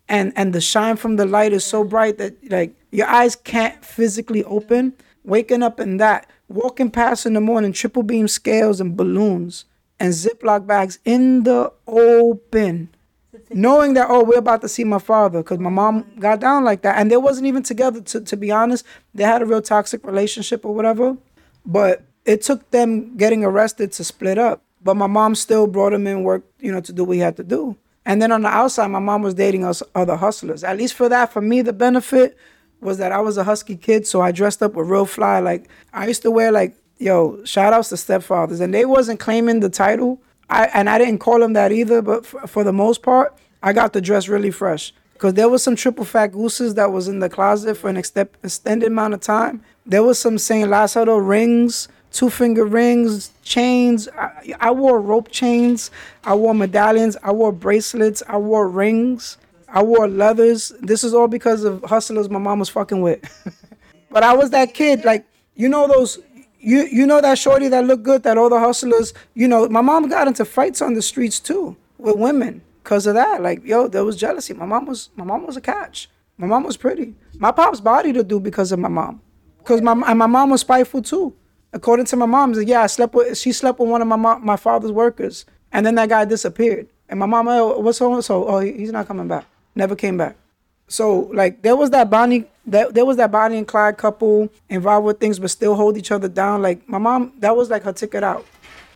and 0.08 0.32
and 0.36 0.52
the 0.52 0.60
shine 0.60 0.96
from 0.96 1.16
the 1.16 1.26
light 1.26 1.52
is 1.52 1.64
so 1.64 1.84
bright 1.84 2.18
that 2.18 2.34
like 2.50 2.74
your 2.90 3.06
eyes 3.06 3.36
can't 3.36 3.84
physically 3.84 4.44
open. 4.44 4.94
Waking 5.24 5.64
up 5.64 5.80
in 5.80 5.96
that, 5.96 6.30
walking 6.48 6.88
past 6.88 7.26
in 7.26 7.32
the 7.32 7.40
morning, 7.40 7.72
triple 7.72 8.04
beam 8.04 8.28
scales 8.28 8.80
and 8.80 8.96
balloons 8.96 9.64
and 9.98 10.12
Ziploc 10.12 10.66
bags 10.66 11.00
in 11.04 11.42
the 11.42 11.72
open 11.86 12.90
knowing 13.50 13.94
that 13.94 14.06
oh 14.10 14.24
we're 14.24 14.38
about 14.38 14.60
to 14.62 14.68
see 14.68 14.84
my 14.84 14.98
father 14.98 15.42
because 15.42 15.58
my 15.58 15.70
mom 15.70 16.04
got 16.18 16.40
down 16.40 16.64
like 16.64 16.82
that. 16.82 16.98
And 16.98 17.10
they 17.10 17.16
wasn't 17.16 17.46
even 17.46 17.62
together 17.62 18.00
to, 18.00 18.20
to 18.20 18.36
be 18.36 18.50
honest. 18.50 18.84
They 19.14 19.24
had 19.24 19.42
a 19.42 19.46
real 19.46 19.62
toxic 19.62 20.04
relationship 20.04 20.64
or 20.64 20.74
whatever. 20.74 21.16
But 21.64 22.04
it 22.24 22.42
took 22.42 22.70
them 22.70 23.16
getting 23.16 23.44
arrested 23.44 23.92
to 23.92 24.04
split 24.04 24.38
up. 24.38 24.62
But 24.82 24.96
my 24.96 25.06
mom 25.06 25.34
still 25.34 25.66
brought 25.66 25.92
him 25.92 26.06
in 26.06 26.22
work 26.22 26.44
you 26.60 26.72
know 26.72 26.80
to 26.80 26.92
do 26.92 27.04
what 27.04 27.14
he 27.14 27.20
had 27.20 27.36
to 27.36 27.44
do 27.44 27.76
and 28.06 28.22
then 28.22 28.32
on 28.32 28.40
the 28.42 28.48
outside 28.48 28.86
my 28.86 28.98
mom 28.98 29.20
was 29.20 29.34
dating 29.34 29.64
us 29.64 29.82
other 29.94 30.16
hustlers. 30.16 30.64
At 30.64 30.78
least 30.78 30.94
for 30.94 31.10
that 31.10 31.32
for 31.32 31.42
me 31.42 31.60
the 31.60 31.74
benefit 31.74 32.38
was 32.80 32.98
that 32.98 33.10
i 33.10 33.20
was 33.20 33.36
a 33.36 33.44
husky 33.44 33.76
kid 33.76 34.06
so 34.06 34.20
i 34.20 34.32
dressed 34.32 34.62
up 34.62 34.72
with 34.74 34.88
real 34.88 35.04
fly. 35.04 35.40
Like 35.40 35.68
i 35.92 36.06
used 36.06 36.22
to 36.22 36.30
wear 36.30 36.50
like 36.50 36.74
yo 36.98 37.44
shout 37.44 37.72
outs 37.72 37.90
to 37.90 37.96
stepfathers. 37.96 38.60
And 38.60 38.72
they 38.72 38.84
wasn't 38.84 39.20
claiming 39.20 39.60
the 39.60 39.68
title. 39.68 40.22
I 40.48 40.66
and 40.66 40.88
I 40.88 40.98
didn't 40.98 41.18
call 41.18 41.40
them 41.40 41.52
that 41.54 41.72
either, 41.72 42.00
but 42.00 42.24
for, 42.24 42.46
for 42.46 42.64
the 42.64 42.72
most 42.72 43.02
part, 43.02 43.36
I 43.62 43.72
got 43.72 43.92
the 43.92 44.00
dress 44.00 44.28
really 44.28 44.50
fresh. 44.50 44.94
Because 45.12 45.34
there 45.34 45.48
was 45.48 45.62
some 45.62 45.76
triple 45.76 46.04
fat 46.04 46.28
gooses 46.28 46.74
that 46.74 46.92
was 46.92 47.08
in 47.08 47.20
the 47.20 47.30
closet 47.30 47.76
for 47.76 47.88
an 47.88 47.96
extended 47.96 48.86
amount 48.86 49.14
of 49.14 49.20
time. 49.20 49.62
There 49.86 50.02
was 50.02 50.18
some 50.18 50.36
Saint 50.36 50.68
Lazaro 50.68 51.16
rings, 51.16 51.88
two 52.16 52.30
finger 52.30 52.64
rings, 52.64 53.30
chains. 53.42 54.08
I, 54.08 54.54
I 54.58 54.70
wore 54.70 55.00
rope 55.00 55.30
chains. 55.30 55.90
I 56.24 56.34
wore 56.34 56.54
medallions. 56.54 57.16
I 57.22 57.30
wore 57.30 57.52
bracelets. 57.52 58.22
I 58.26 58.38
wore 58.38 58.68
rings. 58.68 59.36
I 59.68 59.82
wore 59.82 60.08
leathers. 60.08 60.72
This 60.80 61.04
is 61.04 61.12
all 61.12 61.28
because 61.28 61.64
of 61.64 61.82
hustlers 61.84 62.30
my 62.30 62.38
mom 62.38 62.58
was 62.60 62.70
fucking 62.70 63.02
with. 63.02 63.20
but 64.10 64.22
I 64.22 64.32
was 64.32 64.50
that 64.50 64.72
kid, 64.72 65.04
like 65.04 65.26
you 65.54 65.68
know 65.68 65.86
those 65.86 66.18
you 66.58 66.86
you 66.86 67.06
know 67.06 67.20
that 67.20 67.38
shorty 67.38 67.68
that 67.68 67.84
looked 67.84 68.02
good 68.02 68.22
that 68.22 68.38
all 68.38 68.48
the 68.48 68.58
hustlers 68.58 69.12
you 69.34 69.46
know 69.46 69.68
my 69.68 69.80
mom 69.80 70.08
got 70.08 70.26
into 70.26 70.44
fights 70.44 70.80
on 70.80 70.94
the 70.94 71.02
streets 71.02 71.38
too 71.38 71.76
with 71.98 72.16
women 72.16 72.62
because 72.82 73.06
of 73.06 73.14
that 73.14 73.42
like 73.42 73.64
yo 73.64 73.88
there 73.88 74.04
was 74.04 74.16
jealousy 74.16 74.54
my 74.54 74.66
mom 74.66 74.86
was 74.86 75.10
my 75.16 75.24
mom 75.24 75.46
was 75.46 75.56
a 75.56 75.60
catch 75.60 76.08
my 76.38 76.46
mom 76.46 76.64
was 76.64 76.76
pretty 76.76 77.14
my 77.38 77.52
pop's 77.52 77.80
body 77.80 78.12
to 78.12 78.24
do 78.24 78.40
because 78.40 78.72
of 78.72 78.78
my 78.78 78.88
mom 78.88 79.20
because 79.58 79.80
my 79.80 79.94
my 79.94 80.26
mom 80.26 80.50
was 80.50 80.62
spiteful 80.62 81.02
too 81.02 81.34
according 81.76 82.06
to 82.06 82.16
my 82.16 82.26
mom 82.26 82.52
yeah 82.62 82.82
i 82.82 82.86
slept 82.86 83.14
with 83.14 83.36
she 83.38 83.52
slept 83.52 83.78
with 83.78 83.88
one 83.88 84.02
of 84.02 84.08
my 84.08 84.16
mom, 84.16 84.44
my 84.44 84.56
father's 84.56 84.92
workers 84.92 85.44
and 85.72 85.84
then 85.84 85.94
that 85.94 86.08
guy 86.08 86.24
disappeared 86.24 86.86
and 87.08 87.20
my 87.20 87.26
mom 87.26 87.46
oh, 87.48 87.78
what's 87.78 88.00
on 88.00 88.22
so 88.22 88.46
oh 88.48 88.60
he's 88.60 88.92
not 88.92 89.06
coming 89.06 89.28
back 89.28 89.44
never 89.74 89.94
came 89.94 90.16
back 90.16 90.36
so 90.88 91.30
like 91.32 91.62
there 91.62 91.76
was 91.76 91.90
that 91.90 92.10
Bonnie 92.10 92.46
that 92.66 92.94
there 92.94 93.04
was 93.04 93.16
that 93.16 93.30
Bonnie 93.30 93.58
and 93.58 93.66
Clyde 93.66 93.96
couple 93.96 94.48
involved 94.68 95.06
with 95.06 95.20
things 95.20 95.38
but 95.38 95.50
still 95.50 95.74
hold 95.74 95.96
each 95.96 96.10
other 96.10 96.28
down. 96.28 96.62
Like 96.62 96.88
my 96.88 96.98
mom, 96.98 97.32
that 97.38 97.56
was 97.56 97.70
like 97.70 97.82
her 97.82 97.92
ticket 97.92 98.22
out. 98.22 98.46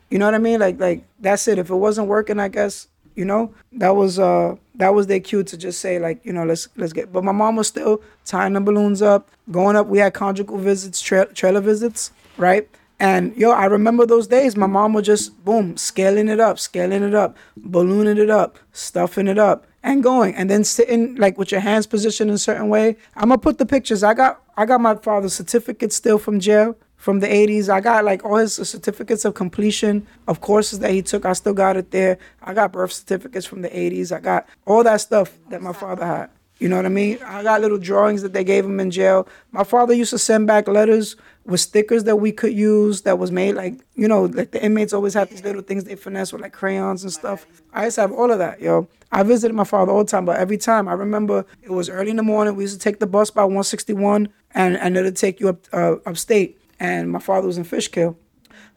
You 0.08 0.18
know 0.18 0.24
what 0.24 0.34
I 0.34 0.38
mean? 0.38 0.60
Like 0.60 0.78
like 0.78 1.04
that's 1.18 1.48
it. 1.48 1.58
If 1.58 1.70
it 1.70 1.74
wasn't 1.74 2.08
working, 2.08 2.38
I 2.38 2.48
guess, 2.48 2.86
you 3.16 3.24
know, 3.24 3.52
that 3.72 3.96
was 3.96 4.18
uh 4.18 4.56
that 4.76 4.94
was 4.94 5.08
their 5.08 5.20
cue 5.20 5.42
to 5.42 5.56
just 5.56 5.80
say 5.80 5.98
like, 5.98 6.24
you 6.24 6.32
know, 6.32 6.44
let's 6.44 6.68
let's 6.76 6.92
get 6.92 7.12
but 7.12 7.24
my 7.24 7.32
mom 7.32 7.56
was 7.56 7.68
still 7.68 8.02
tying 8.24 8.52
the 8.52 8.60
balloons 8.60 9.02
up, 9.02 9.28
going 9.50 9.76
up. 9.76 9.88
We 9.88 9.98
had 9.98 10.14
conjugal 10.14 10.58
visits, 10.58 11.00
tra- 11.00 11.32
trailer 11.32 11.60
visits, 11.60 12.12
right? 12.40 12.68
And 12.98 13.35
yo, 13.37 13.50
I 13.50 13.64
remember 13.66 14.05
those 14.05 14.26
days. 14.26 14.57
My 14.57 14.66
mom 14.66 14.92
would 14.92 15.07
just 15.07 15.42
boom, 15.44 15.76
scaling 15.76 16.29
it 16.29 16.40
up, 16.40 16.59
scaling 16.59 17.03
it 17.03 17.14
up, 17.14 17.37
ballooning 17.57 18.18
it 18.18 18.29
up, 18.29 18.59
stuffing 18.72 19.26
it 19.26 19.38
up 19.38 19.66
and 19.83 20.03
going 20.03 20.35
and 20.35 20.50
then 20.50 20.62
sitting 20.64 21.14
like 21.16 21.38
with 21.38 21.50
your 21.50 21.61
hands 21.61 21.87
positioned 21.87 22.31
in 22.31 22.35
a 22.35 22.38
certain 22.38 22.68
way. 22.68 22.96
I'm 23.16 23.31
gonna 23.31 23.38
put 23.38 23.59
the 23.59 23.66
pictures. 23.66 24.03
I 24.03 24.14
got 24.14 24.42
I 24.57 24.66
got 24.66 24.81
my 24.81 24.94
father's 24.96 25.33
certificate 25.33 25.92
still 25.92 26.18
from 26.18 26.40
jail 26.40 26.76
from 26.96 27.20
the 27.20 27.26
80s. 27.26 27.70
I 27.70 27.81
got 27.81 28.05
like 28.05 28.24
all 28.24 28.37
his 28.37 28.57
certificates 28.57 29.24
of 29.24 29.33
completion 29.33 30.07
of 30.29 30.42
courses 30.42 30.81
that 30.81 30.90
he 30.90 31.00
took. 31.00 31.24
I 31.24 31.33
still 31.33 31.55
got 31.55 31.79
it 31.79 31.90
there. 31.92 32.18
I 32.42 32.53
got 32.53 32.72
birth 32.72 32.92
certificates 32.92 33.46
from 33.46 33.62
the 33.62 33.70
80s. 33.70 34.14
I 34.14 34.20
got 34.20 34.46
all 34.66 34.85
that 34.85 35.00
stuff 35.00 35.33
that 35.48 35.62
my 35.62 35.72
father 35.72 36.05
had. 36.05 36.31
You 36.61 36.68
know 36.68 36.77
what 36.77 36.85
I 36.85 36.90
mean? 36.90 37.18
I 37.25 37.42
got 37.42 37.62
little 37.62 37.79
drawings 37.79 38.20
that 38.20 38.35
they 38.35 38.44
gave 38.44 38.66
him 38.66 38.79
in 38.81 38.90
jail. 38.90 39.27
My 39.51 39.64
father 39.64 39.94
used 39.94 40.11
to 40.11 40.18
send 40.18 40.46
back 40.46 40.68
letters 40.68 41.16
with 41.46 41.59
stickers 41.61 42.05
that 42.05 42.16
we 42.16 42.33
could 42.33 42.53
use 42.53 43.01
that 43.03 43.18
was 43.18 43.33
made 43.33 43.55
like, 43.55 43.81
you 43.94 44.07
know, 44.07 44.25
like 44.25 44.51
the 44.51 44.62
inmates 44.62 44.92
always 44.92 45.14
have 45.14 45.31
these 45.31 45.42
little 45.42 45.62
things 45.62 45.85
they 45.85 45.96
finesse 45.96 46.35
with 46.35 46.42
like 46.42 46.53
crayons 46.53 47.03
and 47.03 47.11
stuff. 47.11 47.46
I 47.73 47.85
used 47.85 47.94
to 47.94 48.03
have 48.03 48.12
all 48.12 48.31
of 48.31 48.38
that, 48.38 48.61
yo. 48.61 48.88
I 49.11 49.23
visited 49.23 49.55
my 49.55 49.64
father 49.64 49.90
all 49.90 50.05
the 50.05 50.11
time, 50.11 50.27
but 50.27 50.37
every 50.37 50.59
time 50.59 50.87
I 50.87 50.92
remember 50.92 51.46
it 51.62 51.70
was 51.70 51.88
early 51.88 52.11
in 52.11 52.16
the 52.16 52.23
morning. 52.23 52.55
We 52.57 52.64
used 52.64 52.79
to 52.79 52.85
take 52.85 53.01
the 53.01 53.07
bus 53.07 53.31
by 53.31 53.42
161 53.42 54.29
and, 54.55 54.77
and 54.77 54.96
it'd 54.99 55.16
take 55.16 55.40
you 55.40 55.49
up 55.49 55.66
uh, 55.73 55.96
upstate. 56.05 56.61
And 56.79 57.11
my 57.11 57.20
father 57.20 57.46
was 57.46 57.57
in 57.57 57.64
Fishkill. 57.64 58.18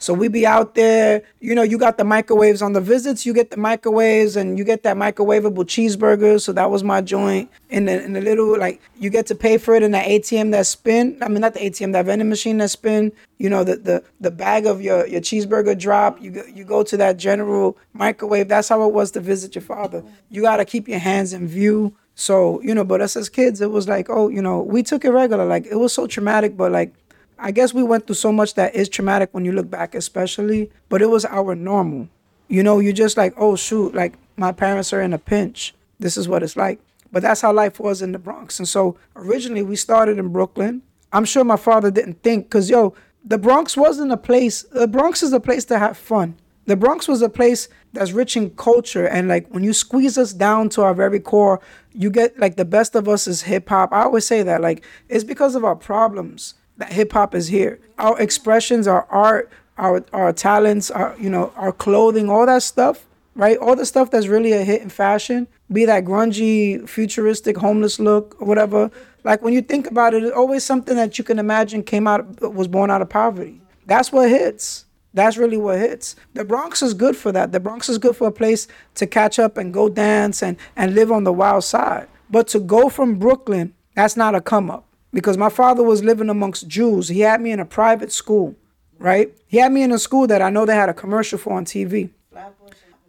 So 0.04 0.14
we 0.14 0.28
be 0.28 0.46
out 0.46 0.76
there, 0.76 1.24
you 1.40 1.56
know, 1.56 1.64
you 1.64 1.78
got 1.78 1.98
the 1.98 2.04
microwaves 2.04 2.62
on 2.62 2.74
the 2.74 2.82
visits, 2.82 3.26
you 3.26 3.34
get 3.34 3.52
the 3.52 3.58
microwaves 3.58 4.36
and 4.36 4.58
you 4.58 4.66
get 4.66 4.84
that 4.84 4.98
microwavable 4.98 5.64
cheeseburger. 5.64 6.42
So 6.42 6.52
that 6.52 6.70
was 6.70 6.84
my 6.84 7.00
joint. 7.00 7.50
In 7.70 7.86
the 7.86 8.04
in 8.04 8.12
the 8.12 8.20
little 8.20 8.60
like 8.60 8.82
you 9.00 9.10
get 9.10 9.28
to 9.28 9.36
pay 9.36 9.58
for 9.58 9.76
it 9.76 9.82
in 9.82 9.92
that 9.92 10.06
ATM 10.06 10.52
that 10.52 10.68
spin. 10.68 11.18
I 11.22 11.30
mean 11.30 11.40
not 11.40 11.54
the 11.54 11.62
ATM, 11.62 11.94
that 11.94 12.06
vending 12.06 12.28
machine 12.28 12.58
that 12.58 12.72
spin. 12.72 13.14
You 13.38 13.50
know, 13.50 13.64
the 13.64 13.78
the, 13.78 14.04
the 14.20 14.30
bag 14.30 14.66
of 14.66 14.82
your, 14.82 15.08
your 15.08 15.22
cheeseburger 15.22 15.80
drop. 15.80 16.22
You 16.22 16.32
go, 16.32 16.44
you 16.54 16.66
go 16.66 16.84
to 16.84 16.98
that 16.98 17.16
general 17.16 17.78
microwave. 17.94 18.50
That's 18.50 18.68
how 18.68 18.86
it 18.86 18.94
was 18.94 19.12
to 19.12 19.22
visit 19.22 19.56
your 19.56 19.62
father. 19.62 20.04
You 20.30 20.42
gotta 20.42 20.66
keep 20.66 20.90
your 20.90 21.00
hands 21.00 21.32
in 21.32 21.48
view. 21.48 21.96
So, 22.16 22.62
you 22.62 22.76
know, 22.76 22.84
but 22.84 23.02
us 23.02 23.16
as 23.16 23.28
kids, 23.30 23.60
it 23.60 23.72
was 23.72 23.88
like, 23.88 24.08
oh, 24.10 24.28
you 24.28 24.42
know, 24.42 24.62
we 24.62 24.84
took 24.84 25.04
it 25.04 25.12
regular. 25.12 25.46
Like 25.46 25.66
it 25.66 25.78
was 25.78 25.94
so 25.94 26.08
traumatic, 26.08 26.56
but 26.56 26.72
like 26.72 26.94
I 27.38 27.52
guess 27.52 27.74
we 27.74 27.84
went 27.84 28.08
through 28.08 28.16
so 28.16 28.32
much 28.32 28.54
that 28.56 28.76
is 28.76 28.90
traumatic 28.90 29.30
when 29.32 29.46
you 29.46 29.52
look 29.52 29.70
back, 29.70 29.96
especially, 29.96 30.72
but 30.90 31.02
it 31.02 31.10
was 31.10 31.26
our 31.26 31.56
normal. 31.56 32.08
You 32.48 32.64
know, 32.64 32.80
you're 32.80 32.94
just 32.94 33.18
like, 33.18 33.34
oh, 33.38 33.56
shoot, 33.56 33.94
like 33.94 34.14
my 34.38 34.52
parents 34.52 34.94
are 34.94 35.02
in 35.02 35.14
a 35.14 35.18
pinch. 35.18 35.74
This 36.00 36.18
is 36.18 36.28
what 36.28 36.44
it's 36.44 36.56
like. 36.56 36.80
But 37.12 37.22
that's 37.22 37.42
how 37.42 37.54
life 37.54 37.80
was 37.80 38.02
in 38.02 38.12
the 38.12 38.20
Bronx. 38.20 38.60
And 38.60 38.68
so 38.68 38.98
originally 39.16 39.62
we 39.62 39.76
started 39.76 40.18
in 40.18 40.30
Brooklyn. 40.30 40.82
I'm 41.12 41.26
sure 41.26 41.44
my 41.44 41.58
father 41.58 41.92
didn't 41.92 42.24
think, 42.24 42.46
because, 42.46 42.70
yo, 42.70 42.96
the 43.24 43.38
Bronx 43.38 43.78
wasn't 43.78 44.12
a 44.12 44.18
place, 44.18 44.64
the 44.64 44.88
Bronx 44.88 45.22
is 45.22 45.32
a 45.32 45.40
place 45.40 45.64
to 45.66 45.80
have 45.80 45.98
fun. 45.98 46.36
The 46.66 46.76
Bronx 46.76 47.08
was 47.08 47.22
a 47.22 47.30
place 47.30 47.68
that's 47.92 48.14
rich 48.14 48.36
in 48.36 48.50
culture. 48.52 49.06
And 49.06 49.28
like 49.28 49.48
when 49.50 49.64
you 49.64 49.74
squeeze 49.74 50.18
us 50.18 50.34
down 50.34 50.70
to 50.70 50.82
our 50.82 50.94
very 50.94 51.20
core, 51.20 51.60
you 51.94 52.10
get 52.10 52.40
like 52.40 52.56
the 52.56 52.66
best 52.66 52.96
of 52.96 53.08
us 53.08 53.28
is 53.28 53.44
hip 53.44 53.70
hop. 53.70 53.94
I 53.94 54.04
always 54.04 54.26
say 54.26 54.44
that, 54.44 54.62
like, 54.62 54.84
it's 55.10 55.24
because 55.24 55.56
of 55.56 55.64
our 55.64 55.76
problems 55.76 56.56
that 56.78 56.94
hip 56.94 57.14
hop 57.14 57.36
is 57.36 57.48
here. 57.48 57.80
Our 57.98 58.20
expressions, 58.20 58.88
our 58.88 59.06
art, 59.10 59.52
our 59.78 60.04
our 60.14 60.34
talents, 60.34 60.92
our 60.92 61.16
you 61.20 61.30
know, 61.30 61.52
our 61.56 61.72
clothing, 61.72 62.30
all 62.30 62.46
that 62.46 62.64
stuff, 62.64 63.06
right? 63.36 63.58
All 63.58 63.76
the 63.76 63.86
stuff 63.86 64.12
that's 64.12 64.28
really 64.28 64.52
a 64.52 64.64
hit 64.64 64.82
in 64.82 64.90
fashion, 64.90 65.48
be 65.72 65.86
that 65.86 66.06
grungy, 66.06 66.88
futuristic, 66.88 67.58
homeless 67.58 68.00
look 68.00 68.40
or 68.42 68.48
whatever. 68.48 68.92
Like 69.24 69.42
when 69.42 69.54
you 69.54 69.62
think 69.62 69.88
about 69.88 70.14
it, 70.14 70.24
it's 70.24 70.36
always 70.36 70.64
something 70.64 70.96
that 70.96 71.18
you 71.18 71.24
can 71.24 71.40
imagine 71.40 71.84
came 71.84 72.08
out 72.08 72.42
was 72.54 72.68
born 72.68 72.92
out 72.92 73.02
of 73.02 73.10
poverty. 73.10 73.62
That's 73.86 74.12
what 74.12 74.30
hits. 74.30 74.86
That's 75.14 75.38
really 75.38 75.58
what 75.58 75.78
hits. 75.78 76.16
The 76.34 76.44
Bronx 76.44 76.82
is 76.82 76.94
good 76.96 77.16
for 77.16 77.32
that. 77.32 77.52
The 77.52 77.60
Bronx 77.60 77.88
is 77.88 78.00
good 78.00 78.16
for 78.16 78.28
a 78.28 78.32
place 78.32 78.68
to 78.96 79.06
catch 79.06 79.38
up 79.38 79.58
and 79.58 79.72
go 79.72 79.88
dance 79.88 80.42
and, 80.42 80.58
and 80.76 80.96
live 80.96 81.12
on 81.12 81.24
the 81.24 81.32
wild 81.32 81.64
side. 81.64 82.08
But 82.32 82.48
to 82.50 82.60
go 82.60 82.90
from 82.90 83.20
Brooklyn, 83.20 83.76
that's 83.96 84.18
not 84.18 84.34
a 84.34 84.42
come 84.42 84.72
up 84.72 84.88
because 85.14 85.38
my 85.38 85.50
father 85.50 85.84
was 85.84 86.04
living 86.04 86.30
amongst 86.30 86.68
Jews. 86.68 87.08
He 87.08 87.22
had 87.22 87.40
me 87.40 87.52
in 87.52 87.60
a 87.60 87.66
private 87.66 88.12
school, 88.12 88.56
right? 88.98 89.34
He 89.48 89.58
had 89.58 89.72
me 89.72 89.84
in 89.84 89.92
a 89.92 90.00
school 90.00 90.28
that 90.28 90.42
I 90.42 90.50
know 90.50 90.66
they 90.66 90.76
had 90.76 90.90
a 90.90 90.94
commercial 90.94 91.38
for 91.38 91.54
on 91.54 91.66
TV. 91.66 92.10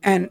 And 0.02 0.30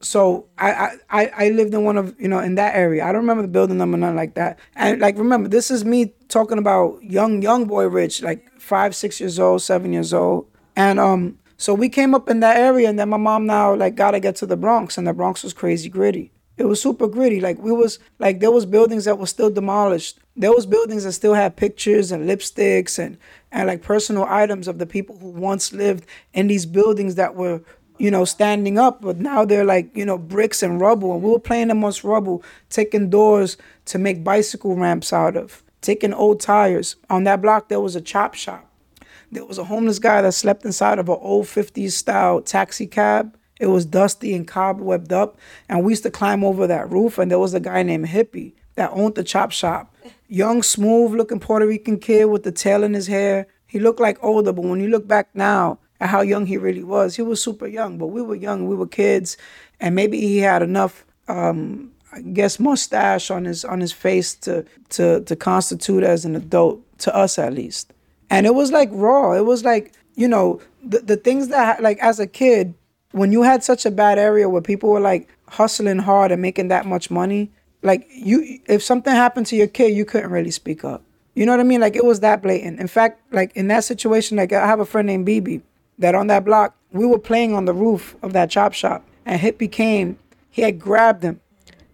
so 0.00 0.46
I, 0.58 0.98
I 1.10 1.26
I 1.36 1.48
lived 1.48 1.74
in 1.74 1.82
one 1.82 1.96
of 1.96 2.14
you 2.20 2.28
know 2.28 2.38
in 2.38 2.54
that 2.56 2.76
area. 2.76 3.04
I 3.04 3.10
don't 3.10 3.22
remember 3.22 3.42
the 3.42 3.48
building 3.48 3.78
number, 3.78 3.96
nothing 3.96 4.16
like 4.16 4.34
that. 4.34 4.58
And 4.76 5.00
like 5.00 5.18
remember, 5.18 5.48
this 5.48 5.70
is 5.70 5.84
me 5.84 6.12
talking 6.28 6.58
about 6.58 7.02
young 7.02 7.42
young 7.42 7.64
boy 7.64 7.88
Rich, 7.88 8.22
like 8.22 8.48
five, 8.60 8.94
six 8.94 9.18
years 9.18 9.38
old, 9.40 9.62
seven 9.62 9.92
years 9.92 10.12
old. 10.14 10.46
And 10.76 11.00
um, 11.00 11.38
so 11.56 11.74
we 11.74 11.88
came 11.88 12.14
up 12.14 12.28
in 12.28 12.40
that 12.40 12.58
area, 12.58 12.88
and 12.88 12.98
then 12.98 13.08
my 13.08 13.16
mom 13.16 13.46
now 13.46 13.74
like 13.74 13.96
gotta 13.96 14.20
get 14.20 14.36
to 14.36 14.46
the 14.46 14.56
Bronx, 14.56 14.98
and 14.98 15.06
the 15.06 15.12
Bronx 15.12 15.42
was 15.42 15.52
crazy 15.52 15.88
gritty. 15.88 16.30
It 16.58 16.64
was 16.64 16.82
super 16.82 17.06
gritty. 17.06 17.40
Like 17.40 17.58
we 17.58 17.70
was 17.70 18.00
like 18.18 18.40
there 18.40 18.50
was 18.50 18.66
buildings 18.66 19.04
that 19.04 19.18
were 19.18 19.26
still 19.26 19.48
demolished. 19.48 20.18
There 20.36 20.52
was 20.52 20.66
buildings 20.66 21.04
that 21.04 21.12
still 21.12 21.34
had 21.34 21.56
pictures 21.56 22.10
and 22.10 22.28
lipsticks 22.28 22.98
and 22.98 23.16
and 23.52 23.68
like 23.68 23.80
personal 23.80 24.24
items 24.28 24.66
of 24.66 24.78
the 24.78 24.86
people 24.86 25.16
who 25.18 25.28
once 25.28 25.72
lived 25.72 26.04
in 26.34 26.48
these 26.48 26.66
buildings 26.66 27.14
that 27.14 27.36
were 27.36 27.62
you 27.98 28.10
know 28.10 28.24
standing 28.24 28.76
up, 28.76 29.00
but 29.00 29.18
now 29.18 29.44
they're 29.44 29.64
like 29.64 29.96
you 29.96 30.04
know 30.04 30.18
bricks 30.18 30.60
and 30.64 30.80
rubble. 30.80 31.14
And 31.14 31.22
we 31.22 31.30
were 31.30 31.38
playing 31.38 31.70
amongst 31.70 32.02
rubble, 32.02 32.42
taking 32.70 33.08
doors 33.08 33.56
to 33.86 33.98
make 33.98 34.24
bicycle 34.24 34.74
ramps 34.74 35.12
out 35.12 35.36
of, 35.36 35.62
taking 35.80 36.12
old 36.12 36.40
tires. 36.40 36.96
On 37.08 37.22
that 37.24 37.40
block 37.40 37.68
there 37.68 37.80
was 37.80 37.94
a 37.94 38.00
chop 38.00 38.34
shop. 38.34 38.64
There 39.30 39.44
was 39.44 39.58
a 39.58 39.64
homeless 39.64 40.00
guy 40.00 40.22
that 40.22 40.32
slept 40.32 40.64
inside 40.64 40.98
of 40.98 41.08
an 41.08 41.18
old 41.20 41.46
50s 41.46 41.92
style 41.92 42.40
taxi 42.40 42.86
cab 42.88 43.36
it 43.58 43.66
was 43.66 43.84
dusty 43.84 44.34
and 44.34 44.46
cobwebbed 44.46 45.12
up, 45.12 45.38
and 45.68 45.84
we 45.84 45.92
used 45.92 46.04
to 46.04 46.10
climb 46.10 46.44
over 46.44 46.66
that 46.66 46.90
roof. 46.90 47.18
And 47.18 47.30
there 47.30 47.38
was 47.38 47.54
a 47.54 47.60
guy 47.60 47.82
named 47.82 48.06
Hippie 48.06 48.52
that 48.76 48.90
owned 48.92 49.16
the 49.16 49.24
chop 49.24 49.50
shop. 49.50 49.94
Young, 50.28 50.62
smooth 50.62 51.12
looking 51.14 51.40
Puerto 51.40 51.66
Rican 51.66 51.98
kid 51.98 52.26
with 52.26 52.44
the 52.44 52.52
tail 52.52 52.84
in 52.84 52.94
his 52.94 53.08
hair. 53.08 53.46
He 53.66 53.80
looked 53.80 54.00
like 54.00 54.22
older, 54.22 54.52
but 54.52 54.64
when 54.64 54.80
you 54.80 54.88
look 54.88 55.06
back 55.06 55.28
now 55.34 55.78
at 56.00 56.08
how 56.08 56.20
young 56.20 56.46
he 56.46 56.56
really 56.56 56.84
was, 56.84 57.16
he 57.16 57.22
was 57.22 57.42
super 57.42 57.66
young. 57.66 57.98
But 57.98 58.08
we 58.08 58.22
were 58.22 58.36
young, 58.36 58.68
we 58.68 58.76
were 58.76 58.86
kids, 58.86 59.36
and 59.80 59.94
maybe 59.94 60.20
he 60.20 60.38
had 60.38 60.62
enough, 60.62 61.04
um, 61.26 61.90
I 62.12 62.20
guess, 62.20 62.60
mustache 62.60 63.30
on 63.30 63.44
his 63.44 63.64
on 63.64 63.80
his 63.80 63.92
face 63.92 64.34
to 64.36 64.64
to 64.90 65.22
to 65.22 65.36
constitute 65.36 66.04
as 66.04 66.24
an 66.24 66.36
adult 66.36 66.80
to 67.00 67.14
us 67.14 67.38
at 67.38 67.52
least. 67.52 67.92
And 68.30 68.46
it 68.46 68.54
was 68.54 68.70
like 68.70 68.90
raw. 68.92 69.32
It 69.32 69.44
was 69.44 69.64
like 69.64 69.92
you 70.14 70.28
know 70.28 70.60
the 70.84 71.00
the 71.00 71.16
things 71.16 71.48
that 71.48 71.82
like 71.82 71.98
as 71.98 72.20
a 72.20 72.26
kid 72.26 72.74
when 73.12 73.32
you 73.32 73.42
had 73.42 73.64
such 73.64 73.86
a 73.86 73.90
bad 73.90 74.18
area 74.18 74.48
where 74.48 74.62
people 74.62 74.90
were 74.90 75.00
like 75.00 75.28
hustling 75.48 75.98
hard 75.98 76.30
and 76.30 76.42
making 76.42 76.68
that 76.68 76.86
much 76.86 77.10
money, 77.10 77.50
like 77.82 78.06
you 78.10 78.60
if 78.66 78.82
something 78.82 79.14
happened 79.14 79.46
to 79.46 79.56
your 79.56 79.66
kid, 79.66 79.94
you 79.94 80.04
couldn't 80.04 80.30
really 80.30 80.50
speak 80.50 80.84
up. 80.84 81.02
You 81.34 81.46
know 81.46 81.52
what 81.52 81.60
I 81.60 81.64
mean? 81.64 81.80
Like 81.80 81.96
it 81.96 82.04
was 82.04 82.20
that 82.20 82.42
blatant. 82.42 82.80
In 82.80 82.88
fact, 82.88 83.20
like 83.32 83.54
in 83.54 83.68
that 83.68 83.84
situation, 83.84 84.36
like 84.36 84.52
I 84.52 84.66
have 84.66 84.80
a 84.80 84.84
friend 84.84 85.06
named 85.06 85.26
BB 85.26 85.62
that 85.98 86.14
on 86.14 86.26
that 86.26 86.44
block, 86.44 86.76
we 86.92 87.06
were 87.06 87.18
playing 87.18 87.54
on 87.54 87.64
the 87.64 87.74
roof 87.74 88.16
of 88.22 88.32
that 88.32 88.50
chop 88.50 88.72
shop 88.72 89.04
and 89.24 89.40
Hippie 89.40 89.70
came, 89.70 90.18
he 90.50 90.62
had 90.62 90.80
grabbed 90.80 91.22
him, 91.22 91.40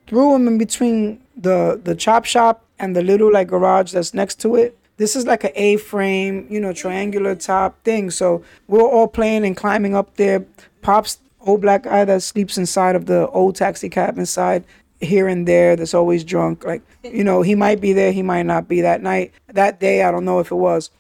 threw 0.06 0.34
him 0.34 0.48
in 0.48 0.56
between 0.56 1.20
the 1.36 1.80
the 1.82 1.94
chop 1.94 2.24
shop 2.24 2.64
and 2.78 2.96
the 2.96 3.02
little 3.02 3.32
like 3.32 3.48
garage 3.48 3.92
that's 3.92 4.14
next 4.14 4.40
to 4.40 4.56
it. 4.56 4.78
This 4.96 5.16
is 5.16 5.26
like 5.26 5.42
an 5.42 5.50
A-frame, 5.56 6.46
you 6.48 6.60
know, 6.60 6.72
triangular 6.72 7.34
top 7.34 7.82
thing. 7.82 8.10
So 8.10 8.44
we're 8.68 8.80
all 8.82 9.08
playing 9.08 9.44
and 9.44 9.56
climbing 9.56 9.96
up 9.96 10.14
there. 10.16 10.46
Pops, 10.84 11.18
old 11.40 11.62
black 11.62 11.84
guy 11.84 12.04
that 12.04 12.22
sleeps 12.22 12.58
inside 12.58 12.94
of 12.94 13.06
the 13.06 13.26
old 13.28 13.56
taxi 13.56 13.88
cab 13.88 14.18
inside 14.18 14.64
here 15.00 15.26
and 15.26 15.48
there 15.48 15.76
that's 15.76 15.94
always 15.94 16.22
drunk. 16.24 16.62
Like, 16.62 16.82
you 17.02 17.24
know, 17.24 17.40
he 17.40 17.54
might 17.54 17.80
be 17.80 17.94
there, 17.94 18.12
he 18.12 18.22
might 18.22 18.42
not 18.42 18.68
be 18.68 18.82
that 18.82 19.02
night. 19.02 19.32
That 19.48 19.80
day, 19.80 20.02
I 20.02 20.10
don't 20.10 20.26
know 20.26 20.40
if 20.40 20.50
it 20.50 20.56
was. 20.56 20.90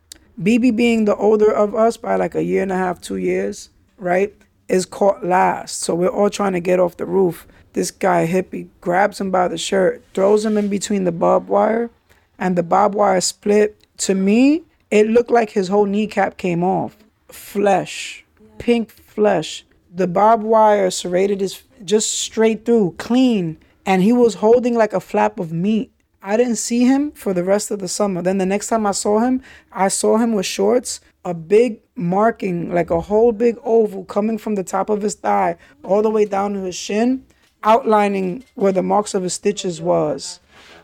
BB 0.40 0.74
being 0.74 1.04
the 1.04 1.14
older 1.16 1.52
of 1.52 1.74
us 1.74 1.98
by 1.98 2.16
like 2.16 2.34
a 2.34 2.42
year 2.42 2.62
and 2.62 2.72
a 2.72 2.76
half, 2.76 2.98
two 3.02 3.16
years, 3.16 3.68
right, 3.98 4.34
is 4.68 4.86
caught 4.86 5.22
last. 5.22 5.80
So 5.80 5.94
we're 5.94 6.08
all 6.08 6.30
trying 6.30 6.54
to 6.54 6.60
get 6.60 6.80
off 6.80 6.96
the 6.96 7.04
roof. 7.04 7.46
This 7.74 7.90
guy, 7.90 8.26
hippie, 8.26 8.68
grabs 8.80 9.20
him 9.20 9.30
by 9.30 9.48
the 9.48 9.58
shirt, 9.58 10.02
throws 10.14 10.46
him 10.46 10.56
in 10.56 10.68
between 10.68 11.04
the 11.04 11.12
barbed 11.12 11.48
wire, 11.48 11.90
and 12.38 12.56
the 12.56 12.62
barbed 12.62 12.94
wire 12.94 13.20
split. 13.20 13.76
To 13.98 14.14
me, 14.14 14.62
it 14.90 15.08
looked 15.08 15.30
like 15.30 15.50
his 15.50 15.68
whole 15.68 15.84
kneecap 15.84 16.38
came 16.38 16.64
off. 16.64 16.96
Flesh, 17.28 18.24
pink 18.58 18.90
flesh 18.90 19.64
the 19.94 20.08
barbed 20.08 20.42
wire 20.42 20.90
serrated 20.90 21.40
his 21.40 21.62
just 21.84 22.18
straight 22.18 22.64
through, 22.64 22.96
clean, 22.98 23.58
and 23.86 24.02
he 24.02 24.12
was 24.12 24.34
holding 24.34 24.74
like 24.74 24.92
a 24.92 25.00
flap 25.00 25.38
of 25.38 25.52
meat. 25.52 25.92
I 26.20 26.36
didn't 26.36 26.56
see 26.56 26.84
him 26.84 27.12
for 27.12 27.32
the 27.32 27.44
rest 27.44 27.70
of 27.70 27.78
the 27.78 27.88
summer. 27.88 28.22
Then 28.22 28.38
the 28.38 28.46
next 28.46 28.68
time 28.68 28.86
I 28.86 28.92
saw 28.92 29.20
him, 29.20 29.42
I 29.70 29.88
saw 29.88 30.16
him 30.16 30.32
with 30.32 30.46
shorts, 30.46 31.00
a 31.24 31.34
big 31.34 31.80
marking, 31.94 32.74
like 32.74 32.90
a 32.90 33.02
whole 33.02 33.30
big 33.30 33.56
oval 33.62 34.04
coming 34.04 34.38
from 34.38 34.54
the 34.56 34.64
top 34.64 34.90
of 34.90 35.02
his 35.02 35.14
thigh 35.14 35.56
all 35.84 36.02
the 36.02 36.10
way 36.10 36.24
down 36.24 36.54
to 36.54 36.60
his 36.60 36.74
shin, 36.74 37.24
outlining 37.62 38.44
where 38.54 38.72
the 38.72 38.82
marks 38.82 39.14
of 39.14 39.22
his 39.22 39.34
stitches 39.34 39.80
was. 39.80 40.40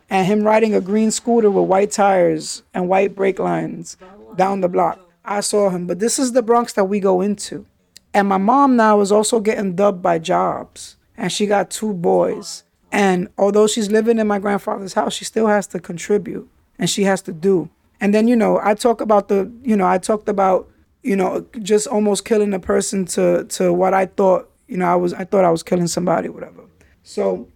And 0.09 0.27
him 0.27 0.43
riding 0.45 0.75
a 0.75 0.81
green 0.81 1.11
scooter 1.11 1.51
with 1.51 1.69
white 1.69 1.91
tires 1.91 2.63
and 2.75 2.89
white 2.89 3.15
brake 3.15 3.39
lines 3.39 3.97
down 4.37 4.61
the 4.61 4.69
block. 4.69 5.01
I 5.25 5.41
saw 5.41 5.71
him, 5.71 5.87
but 5.87 6.01
this 6.01 6.19
is 6.19 6.33
the 6.33 6.43
Bronx 6.43 6.75
that 6.75 6.85
we 6.85 7.01
go 7.01 7.21
into. 7.21 7.67
And 8.13 8.29
my 8.29 8.39
mom 8.39 8.77
now 8.77 9.01
is 9.01 9.13
also 9.13 9.41
getting 9.41 9.75
dubbed 9.77 10.03
by 10.03 10.19
jobs. 10.19 10.97
And 11.17 11.31
she 11.31 11.47
got 11.47 11.71
two 11.71 11.93
boys. 11.93 12.65
And 12.93 13.29
although 13.39 13.67
she's 13.67 13.91
living 13.91 14.19
in 14.19 14.27
my 14.27 14.39
grandfather's 14.39 14.95
house, 14.95 15.13
she 15.15 15.25
still 15.25 15.47
has 15.47 15.67
to 15.69 15.79
contribute 15.79 16.49
and 16.79 16.89
she 16.91 17.05
has 17.05 17.23
to 17.23 17.33
do. 17.33 17.71
And 18.01 18.15
then, 18.15 18.27
you 18.27 18.35
know, 18.35 18.59
I 18.63 18.75
talk 18.75 19.01
about 19.01 19.29
the, 19.29 19.51
you 19.63 19.77
know, 19.77 19.87
I 19.87 19.99
talked 19.99 20.29
about, 20.29 20.69
you 21.03 21.15
know, 21.15 21.47
just 21.63 21.87
almost 21.87 22.25
killing 22.25 22.53
a 22.55 22.59
person 22.59 23.05
to 23.07 23.45
to 23.45 23.73
what 23.73 23.95
I 23.95 24.07
thought, 24.07 24.51
you 24.67 24.77
know, 24.77 24.87
I 24.87 24.97
was 24.97 25.13
I 25.13 25.25
thought 25.25 25.45
I 25.45 25.51
was 25.51 25.63
killing 25.63 25.87
somebody, 25.87 26.29
whatever. 26.29 26.63
So, 27.03 27.49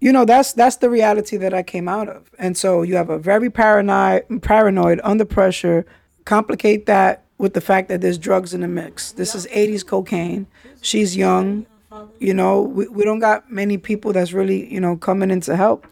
you 0.00 0.12
know, 0.12 0.24
that's 0.24 0.52
that's 0.52 0.76
the 0.76 0.90
reality 0.90 1.36
that 1.38 1.54
I 1.54 1.62
came 1.62 1.88
out 1.88 2.08
of. 2.08 2.30
And 2.38 2.56
so 2.56 2.82
you 2.82 2.96
have 2.96 3.08
a 3.08 3.18
very 3.18 3.50
paranoid 3.50 4.42
paranoid 4.42 5.00
under 5.04 5.24
pressure, 5.24 5.86
complicate 6.24 6.86
that 6.86 7.23
with 7.38 7.54
the 7.54 7.60
fact 7.60 7.88
that 7.88 8.00
there's 8.00 8.18
drugs 8.18 8.54
in 8.54 8.60
the 8.60 8.68
mix. 8.68 9.12
This 9.12 9.34
is 9.34 9.46
80s 9.48 9.86
cocaine. 9.86 10.46
She's 10.80 11.16
young. 11.16 11.66
You 12.18 12.34
know, 12.34 12.62
we, 12.62 12.88
we 12.88 13.04
don't 13.04 13.18
got 13.20 13.50
many 13.50 13.78
people 13.78 14.12
that's 14.12 14.32
really, 14.32 14.72
you 14.72 14.80
know, 14.80 14.96
coming 14.96 15.30
in 15.30 15.40
to 15.42 15.56
help. 15.56 15.86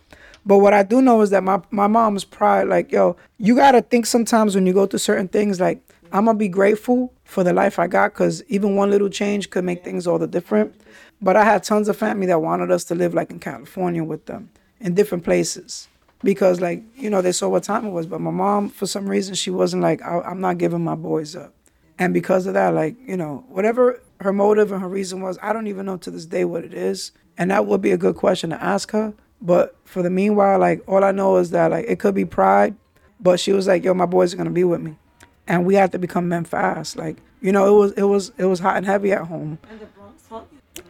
But 0.44 0.58
what 0.58 0.74
I 0.74 0.82
do 0.82 1.00
know 1.00 1.20
is 1.20 1.30
that 1.30 1.44
my, 1.44 1.60
my 1.70 1.86
mom's 1.86 2.24
pride, 2.24 2.66
like, 2.68 2.90
yo, 2.90 3.16
you 3.38 3.54
got 3.54 3.72
to 3.72 3.82
think 3.82 4.06
sometimes 4.06 4.54
when 4.54 4.66
you 4.66 4.72
go 4.72 4.86
through 4.86 4.98
certain 4.98 5.28
things, 5.28 5.60
like, 5.60 5.80
I'm 6.12 6.26
gonna 6.26 6.36
be 6.36 6.48
grateful 6.48 7.12
for 7.24 7.42
the 7.42 7.54
life 7.54 7.78
I 7.78 7.86
got 7.86 8.12
because 8.12 8.42
even 8.48 8.76
one 8.76 8.90
little 8.90 9.08
change 9.08 9.48
could 9.48 9.64
make 9.64 9.82
things 9.82 10.06
all 10.06 10.18
the 10.18 10.26
different. 10.26 10.74
But 11.22 11.36
I 11.36 11.44
had 11.44 11.62
tons 11.62 11.88
of 11.88 11.96
family 11.96 12.26
that 12.26 12.42
wanted 12.42 12.70
us 12.70 12.84
to 12.84 12.94
live 12.94 13.14
like 13.14 13.30
in 13.30 13.38
California 13.38 14.04
with 14.04 14.26
them 14.26 14.50
in 14.80 14.94
different 14.94 15.24
places 15.24 15.88
because 16.22 16.60
like 16.60 16.82
you 16.96 17.10
know 17.10 17.22
they 17.22 17.32
saw 17.32 17.48
what 17.48 17.62
time 17.64 17.84
it 17.86 17.90
was. 17.90 18.06
But 18.06 18.20
my 18.20 18.30
mom, 18.30 18.68
for 18.68 18.86
some 18.86 19.08
reason, 19.08 19.34
she 19.34 19.50
wasn't 19.50 19.82
like 19.82 20.02
I- 20.02 20.20
I'm 20.22 20.40
not 20.40 20.58
giving 20.58 20.82
my 20.84 20.94
boys 20.94 21.34
up, 21.36 21.52
and 21.98 22.12
because 22.14 22.46
of 22.46 22.54
that, 22.54 22.74
like 22.74 22.96
you 23.06 23.16
know 23.16 23.44
whatever 23.48 24.00
her 24.20 24.32
motive 24.32 24.70
and 24.70 24.80
her 24.80 24.88
reason 24.88 25.20
was, 25.20 25.38
I 25.42 25.52
don't 25.52 25.66
even 25.66 25.86
know 25.86 25.96
to 25.98 26.10
this 26.10 26.26
day 26.26 26.44
what 26.44 26.64
it 26.64 26.72
is, 26.74 27.10
and 27.36 27.50
that 27.50 27.66
would 27.66 27.80
be 27.82 27.90
a 27.90 27.96
good 27.96 28.14
question 28.16 28.50
to 28.50 28.62
ask 28.62 28.92
her. 28.92 29.14
But 29.40 29.74
for 29.84 30.02
the 30.02 30.10
meanwhile, 30.10 30.58
like 30.60 30.82
all 30.86 31.02
I 31.02 31.10
know 31.10 31.36
is 31.36 31.50
that 31.50 31.70
like 31.72 31.86
it 31.88 31.98
could 31.98 32.14
be 32.14 32.24
pride, 32.24 32.76
but 33.20 33.40
she 33.40 33.52
was 33.52 33.66
like, 33.66 33.84
"Yo, 33.84 33.94
my 33.94 34.06
boys 34.06 34.32
are 34.32 34.36
gonna 34.36 34.50
be 34.50 34.64
with 34.64 34.80
me," 34.80 34.96
and 35.48 35.66
we 35.66 35.74
had 35.74 35.90
to 35.92 35.98
become 35.98 36.28
men 36.28 36.44
fast. 36.44 36.96
Like 36.96 37.16
you 37.40 37.50
know, 37.50 37.66
it 37.66 37.78
was 37.78 37.92
it 37.92 38.02
was 38.04 38.32
it 38.38 38.44
was 38.44 38.60
hot 38.60 38.76
and 38.76 38.86
heavy 38.86 39.10
at 39.12 39.26
home, 39.26 39.58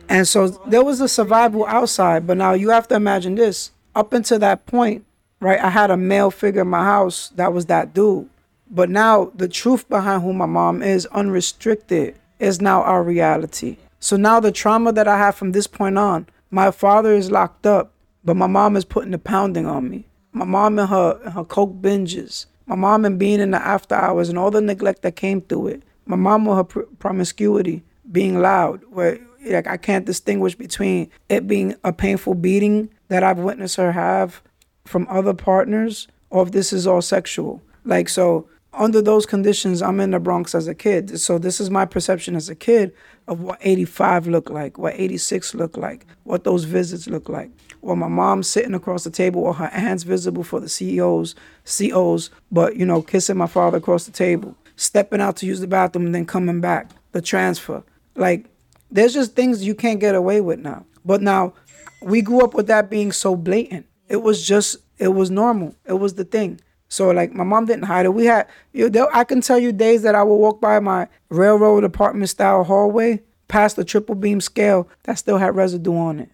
and 0.09 0.28
so 0.28 0.49
there 0.66 0.85
was 0.85 1.01
a 1.01 1.09
survival 1.09 1.64
outside. 1.66 2.26
But 2.26 2.37
now 2.37 2.53
you 2.53 2.68
have 2.70 2.87
to 2.89 2.95
imagine 2.95 3.35
this: 3.37 3.70
up 3.95 4.12
until 4.12 4.39
that 4.41 4.66
point, 4.66 5.05
right? 5.43 5.59
I 5.61 5.70
had 5.70 5.90
a 5.90 5.97
male 5.97 6.30
figure 6.30 6.62
in 6.62 6.68
my 6.68 6.84
house 6.84 7.30
that 7.30 7.53
was 7.53 7.66
that 7.66 7.93
dude. 7.93 8.28
But 8.70 8.88
now 8.88 9.32
the 9.34 9.49
truth 9.49 9.88
behind 9.88 10.22
who 10.22 10.32
my 10.32 10.47
mom 10.47 10.82
is, 10.82 11.05
unrestricted, 11.07 12.14
is 12.38 12.61
now 12.61 12.82
our 12.82 13.03
reality. 13.03 13.76
So 13.99 14.16
now 14.16 14.40
the 14.40 14.53
trauma 14.53 14.93
that 14.93 15.09
I 15.09 15.18
have 15.18 15.34
from 15.34 15.53
this 15.53 15.66
point 15.66 15.99
on, 15.99 16.26
my 16.51 16.70
father 16.70 17.12
is 17.12 17.30
locked 17.30 17.66
up, 17.66 17.93
but 18.24 18.36
my 18.36 18.47
mom 18.47 18.76
is 18.76 18.84
putting 18.84 19.11
the 19.11 19.18
pounding 19.18 19.66
on 19.66 19.90
me. 19.90 20.07
My 20.32 20.45
mom 20.45 20.78
and 20.78 20.88
her 20.88 21.20
and 21.24 21.34
her 21.34 21.45
coke 21.45 21.74
binges. 21.82 22.47
My 22.66 22.76
mom 22.76 23.05
and 23.05 23.18
being 23.18 23.40
in 23.40 23.51
the 23.51 23.61
after 23.61 23.95
hours 23.95 24.28
and 24.28 24.38
all 24.38 24.51
the 24.51 24.61
neglect 24.61 25.03
that 25.03 25.16
came 25.16 25.43
through 25.43 25.68
it. 25.68 25.82
My 26.07 26.16
mom 26.16 26.45
with 26.45 26.57
her 26.57 26.64
pr- 26.64 26.80
promiscuity, 26.99 27.82
being 28.11 28.40
loud, 28.40 28.82
where 28.90 29.18
like 29.45 29.66
I 29.66 29.76
can't 29.76 30.07
distinguish 30.07 30.55
between 30.55 31.11
it 31.28 31.49
being 31.49 31.74
a 31.82 31.93
painful 31.93 32.34
beating 32.34 32.90
that 33.09 33.24
I've 33.24 33.38
witnessed 33.38 33.76
her 33.76 33.93
have 33.93 34.40
from 34.85 35.07
other 35.09 35.35
partners 35.35 36.09
or 36.30 36.43
if 36.43 36.53
this 36.53 36.72
is 36.72 36.87
all 36.87 37.03
sexual. 37.03 37.62
Like 37.85 38.09
so 38.09 38.49
under 38.72 39.03
those 39.03 39.26
conditions 39.26 39.83
I'm 39.83 40.01
in 40.01 40.12
the 40.12 40.20
Bronx 40.20 40.55
as 40.55 40.68
a 40.68 40.74
kid. 40.74 41.20
So 41.20 41.39
this 41.39 41.61
is 41.61 41.70
my 41.70 41.85
perception 41.85 42.37
as 42.37 42.49
a 42.49 42.55
kid 42.55 42.93
of 43.28 43.41
what 43.41 43.59
85 43.61 44.26
looked 44.26 44.51
like, 44.51 44.78
what 44.78 44.95
86 44.97 45.55
looked 45.55 45.76
like, 45.76 46.07
what 46.24 46.45
those 46.45 46.64
visits 46.64 47.07
look 47.07 47.28
like. 47.28 47.51
Or 47.83 47.97
my 47.97 48.09
mom 48.09 48.43
sitting 48.43 48.74
across 48.74 49.05
the 49.05 49.11
table 49.11 49.43
or 49.43 49.55
her 49.55 49.66
hands 49.66 50.05
visible 50.05 50.45
for 50.45 50.61
the 50.61 50.68
CEOs, 50.68 51.35
COs, 51.64 52.30
but 52.51 52.76
you 52.76 52.87
know, 52.87 53.03
kissing 53.03 53.37
my 53.37 53.47
father 53.47 53.78
across 53.78 54.05
the 54.05 54.12
table, 54.12 54.57
stepping 54.76 55.20
out 55.20 55.37
to 55.37 55.47
use 55.47 55.61
the 55.61 55.66
bathroom 55.66 56.07
and 56.07 56.14
then 56.14 56.26
coming 56.26 56.61
back, 56.61 56.91
the 57.12 57.20
transfer. 57.20 57.83
Like 58.14 58.47
there's 58.91 59.14
just 59.14 59.35
things 59.35 59.64
you 59.64 59.74
can't 59.74 60.01
get 60.01 60.14
away 60.14 60.41
with 60.41 60.61
now. 60.61 60.85
But 61.05 61.22
now 61.22 61.55
we 62.03 62.22
grew 62.22 62.45
up 62.45 62.55
with 62.55 62.66
that 62.68 62.91
being 62.91 63.12
so 63.12 63.35
blatant. 63.37 63.87
It 64.13 64.21
was 64.23 64.47
just 64.47 64.77
it 64.99 65.09
was 65.09 65.31
normal. 65.31 65.75
It 65.87 65.95
was 65.95 66.15
the 66.15 66.25
thing. 66.25 66.61
So 66.89 67.11
like 67.11 67.33
my 67.33 67.45
mom 67.45 67.65
didn't 67.65 67.85
hide 67.85 68.05
it. 68.05 68.13
We 68.13 68.27
had 68.27 68.47
you 68.75 68.91
know, 68.91 69.09
I 69.13 69.25
can 69.25 69.41
tell 69.41 69.59
you 69.59 69.73
days 69.73 70.03
that 70.03 70.15
I 70.15 70.23
would 70.23 70.37
walk 70.37 70.61
by 70.61 70.79
my 70.81 71.09
railroad 71.31 71.83
apartment 71.83 72.29
style 72.29 72.63
hallway 72.65 73.23
past 73.49 73.77
the 73.77 73.85
triple 73.85 74.15
beam 74.15 74.43
scale 74.43 74.87
that 75.05 75.19
still 75.19 75.39
had 75.39 75.57
residue 75.57 75.97
on 75.97 76.19
it. 76.21 76.31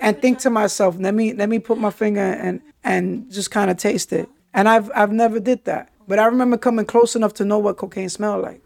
And 0.00 0.20
think 0.20 0.40
to 0.40 0.50
myself, 0.50 0.96
let 0.98 1.14
me 1.14 1.32
let 1.32 1.48
me 1.48 1.60
put 1.60 1.78
my 1.78 1.90
finger 1.90 2.20
and 2.20 2.60
and 2.82 3.30
just 3.30 3.52
kind 3.52 3.70
of 3.70 3.76
taste 3.76 4.12
it. 4.12 4.28
And 4.52 4.68
I've 4.68 4.90
I've 4.94 5.12
never 5.12 5.38
did 5.38 5.64
that. 5.66 5.88
But 6.08 6.18
I 6.18 6.26
remember 6.26 6.58
coming 6.58 6.84
close 6.84 7.14
enough 7.14 7.34
to 7.34 7.44
know 7.44 7.58
what 7.60 7.76
cocaine 7.76 8.08
smelled 8.08 8.42
like. 8.42 8.60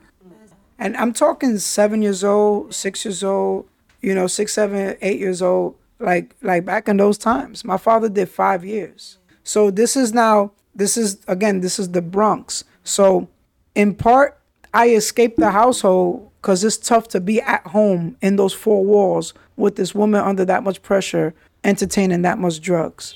And 0.78 0.96
I'm 0.96 1.12
talking 1.12 1.58
seven 1.58 2.00
years 2.00 2.24
old, 2.24 2.74
six 2.74 3.04
years 3.04 3.22
old, 3.22 3.68
you 4.00 4.14
know, 4.14 4.26
six, 4.26 4.54
seven, 4.54 4.96
eight 5.02 5.20
years 5.20 5.42
old. 5.42 5.76
Like 5.98 6.34
like 6.42 6.64
back 6.64 6.88
in 6.88 6.96
those 6.96 7.18
times. 7.18 7.64
My 7.64 7.76
father 7.76 8.08
did 8.08 8.28
five 8.28 8.64
years. 8.64 9.18
So 9.42 9.70
this 9.70 9.96
is 9.96 10.12
now 10.12 10.52
this 10.74 10.96
is 10.96 11.18
again, 11.28 11.60
this 11.60 11.78
is 11.78 11.90
the 11.90 12.02
Bronx. 12.02 12.64
So 12.82 13.28
in 13.74 13.94
part, 13.94 14.38
I 14.72 14.90
escaped 14.90 15.38
the 15.38 15.50
household 15.50 16.30
because 16.40 16.64
it's 16.64 16.76
tough 16.76 17.08
to 17.08 17.20
be 17.20 17.40
at 17.40 17.66
home 17.68 18.16
in 18.20 18.36
those 18.36 18.52
four 18.52 18.84
walls 18.84 19.32
with 19.56 19.76
this 19.76 19.94
woman 19.94 20.20
under 20.20 20.44
that 20.44 20.62
much 20.62 20.82
pressure, 20.82 21.32
entertaining 21.62 22.22
that 22.22 22.38
much 22.38 22.60
drugs. 22.60 23.14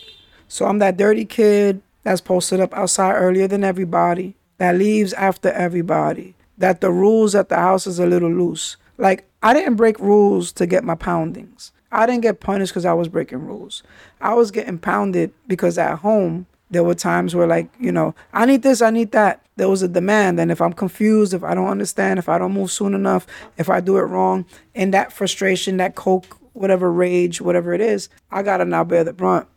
So 0.48 0.66
I'm 0.66 0.78
that 0.78 0.96
dirty 0.96 1.24
kid 1.24 1.82
that's 2.04 2.20
posted 2.20 2.60
up 2.60 2.72
outside 2.74 3.14
earlier 3.14 3.46
than 3.46 3.64
everybody, 3.64 4.34
that 4.56 4.76
leaves 4.76 5.12
after 5.12 5.50
everybody, 5.50 6.34
that 6.56 6.80
the 6.80 6.90
rules 6.90 7.34
at 7.34 7.48
the 7.48 7.56
house 7.56 7.86
is 7.86 7.98
a 7.98 8.06
little 8.06 8.32
loose. 8.32 8.76
Like, 8.96 9.28
I 9.42 9.52
didn't 9.52 9.76
break 9.76 10.00
rules 10.00 10.50
to 10.52 10.66
get 10.66 10.84
my 10.84 10.94
poundings. 10.94 11.72
I 11.90 12.06
didn't 12.06 12.22
get 12.22 12.40
punished 12.40 12.72
because 12.72 12.84
I 12.84 12.92
was 12.92 13.08
breaking 13.08 13.46
rules. 13.46 13.82
I 14.20 14.34
was 14.34 14.50
getting 14.50 14.78
pounded 14.78 15.32
because 15.46 15.78
at 15.78 15.98
home, 15.98 16.46
there 16.70 16.84
were 16.84 16.94
times 16.94 17.34
where, 17.34 17.46
like, 17.46 17.70
you 17.80 17.90
know, 17.90 18.14
I 18.32 18.44
need 18.44 18.62
this, 18.62 18.82
I 18.82 18.90
need 18.90 19.12
that. 19.12 19.42
There 19.56 19.70
was 19.70 19.82
a 19.82 19.88
demand. 19.88 20.38
And 20.38 20.52
if 20.52 20.60
I'm 20.60 20.74
confused, 20.74 21.32
if 21.32 21.42
I 21.42 21.54
don't 21.54 21.68
understand, 21.68 22.18
if 22.18 22.28
I 22.28 22.38
don't 22.38 22.52
move 22.52 22.70
soon 22.70 22.94
enough, 22.94 23.26
if 23.56 23.70
I 23.70 23.80
do 23.80 23.96
it 23.96 24.02
wrong, 24.02 24.44
in 24.74 24.90
that 24.90 25.12
frustration, 25.12 25.78
that 25.78 25.94
coke, 25.94 26.38
whatever 26.52 26.92
rage, 26.92 27.40
whatever 27.40 27.72
it 27.72 27.80
is, 27.80 28.10
I 28.30 28.42
got 28.42 28.58
to 28.58 28.64
now 28.66 28.84
bear 28.84 29.02
the 29.02 29.14
brunt 29.14 29.48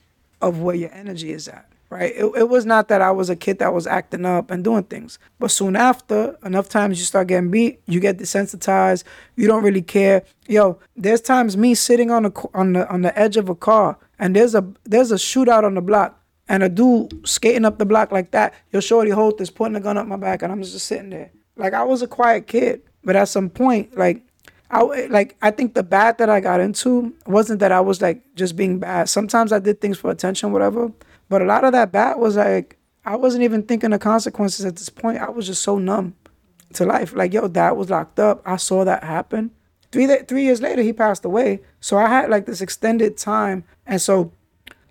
of 0.41 0.61
where 0.61 0.75
your 0.75 0.93
energy 0.93 1.33
is 1.33 1.47
at 1.47 1.70
right? 1.91 2.13
It, 2.15 2.25
it 2.35 2.49
was 2.49 2.65
not 2.65 2.87
that 2.87 3.01
I 3.01 3.11
was 3.11 3.29
a 3.29 3.35
kid 3.35 3.59
that 3.59 3.73
was 3.73 3.85
acting 3.85 4.25
up 4.25 4.49
and 4.49 4.63
doing 4.63 4.83
things. 4.83 5.19
But 5.37 5.51
soon 5.51 5.75
after, 5.75 6.37
enough 6.43 6.69
times 6.69 6.97
you 6.97 7.05
start 7.05 7.27
getting 7.27 7.51
beat, 7.51 7.81
you 7.85 7.99
get 7.99 8.17
desensitized, 8.17 9.03
you 9.35 9.45
don't 9.45 9.63
really 9.63 9.83
care. 9.83 10.23
Yo, 10.47 10.79
there's 10.95 11.21
times 11.21 11.55
me 11.55 11.75
sitting 11.75 12.09
on 12.09 12.23
the 12.23 12.49
on 12.55 12.73
the 12.73 12.89
on 12.89 13.01
the 13.01 13.17
edge 13.19 13.37
of 13.37 13.49
a 13.49 13.55
car 13.55 13.99
and 14.21 14.35
there's 14.35 14.55
a 14.55 14.65
there's 14.85 15.11
a 15.11 15.15
shootout 15.15 15.65
on 15.65 15.73
the 15.73 15.81
block 15.81 16.17
and 16.47 16.63
a 16.63 16.69
dude 16.69 17.27
skating 17.27 17.65
up 17.65 17.79
the 17.79 17.85
block 17.85 18.11
like 18.11 18.31
that. 18.31 18.53
Yo, 18.71 18.79
shorty 18.79 19.09
hold 19.09 19.37
this, 19.37 19.49
putting 19.49 19.75
a 19.75 19.79
gun 19.81 19.97
up 19.97 20.07
my 20.07 20.15
back, 20.15 20.43
and 20.43 20.51
I'm 20.51 20.61
just 20.61 20.85
sitting 20.85 21.09
there. 21.09 21.31
Like 21.57 21.73
I 21.73 21.83
was 21.83 22.01
a 22.01 22.07
quiet 22.07 22.47
kid, 22.47 22.83
but 23.03 23.15
at 23.15 23.25
some 23.25 23.49
point, 23.49 23.97
like 23.97 24.21
I 24.69 24.83
like 25.07 25.35
I 25.41 25.51
think 25.51 25.73
the 25.73 25.83
bad 25.83 26.19
that 26.19 26.29
I 26.29 26.39
got 26.39 26.61
into 26.61 27.13
wasn't 27.25 27.59
that 27.59 27.71
I 27.71 27.81
was 27.81 28.01
like 28.01 28.21
just 28.35 28.55
being 28.55 28.79
bad. 28.79 29.09
Sometimes 29.09 29.51
I 29.51 29.59
did 29.59 29.81
things 29.81 29.97
for 29.97 30.11
attention, 30.11 30.51
whatever. 30.51 30.91
But 31.31 31.41
a 31.41 31.45
lot 31.45 31.63
of 31.63 31.71
that 31.71 31.93
bad 31.93 32.17
was 32.17 32.35
like 32.35 32.77
I 33.05 33.15
wasn't 33.15 33.45
even 33.45 33.63
thinking 33.63 33.93
of 33.93 34.01
consequences 34.01 34.65
at 34.65 34.75
this 34.75 34.89
point. 34.89 35.17
I 35.19 35.29
was 35.29 35.47
just 35.47 35.61
so 35.61 35.79
numb 35.79 36.13
to 36.73 36.83
life. 36.85 37.13
Like 37.15 37.31
yo, 37.31 37.47
dad 37.47 37.71
was 37.71 37.89
locked 37.89 38.19
up. 38.19 38.41
I 38.45 38.57
saw 38.57 38.83
that 38.83 39.05
happen. 39.05 39.51
Three 39.93 40.13
three 40.27 40.43
years 40.43 40.61
later, 40.61 40.81
he 40.81 40.91
passed 40.91 41.23
away. 41.23 41.61
So 41.79 41.97
I 41.97 42.09
had 42.09 42.29
like 42.29 42.47
this 42.47 42.59
extended 42.59 43.15
time, 43.15 43.63
and 43.87 44.01
so 44.01 44.33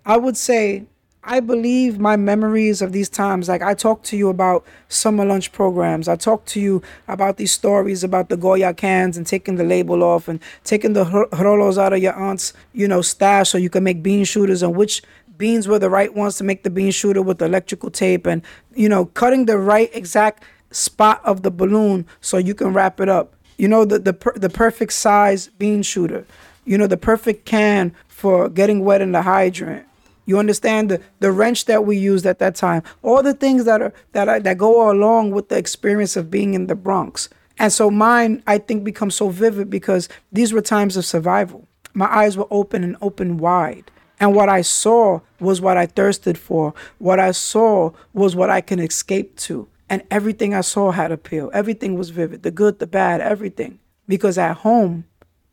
I 0.03 0.17
would 0.17 0.35
say 0.35 0.87
I 1.23 1.39
believe 1.39 1.99
my 1.99 2.15
memories 2.15 2.81
of 2.81 2.91
these 2.91 3.07
times. 3.07 3.47
Like 3.47 3.61
I 3.61 3.75
talked 3.75 4.05
to 4.07 4.17
you 4.17 4.29
about 4.29 4.65
summer 4.89 5.23
lunch 5.23 5.51
programs. 5.51 6.07
I 6.07 6.15
talked 6.15 6.47
to 6.49 6.59
you 6.59 6.81
about 7.07 7.37
these 7.37 7.51
stories 7.51 8.03
about 8.03 8.29
the 8.29 8.37
Goya 8.37 8.73
cans 8.73 9.17
and 9.17 9.27
taking 9.27 9.55
the 9.55 9.63
label 9.63 10.03
off 10.03 10.27
and 10.27 10.39
taking 10.63 10.93
the 10.93 11.05
rolos 11.05 11.77
out 11.77 11.93
of 11.93 11.99
your 11.99 12.13
aunt's, 12.13 12.53
you 12.73 12.87
know, 12.87 13.03
stash 13.03 13.49
so 13.49 13.59
you 13.59 13.69
can 13.69 13.83
make 13.83 14.01
bean 14.01 14.25
shooters 14.25 14.63
and 14.63 14.75
which 14.75 15.03
beans 15.41 15.67
were 15.67 15.79
the 15.79 15.89
right 15.89 16.13
ones 16.13 16.35
to 16.37 16.43
make 16.43 16.61
the 16.61 16.69
bean 16.69 16.91
shooter 16.91 17.23
with 17.23 17.41
electrical 17.41 17.89
tape 17.89 18.27
and 18.27 18.43
you 18.75 18.87
know 18.87 19.05
cutting 19.21 19.47
the 19.47 19.57
right 19.57 19.89
exact 19.91 20.43
spot 20.69 21.19
of 21.25 21.41
the 21.41 21.49
balloon 21.49 22.05
so 22.21 22.37
you 22.37 22.53
can 22.53 22.73
wrap 22.73 22.99
it 23.01 23.09
up. 23.09 23.33
You 23.57 23.67
know 23.67 23.83
the 23.83 23.97
the, 23.97 24.13
per- 24.13 24.37
the 24.37 24.51
perfect 24.51 24.93
size 24.93 25.47
bean 25.47 25.81
shooter. 25.81 26.27
You 26.63 26.77
know 26.77 26.85
the 26.85 27.03
perfect 27.11 27.45
can 27.45 27.91
for 28.07 28.49
getting 28.49 28.85
wet 28.85 29.01
in 29.01 29.13
the 29.13 29.23
hydrant. 29.23 29.87
You 30.27 30.37
understand 30.37 30.91
the, 30.91 31.01
the 31.19 31.31
wrench 31.31 31.65
that 31.65 31.85
we 31.87 31.97
used 31.97 32.27
at 32.27 32.37
that 32.37 32.53
time. 32.53 32.83
All 33.01 33.23
the 33.23 33.33
things 33.33 33.65
that 33.65 33.81
are 33.81 33.93
that 34.11 34.29
are, 34.29 34.39
that 34.39 34.59
go 34.59 34.91
along 34.91 35.31
with 35.31 35.49
the 35.49 35.57
experience 35.57 36.15
of 36.15 36.29
being 36.29 36.53
in 36.53 36.67
the 36.67 36.75
bronx. 36.75 37.29
And 37.57 37.73
so 37.73 37.89
mine 37.89 38.43
i 38.45 38.59
think 38.59 38.83
becomes 38.83 39.15
so 39.15 39.29
vivid 39.29 39.71
because 39.71 40.07
these 40.31 40.53
were 40.53 40.61
times 40.61 40.97
of 40.97 41.03
survival. 41.03 41.67
My 41.95 42.09
eyes 42.21 42.37
were 42.37 42.51
open 42.51 42.83
and 42.83 42.95
open 43.01 43.39
wide 43.39 43.89
and 44.21 44.35
what 44.35 44.49
I 44.49 44.61
saw 44.61 45.21
was 45.39 45.59
what 45.59 45.77
I 45.77 45.87
thirsted 45.87 46.37
for. 46.37 46.75
What 46.99 47.19
I 47.19 47.31
saw 47.31 47.91
was 48.13 48.35
what 48.35 48.51
I 48.51 48.61
can 48.61 48.79
escape 48.79 49.35
to. 49.37 49.67
And 49.89 50.03
everything 50.11 50.53
I 50.53 50.61
saw 50.61 50.91
had 50.91 51.11
appeal. 51.11 51.49
Everything 51.55 51.97
was 51.97 52.11
vivid 52.11 52.43
the 52.43 52.51
good, 52.51 52.77
the 52.77 52.85
bad, 52.85 53.19
everything. 53.19 53.79
Because 54.07 54.37
at 54.37 54.57
home, 54.57 55.05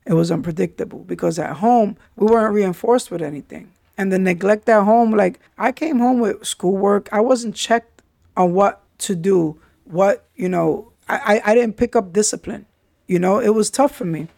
it 0.04 0.12
was 0.12 0.30
unpredictable. 0.30 1.00
Because 1.00 1.38
at 1.38 1.56
home, 1.56 1.96
we 2.14 2.26
weren't 2.26 2.52
reinforced 2.52 3.10
with 3.10 3.22
anything. 3.22 3.72
And 3.96 4.12
the 4.12 4.18
neglect 4.18 4.68
at 4.68 4.84
home, 4.84 5.12
like 5.12 5.40
I 5.56 5.72
came 5.72 5.98
home 5.98 6.20
with 6.20 6.46
schoolwork, 6.46 7.08
I 7.10 7.20
wasn't 7.20 7.54
checked 7.54 8.02
on 8.36 8.52
what 8.52 8.82
to 8.98 9.16
do, 9.16 9.58
what, 9.84 10.26
you 10.36 10.48
know, 10.48 10.92
I, 11.08 11.16
I, 11.16 11.52
I 11.52 11.54
didn't 11.54 11.78
pick 11.78 11.96
up 11.96 12.12
discipline. 12.12 12.66
You 13.06 13.18
know, 13.18 13.40
it 13.40 13.54
was 13.54 13.70
tough 13.70 13.94
for 13.94 14.04
me. 14.04 14.28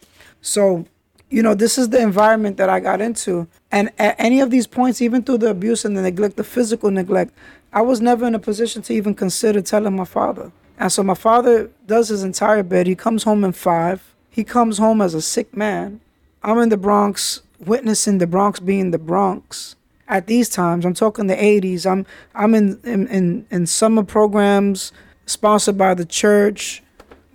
So 0.40 0.86
you 1.30 1.42
know, 1.42 1.54
this 1.54 1.78
is 1.78 1.88
the 1.88 2.00
environment 2.00 2.56
that 2.56 2.68
I 2.68 2.80
got 2.80 3.00
into. 3.00 3.46
And 3.70 3.90
at 3.98 4.16
any 4.18 4.40
of 4.40 4.50
these 4.50 4.66
points, 4.66 5.00
even 5.00 5.22
through 5.22 5.38
the 5.38 5.50
abuse 5.50 5.84
and 5.84 5.96
the 5.96 6.02
neglect, 6.02 6.36
the 6.36 6.44
physical 6.44 6.90
neglect, 6.90 7.32
I 7.72 7.82
was 7.82 8.00
never 8.00 8.26
in 8.26 8.34
a 8.34 8.40
position 8.40 8.82
to 8.82 8.92
even 8.92 9.14
consider 9.14 9.62
telling 9.62 9.94
my 9.94 10.04
father. 10.04 10.50
And 10.76 10.90
so 10.90 11.04
my 11.04 11.14
father 11.14 11.70
does 11.86 12.08
his 12.08 12.24
entire 12.24 12.64
bed. 12.64 12.88
He 12.88 12.96
comes 12.96 13.22
home 13.22 13.44
in 13.44 13.52
five. 13.52 14.14
He 14.28 14.42
comes 14.42 14.78
home 14.78 15.00
as 15.00 15.14
a 15.14 15.22
sick 15.22 15.56
man. 15.56 16.00
I'm 16.42 16.58
in 16.58 16.68
the 16.68 16.76
Bronx, 16.76 17.42
witnessing 17.64 18.18
the 18.18 18.26
Bronx 18.26 18.58
being 18.58 18.90
the 18.90 18.98
Bronx. 18.98 19.76
At 20.08 20.26
these 20.26 20.48
times, 20.48 20.84
I'm 20.84 20.94
talking 20.94 21.28
the 21.28 21.36
80s. 21.36 21.88
I'm 21.88 22.04
I'm 22.34 22.54
in 22.54 22.80
in 22.82 23.06
in, 23.06 23.46
in 23.50 23.66
summer 23.66 24.02
programs 24.02 24.90
sponsored 25.26 25.78
by 25.78 25.94
the 25.94 26.04
church. 26.04 26.82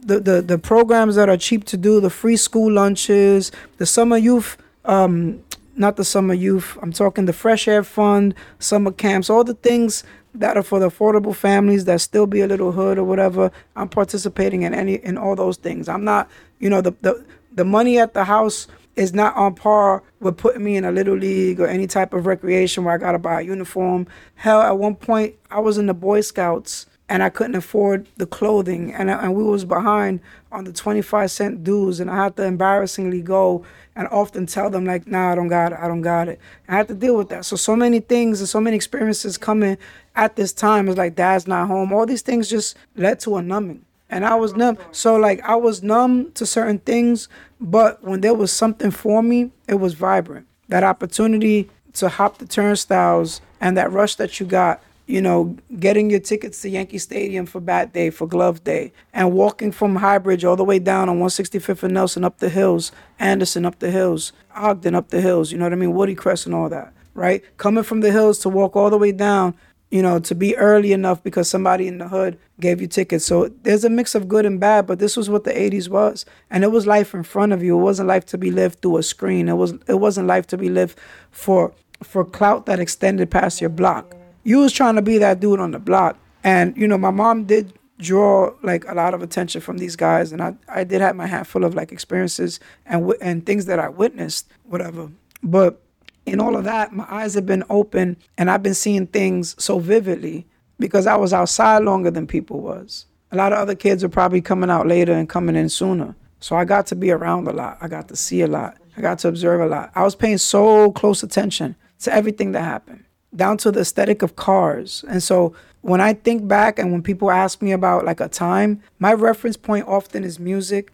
The, 0.06 0.20
the 0.20 0.42
the 0.42 0.58
programs 0.60 1.16
that 1.16 1.30
are 1.30 1.38
cheap 1.38 1.64
to 1.66 1.78
do, 1.78 2.00
the 2.00 2.12
free 2.12 2.38
school 2.38 2.72
lunches, 2.72 3.52
the 3.78 3.86
summer 3.86 4.18
youth 4.18 4.58
um, 4.86 5.44
not 5.76 5.98
the 5.98 6.06
summer 6.06 6.34
youth. 6.34 6.78
I'm 6.82 6.94
talking 6.94 7.26
the 7.26 7.34
fresh 7.34 7.68
air 7.68 7.84
fund, 7.84 8.34
summer 8.60 8.92
camps, 8.92 9.30
all 9.30 9.44
the 9.44 9.56
things 9.56 10.04
that 10.34 10.58
are 10.58 10.64
for 10.64 10.80
the 10.80 10.90
affordable 10.90 11.36
families 11.36 11.86
that 11.86 12.02
still 12.02 12.28
be 12.28 12.42
a 12.42 12.48
little 12.48 12.72
hood 12.72 12.98
or 12.98 13.04
whatever. 13.04 13.52
I'm 13.76 13.90
participating 13.90 14.64
in 14.64 14.74
any 14.74 14.96
in 14.96 15.18
all 15.18 15.36
those 15.36 15.58
things. 15.58 15.88
I'm 15.90 16.04
not, 16.04 16.30
you 16.60 16.70
know, 16.70 16.82
the 16.82 16.94
the 17.02 17.26
the 17.54 17.66
money 17.66 18.00
at 18.00 18.14
the 18.14 18.26
house 18.26 18.68
is 18.96 19.14
not 19.14 19.36
on 19.36 19.54
par 19.56 20.04
with 20.22 20.38
putting 20.38 20.64
me 20.64 20.78
in 20.78 20.86
a 20.86 20.92
little 20.92 21.18
league 21.18 21.60
or 21.60 21.68
any 21.68 21.86
type 21.88 22.14
of 22.14 22.26
recreation 22.26 22.86
where 22.86 22.94
I 22.94 22.98
gotta 22.98 23.20
buy 23.20 23.42
a 23.42 23.44
uniform. 23.44 24.08
Hell, 24.36 24.62
at 24.62 24.78
one 24.78 24.96
point 24.96 25.36
I 25.52 25.60
was 25.60 25.78
in 25.78 25.88
the 25.88 25.94
Boy 25.94 26.22
Scouts 26.22 26.86
and 27.08 27.22
I 27.22 27.30
couldn't 27.30 27.56
afford 27.56 28.08
the 28.18 28.26
clothing 28.26 28.94
and 28.94 29.10
uh, 29.10 29.20
and 29.22 29.36
we 29.36 29.44
was 29.44 29.64
behind 29.66 30.22
on 30.52 30.64
the 30.64 30.74
25 30.74 31.30
cent 31.30 31.64
dues 31.64 32.00
and 32.00 32.10
I 32.10 32.24
had 32.24 32.36
to 32.38 32.44
embarrassingly 32.44 33.22
go 33.22 33.64
and 33.96 34.08
often 34.10 34.46
tell 34.46 34.70
them 34.70 34.86
like, 34.86 35.08
nah, 35.08 35.32
I 35.32 35.36
don't 35.36 35.48
got 35.48 35.72
it, 35.72 35.80
I 35.80 35.88
don't 35.88 36.02
got 36.02 36.28
it. 36.28 36.40
I 36.68 36.76
had 36.76 36.88
to 36.88 36.96
deal 36.96 37.16
with 37.16 37.30
that. 37.30 37.46
So 37.46 37.56
so 37.56 37.76
many 37.76 38.00
things 38.00 38.40
and 38.40 38.50
so 38.50 38.60
many 38.60 38.76
experiences 38.76 39.38
coming 39.38 39.78
at 40.16 40.36
this 40.36 40.52
time 40.52 40.88
is 40.88 40.98
like 40.98 41.16
dad's 41.16 41.48
not 41.48 41.68
home. 41.68 41.94
All 41.94 42.06
these 42.06 42.22
things 42.24 42.50
just 42.50 42.76
led 42.96 43.20
to 43.22 43.38
a 43.38 43.42
numbing. 43.42 43.86
And 44.10 44.26
I 44.26 44.36
was 44.36 44.56
numb. 44.56 44.78
So 44.92 45.16
like 45.16 45.42
I 45.42 45.56
was 45.56 45.84
numb 45.84 46.32
to 46.34 46.46
certain 46.46 46.80
things, 46.80 47.28
but 47.60 48.04
when 48.04 48.22
there 48.22 48.34
was 48.34 48.52
something 48.52 48.92
for 48.92 49.22
me, 49.22 49.52
it 49.68 49.76
was 49.76 49.94
vibrant. 49.94 50.48
That 50.70 50.84
opportunity 50.84 51.70
to 51.94 52.10
hop 52.10 52.40
the 52.40 52.48
turnstiles 52.48 53.42
and 53.62 53.78
that 53.78 53.92
rush 53.92 54.16
that 54.16 54.40
you 54.40 54.46
got 54.46 54.82
you 55.08 55.22
know, 55.22 55.56
getting 55.80 56.10
your 56.10 56.20
tickets 56.20 56.62
to 56.62 56.70
Yankee 56.70 56.98
Stadium 56.98 57.46
for 57.46 57.60
Bat 57.60 57.94
Day, 57.94 58.10
for 58.10 58.28
Glove 58.28 58.64
Day, 58.64 58.92
and 59.14 59.34
walking 59.34 59.72
from 59.72 60.00
Highbridge 60.00 60.48
all 60.48 60.56
the 60.56 60.64
way 60.64 60.80
down 60.80 61.10
on 61.10 61.20
165th 61.20 61.84
and 61.84 61.94
Nelson 61.94 62.24
up 62.24 62.40
the 62.40 62.50
hills, 62.50 62.92
Anderson 63.20 63.66
up 63.66 63.80
the 63.80 63.92
hills, 63.92 64.34
Ogden 64.56 64.96
up 64.96 65.10
the 65.10 65.22
hills, 65.22 65.52
you 65.52 65.58
know 65.58 65.66
what 65.66 65.74
I 65.74 65.76
mean? 65.76 65.94
Woodycrest 65.94 66.48
and 66.48 66.56
all 66.56 66.70
that, 66.70 66.94
right? 67.14 67.44
Coming 67.58 67.84
from 67.84 68.02
the 68.02 68.12
hills 68.12 68.40
to 68.40 68.50
walk 68.50 68.76
all 68.76 68.90
the 68.90 68.98
way 68.98 69.12
down, 69.12 69.56
you 69.92 70.02
know, 70.02 70.18
to 70.18 70.34
be 70.34 70.58
early 70.58 70.92
enough 70.92 71.22
because 71.22 71.48
somebody 71.48 71.88
in 71.88 72.00
the 72.00 72.08
hood 72.08 72.40
gave 72.60 72.82
you 72.82 72.88
tickets. 72.88 73.26
So 73.26 73.50
there's 73.62 73.84
a 73.84 73.92
mix 73.92 74.16
of 74.16 74.28
good 74.28 74.46
and 74.46 74.60
bad, 74.60 74.88
but 74.88 74.98
this 74.98 75.16
was 75.16 75.30
what 75.30 75.44
the 75.44 75.54
80s 75.54 75.88
was. 75.88 76.26
And 76.50 76.64
it 76.64 76.72
was 76.72 76.88
life 76.88 77.14
in 77.14 77.22
front 77.22 77.54
of 77.54 77.62
you. 77.62 77.78
It 77.78 77.84
wasn't 77.84 78.10
life 78.10 78.26
to 78.28 78.40
be 78.40 78.50
lived 78.50 78.82
through 78.82 78.98
a 78.98 79.04
screen. 79.04 79.48
It 79.48 79.54
was 79.54 79.74
it 79.88 80.00
wasn't 80.00 80.28
life 80.28 80.48
to 80.48 80.58
be 80.58 80.70
lived 80.70 80.98
for 81.30 81.74
for 82.02 82.26
clout 82.26 82.66
that 82.66 82.80
extended 82.80 83.30
past 83.30 83.62
your 83.62 83.70
block 83.70 84.16
you 84.46 84.60
was 84.60 84.72
trying 84.72 84.96
to 84.96 85.02
be 85.02 85.18
that 85.18 85.42
dude 85.42 85.60
on 85.60 85.72
the 85.72 85.80
block. 85.80 86.18
And, 86.44 86.78
you 86.78 86.88
know, 86.88 86.98
my 86.98 87.10
mom 87.10 87.46
did 87.46 87.74
draw 87.98 88.54
like 88.62 88.86
a 88.88 88.94
lot 88.94 89.14
of 89.14 89.22
attention 89.22 89.60
from 89.60 89.80
these 89.80 89.96
guys. 89.96 90.32
And 90.32 90.42
I, 90.42 90.56
I 90.70 90.84
did 90.84 91.02
have 91.02 91.16
my 91.16 91.26
hat 91.26 91.48
full 91.48 91.66
of 91.66 91.74
like 91.74 91.92
experiences 91.92 92.60
and, 92.86 93.12
and 93.20 93.46
things 93.46 93.66
that 93.66 93.80
I 93.80 93.90
witnessed, 93.90 94.48
whatever. 94.64 95.10
But 95.42 95.82
in 96.26 96.40
all 96.40 96.56
of 96.56 96.64
that, 96.66 96.94
my 96.94 97.06
eyes 97.10 97.34
have 97.34 97.48
been 97.48 97.64
open 97.70 98.18
and 98.38 98.50
I've 98.50 98.64
been 98.64 98.76
seeing 98.76 99.08
things 99.08 99.56
so 99.62 99.80
vividly 99.80 100.46
because 100.78 101.08
I 101.08 101.16
was 101.16 101.34
outside 101.34 101.80
longer 101.80 102.12
than 102.12 102.28
people 102.28 102.62
was. 102.62 103.08
A 103.32 103.36
lot 103.36 103.52
of 103.52 103.58
other 103.58 103.76
kids 103.76 104.04
are 104.04 104.10
probably 104.10 104.42
coming 104.42 104.70
out 104.70 104.86
later 104.86 105.14
and 105.14 105.28
coming 105.28 105.56
in 105.56 105.70
sooner. 105.70 106.16
So 106.40 106.56
I 106.56 106.66
got 106.66 106.86
to 106.88 106.96
be 106.96 107.10
around 107.10 107.48
a 107.48 107.54
lot. 107.54 107.80
I 107.82 107.88
got 107.88 108.08
to 108.10 108.16
see 108.16 108.42
a 108.42 108.48
lot. 108.48 108.78
I 108.96 109.02
got 109.02 109.20
to 109.20 109.28
observe 109.28 109.62
a 109.62 109.66
lot. 109.66 109.92
I 109.96 110.04
was 110.04 110.16
paying 110.16 110.38
so 110.38 110.92
close 110.92 111.24
attention 111.24 111.76
to 112.02 112.14
everything 112.14 112.52
that 112.52 112.62
happened 112.62 113.06
down 113.36 113.58
to 113.58 113.72
the 113.72 113.82
aesthetic 113.82 114.22
of 114.22 114.36
cars. 114.36 115.04
And 115.10 115.22
so 115.22 115.54
when 115.82 116.02
I 116.02 116.14
think 116.14 116.48
back 116.48 116.80
and 116.80 116.92
when 116.92 117.04
people 117.04 117.30
ask 117.30 117.62
me 117.62 117.72
about 117.72 118.06
like 118.06 118.20
a 118.20 118.28
time, 118.28 118.82
my 119.00 119.14
reference 119.14 119.58
point 119.58 119.88
often 119.88 120.24
is 120.24 120.40
music, 120.40 120.92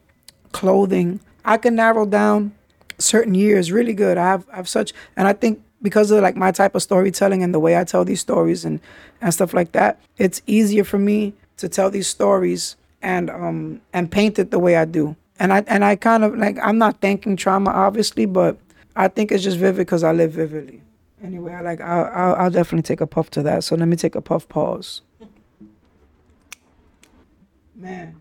clothing. 0.52 1.20
I 1.46 1.58
can 1.58 1.76
narrow 1.76 2.06
down 2.06 2.54
certain 2.98 3.34
years 3.36 3.72
really 3.72 3.94
good. 3.94 4.18
I 4.18 4.26
have 4.26 4.46
I 4.52 4.58
have 4.58 4.70
such 4.70 4.94
and 5.16 5.28
I 5.28 5.34
think 5.34 5.64
because 5.82 6.12
of 6.12 6.22
like 6.22 6.36
my 6.36 6.52
type 6.52 6.76
of 6.76 6.84
storytelling 6.84 7.42
and 7.42 7.54
the 7.54 7.60
way 7.60 7.78
I 7.78 7.84
tell 7.84 8.06
these 8.06 8.22
stories 8.22 8.66
and 8.66 8.80
and 9.22 9.34
stuff 9.34 9.54
like 9.54 9.72
that, 9.72 10.00
it's 10.18 10.42
easier 10.46 10.84
for 10.84 11.00
me 11.00 11.34
to 11.58 11.70
tell 11.70 11.90
these 11.90 12.08
stories 12.08 12.76
and 13.02 13.30
um 13.30 13.82
and 13.94 14.12
paint 14.12 14.40
it 14.40 14.52
the 14.52 14.60
way 14.60 14.76
I 14.76 14.86
do. 14.86 15.16
And 15.40 15.54
I 15.54 15.64
and 15.68 15.84
I 15.84 15.96
kind 15.96 16.24
of 16.24 16.38
like 16.38 16.58
I'm 16.62 16.78
not 16.78 17.02
thanking 17.02 17.36
trauma 17.36 17.72
obviously, 17.72 18.26
but 18.26 18.58
I 18.96 19.08
think 19.08 19.32
it's 19.32 19.44
just 19.44 19.58
vivid 19.58 19.78
because 19.78 20.04
I 20.04 20.12
live 20.12 20.34
vividly. 20.34 20.82
Anyway, 21.24 21.54
I 21.54 21.62
like 21.62 21.82
I'll, 21.82 22.06
I'll, 22.14 22.36
I'll 22.36 22.50
definitely 22.50 22.84
take 22.84 23.02
a 23.02 23.08
puff 23.08 23.30
to 23.32 23.44
that. 23.44 23.64
So 23.64 23.76
let 23.76 23.88
me 23.88 23.96
take 23.96 24.16
a 24.16 24.22
puff 24.22 24.48
pause. 24.48 25.02
Man, 27.76 28.16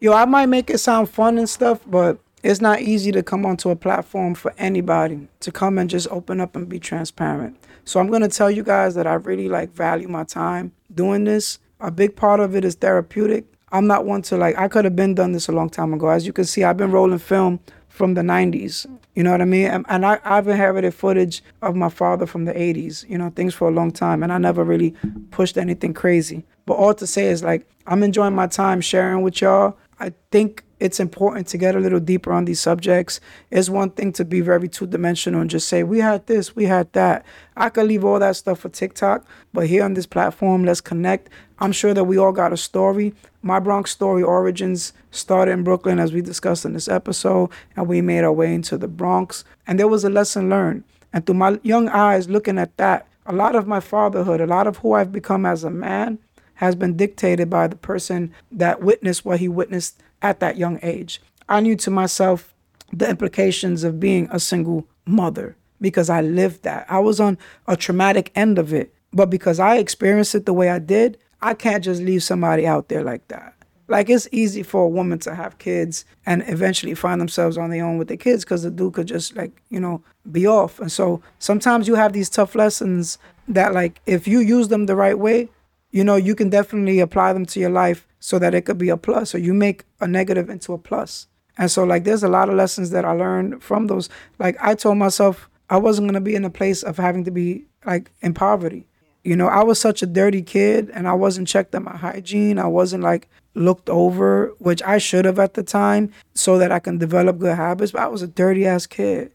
yo, 0.00 0.12
I 0.12 0.24
might 0.24 0.46
make 0.46 0.70
it 0.70 0.78
sound 0.78 1.10
fun 1.10 1.38
and 1.38 1.48
stuff, 1.48 1.80
but 1.86 2.18
it's 2.42 2.60
not 2.60 2.80
easy 2.80 3.10
to 3.12 3.22
come 3.22 3.44
onto 3.44 3.70
a 3.70 3.76
platform 3.76 4.34
for 4.34 4.54
anybody 4.56 5.28
to 5.40 5.50
come 5.50 5.78
and 5.78 5.90
just 5.90 6.06
open 6.10 6.40
up 6.40 6.54
and 6.54 6.68
be 6.68 6.78
transparent. 6.78 7.56
So 7.84 8.00
I'm 8.00 8.08
gonna 8.10 8.28
tell 8.28 8.50
you 8.50 8.62
guys 8.62 8.94
that 8.94 9.06
I 9.06 9.14
really 9.14 9.48
like 9.48 9.72
value 9.72 10.08
my 10.08 10.24
time 10.24 10.72
doing 10.92 11.24
this. 11.24 11.58
A 11.80 11.90
big 11.90 12.16
part 12.16 12.40
of 12.40 12.56
it 12.56 12.64
is 12.64 12.74
therapeutic. 12.74 13.44
I'm 13.72 13.86
not 13.86 14.04
one 14.04 14.22
to 14.22 14.36
like 14.36 14.58
I 14.58 14.68
could 14.68 14.84
have 14.84 14.96
been 14.96 15.14
done 15.14 15.32
this 15.32 15.48
a 15.48 15.52
long 15.52 15.70
time 15.70 15.92
ago. 15.92 16.08
As 16.08 16.26
you 16.26 16.32
can 16.32 16.44
see, 16.44 16.64
I've 16.64 16.76
been 16.76 16.92
rolling 16.92 17.18
film 17.18 17.60
from 17.96 18.12
the 18.12 18.20
90s. 18.20 18.86
You 19.14 19.22
know 19.22 19.30
what 19.30 19.40
I 19.40 19.46
mean? 19.46 19.84
And, 19.88 20.04
I, 20.04 20.20
I've 20.22 20.46
inherited 20.46 20.92
footage 20.92 21.42
of 21.62 21.74
my 21.74 21.88
father 21.88 22.26
from 22.26 22.44
the 22.44 22.52
80s, 22.52 23.08
you 23.08 23.16
know, 23.16 23.30
things 23.30 23.54
for 23.54 23.68
a 23.68 23.70
long 23.70 23.90
time. 23.90 24.22
And 24.22 24.30
I 24.30 24.36
never 24.36 24.62
really 24.62 24.94
pushed 25.30 25.56
anything 25.56 25.94
crazy. 25.94 26.44
But 26.66 26.74
all 26.74 26.92
to 26.92 27.06
say 27.06 27.28
is 27.28 27.42
like, 27.42 27.66
I'm 27.86 28.02
enjoying 28.02 28.34
my 28.34 28.48
time 28.48 28.82
sharing 28.82 29.22
with 29.22 29.40
y'all. 29.40 29.78
I 29.98 30.12
think 30.30 30.62
it's 30.78 31.00
important 31.00 31.46
to 31.48 31.58
get 31.58 31.74
a 31.74 31.80
little 31.80 32.00
deeper 32.00 32.32
on 32.32 32.44
these 32.44 32.60
subjects. 32.60 33.20
It's 33.50 33.70
one 33.70 33.90
thing 33.90 34.12
to 34.12 34.24
be 34.24 34.40
very 34.40 34.68
two 34.68 34.86
dimensional 34.86 35.40
and 35.40 35.48
just 35.48 35.68
say, 35.68 35.82
we 35.82 36.00
had 36.00 36.26
this, 36.26 36.54
we 36.54 36.64
had 36.64 36.92
that. 36.92 37.24
I 37.56 37.70
could 37.70 37.86
leave 37.86 38.04
all 38.04 38.18
that 38.18 38.36
stuff 38.36 38.60
for 38.60 38.68
TikTok, 38.68 39.24
but 39.52 39.66
here 39.66 39.84
on 39.84 39.94
this 39.94 40.06
platform, 40.06 40.64
let's 40.64 40.82
connect. 40.82 41.30
I'm 41.58 41.72
sure 41.72 41.94
that 41.94 42.04
we 42.04 42.18
all 42.18 42.32
got 42.32 42.52
a 42.52 42.56
story. 42.58 43.14
My 43.40 43.58
Bronx 43.58 43.90
story 43.90 44.22
origins 44.22 44.92
started 45.10 45.52
in 45.52 45.64
Brooklyn, 45.64 45.98
as 45.98 46.12
we 46.12 46.20
discussed 46.20 46.66
in 46.66 46.74
this 46.74 46.88
episode, 46.88 47.50
and 47.74 47.88
we 47.88 48.02
made 48.02 48.24
our 48.24 48.32
way 48.32 48.52
into 48.52 48.76
the 48.76 48.88
Bronx. 48.88 49.44
And 49.66 49.78
there 49.78 49.88
was 49.88 50.04
a 50.04 50.10
lesson 50.10 50.50
learned. 50.50 50.84
And 51.12 51.24
through 51.24 51.36
my 51.36 51.58
young 51.62 51.88
eyes 51.88 52.28
looking 52.28 52.58
at 52.58 52.76
that, 52.76 53.06
a 53.24 53.32
lot 53.32 53.56
of 53.56 53.66
my 53.66 53.80
fatherhood, 53.80 54.40
a 54.40 54.46
lot 54.46 54.66
of 54.66 54.78
who 54.78 54.92
I've 54.92 55.12
become 55.12 55.46
as 55.46 55.64
a 55.64 55.70
man, 55.70 56.18
has 56.56 56.74
been 56.74 56.96
dictated 56.96 57.48
by 57.48 57.66
the 57.66 57.76
person 57.76 58.34
that 58.50 58.82
witnessed 58.82 59.24
what 59.24 59.40
he 59.40 59.48
witnessed 59.48 60.02
at 60.22 60.40
that 60.40 60.56
young 60.56 60.78
age. 60.82 61.20
I 61.48 61.60
knew 61.60 61.76
to 61.76 61.90
myself 61.90 62.54
the 62.92 63.08
implications 63.08 63.84
of 63.84 64.00
being 64.00 64.28
a 64.30 64.40
single 64.40 64.86
mother 65.04 65.56
because 65.80 66.10
I 66.10 66.20
lived 66.20 66.62
that. 66.62 66.86
I 66.88 66.98
was 66.98 67.20
on 67.20 67.38
a 67.66 67.76
traumatic 67.76 68.32
end 68.34 68.58
of 68.58 68.72
it. 68.72 68.94
But 69.12 69.30
because 69.30 69.58
I 69.58 69.76
experienced 69.76 70.34
it 70.34 70.46
the 70.46 70.52
way 70.52 70.68
I 70.68 70.78
did, 70.78 71.18
I 71.40 71.54
can't 71.54 71.84
just 71.84 72.02
leave 72.02 72.22
somebody 72.22 72.66
out 72.66 72.88
there 72.88 73.02
like 73.02 73.26
that. 73.28 73.54
Like 73.88 74.10
it's 74.10 74.28
easy 74.32 74.62
for 74.62 74.84
a 74.84 74.88
woman 74.88 75.20
to 75.20 75.34
have 75.34 75.58
kids 75.58 76.04
and 76.24 76.42
eventually 76.48 76.94
find 76.94 77.20
themselves 77.20 77.56
on 77.56 77.70
their 77.70 77.84
own 77.84 77.98
with 77.98 78.08
their 78.08 78.16
kids 78.16 78.44
because 78.44 78.64
the 78.64 78.70
dude 78.70 78.94
could 78.94 79.06
just 79.06 79.36
like, 79.36 79.62
you 79.68 79.78
know, 79.78 80.02
be 80.32 80.46
off. 80.46 80.80
And 80.80 80.90
so 80.90 81.22
sometimes 81.38 81.86
you 81.86 81.94
have 81.94 82.12
these 82.12 82.28
tough 82.28 82.56
lessons 82.56 83.18
that 83.46 83.74
like 83.74 84.00
if 84.06 84.26
you 84.26 84.40
use 84.40 84.68
them 84.68 84.86
the 84.86 84.96
right 84.96 85.18
way, 85.18 85.48
you 85.96 86.04
know, 86.04 86.16
you 86.16 86.34
can 86.34 86.50
definitely 86.50 87.00
apply 87.00 87.32
them 87.32 87.46
to 87.46 87.58
your 87.58 87.70
life 87.70 88.06
so 88.20 88.38
that 88.38 88.54
it 88.54 88.66
could 88.66 88.76
be 88.76 88.90
a 88.90 88.98
plus 88.98 89.34
or 89.34 89.38
you 89.38 89.54
make 89.54 89.84
a 89.98 90.06
negative 90.06 90.50
into 90.50 90.74
a 90.74 90.78
plus. 90.78 91.26
And 91.56 91.70
so 91.70 91.84
like 91.84 92.04
there's 92.04 92.22
a 92.22 92.28
lot 92.28 92.50
of 92.50 92.54
lessons 92.54 92.90
that 92.90 93.06
I 93.06 93.12
learned 93.12 93.62
from 93.62 93.86
those. 93.86 94.10
Like 94.38 94.58
I 94.60 94.74
told 94.74 94.98
myself 94.98 95.48
I 95.70 95.78
wasn't 95.78 96.08
gonna 96.08 96.20
be 96.20 96.34
in 96.34 96.44
a 96.44 96.50
place 96.50 96.82
of 96.82 96.98
having 96.98 97.24
to 97.24 97.30
be 97.30 97.64
like 97.86 98.10
in 98.20 98.34
poverty. 98.34 98.86
You 99.24 99.36
know, 99.36 99.48
I 99.48 99.62
was 99.62 99.80
such 99.80 100.02
a 100.02 100.06
dirty 100.06 100.42
kid 100.42 100.90
and 100.92 101.08
I 101.08 101.14
wasn't 101.14 101.48
checked 101.48 101.74
on 101.74 101.84
my 101.84 101.96
hygiene. 101.96 102.58
I 102.58 102.66
wasn't 102.66 103.02
like 103.02 103.30
looked 103.54 103.88
over, 103.88 104.54
which 104.58 104.82
I 104.82 104.98
should 104.98 105.24
have 105.24 105.38
at 105.38 105.54
the 105.54 105.62
time 105.62 106.12
so 106.34 106.58
that 106.58 106.70
I 106.70 106.78
can 106.78 106.98
develop 106.98 107.38
good 107.38 107.56
habits. 107.56 107.92
But 107.92 108.02
I 108.02 108.08
was 108.08 108.20
a 108.20 108.28
dirty 108.28 108.66
ass 108.66 108.86
kid 108.86 109.32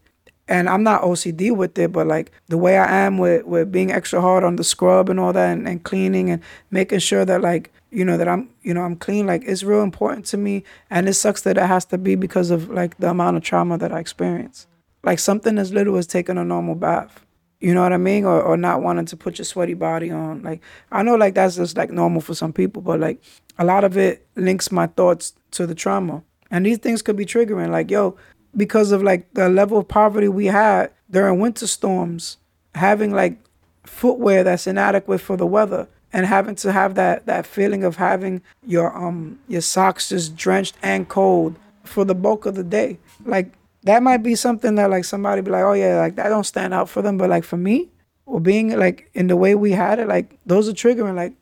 and 0.48 0.68
I'm 0.68 0.82
not 0.82 1.02
OCD 1.02 1.54
with 1.54 1.78
it, 1.78 1.92
but 1.92 2.06
like 2.06 2.32
the 2.48 2.58
way 2.58 2.76
I 2.76 3.06
am 3.06 3.18
with 3.18 3.44
with 3.44 3.70
being 3.70 3.92
extra 3.92 4.20
hard 4.20 4.44
on 4.44 4.56
the 4.56 4.64
scrub 4.64 5.08
and 5.08 5.20
all 5.20 5.32
that, 5.32 5.52
and, 5.56 5.68
and 5.68 5.82
cleaning 5.82 6.30
and 6.30 6.42
making 6.70 6.98
sure 6.98 7.24
that 7.24 7.40
like 7.40 7.72
you 7.90 8.04
know 8.04 8.16
that 8.16 8.28
I'm 8.28 8.48
you 8.62 8.74
know 8.74 8.82
I'm 8.82 8.96
clean. 8.96 9.26
Like 9.26 9.44
it's 9.46 9.62
real 9.62 9.82
important 9.82 10.26
to 10.26 10.36
me, 10.36 10.64
and 10.90 11.08
it 11.08 11.14
sucks 11.14 11.42
that 11.42 11.56
it 11.56 11.66
has 11.66 11.84
to 11.86 11.98
be 11.98 12.14
because 12.14 12.50
of 12.50 12.70
like 12.70 12.98
the 12.98 13.10
amount 13.10 13.36
of 13.36 13.42
trauma 13.42 13.78
that 13.78 13.92
I 13.92 14.00
experience. 14.00 14.66
Like 15.04 15.18
something 15.18 15.58
as 15.58 15.72
little 15.72 15.96
as 15.96 16.06
taking 16.06 16.38
a 16.38 16.44
normal 16.44 16.74
bath. 16.74 17.24
You 17.60 17.74
know 17.74 17.82
what 17.82 17.92
I 17.92 17.98
mean? 17.98 18.24
Or 18.24 18.42
or 18.42 18.56
not 18.56 18.82
wanting 18.82 19.06
to 19.06 19.16
put 19.16 19.38
your 19.38 19.44
sweaty 19.44 19.74
body 19.74 20.10
on. 20.10 20.42
Like 20.42 20.60
I 20.90 21.02
know 21.02 21.14
like 21.14 21.34
that's 21.34 21.56
just 21.56 21.76
like 21.76 21.90
normal 21.90 22.20
for 22.20 22.34
some 22.34 22.52
people, 22.52 22.82
but 22.82 22.98
like 22.98 23.22
a 23.58 23.64
lot 23.64 23.84
of 23.84 23.96
it 23.96 24.26
links 24.36 24.72
my 24.72 24.88
thoughts 24.88 25.34
to 25.52 25.66
the 25.66 25.74
trauma. 25.74 26.24
And 26.50 26.66
these 26.66 26.78
things 26.78 27.00
could 27.00 27.16
be 27.16 27.24
triggering. 27.24 27.70
Like, 27.70 27.90
yo, 27.90 28.16
because 28.56 28.92
of 28.92 29.02
like 29.02 29.32
the 29.34 29.48
level 29.48 29.78
of 29.78 29.88
poverty 29.88 30.28
we 30.28 30.46
had 30.46 30.90
during 31.10 31.40
winter 31.40 31.66
storms, 31.66 32.38
having 32.74 33.12
like 33.12 33.38
footwear 33.84 34.44
that's 34.44 34.66
inadequate 34.66 35.20
for 35.20 35.36
the 35.36 35.46
weather 35.46 35.88
and 36.12 36.26
having 36.26 36.54
to 36.54 36.72
have 36.72 36.94
that 36.94 37.26
that 37.26 37.46
feeling 37.46 37.84
of 37.84 37.96
having 37.96 38.42
your 38.66 38.96
um 38.96 39.38
your 39.48 39.60
socks 39.60 40.10
just 40.10 40.36
drenched 40.36 40.76
and 40.82 41.08
cold 41.08 41.56
for 41.84 42.04
the 42.04 42.14
bulk 42.14 42.46
of 42.46 42.54
the 42.54 42.64
day. 42.64 42.98
Like 43.24 43.52
that 43.84 44.02
might 44.02 44.18
be 44.18 44.34
something 44.34 44.74
that 44.76 44.90
like 44.90 45.04
somebody 45.04 45.42
be 45.42 45.50
like, 45.50 45.64
oh 45.64 45.72
yeah, 45.72 45.98
like 45.98 46.16
that 46.16 46.28
don't 46.28 46.44
stand 46.44 46.72
out 46.72 46.88
for 46.88 47.02
them, 47.02 47.18
but 47.18 47.30
like 47.30 47.44
for 47.44 47.56
me, 47.56 47.90
or 48.26 48.40
being 48.40 48.78
like 48.78 49.10
in 49.14 49.26
the 49.26 49.36
way 49.36 49.54
we 49.54 49.72
had 49.72 49.98
it, 49.98 50.08
like 50.08 50.38
those 50.46 50.68
are 50.68 50.72
triggering. 50.72 51.16
Like, 51.16 51.34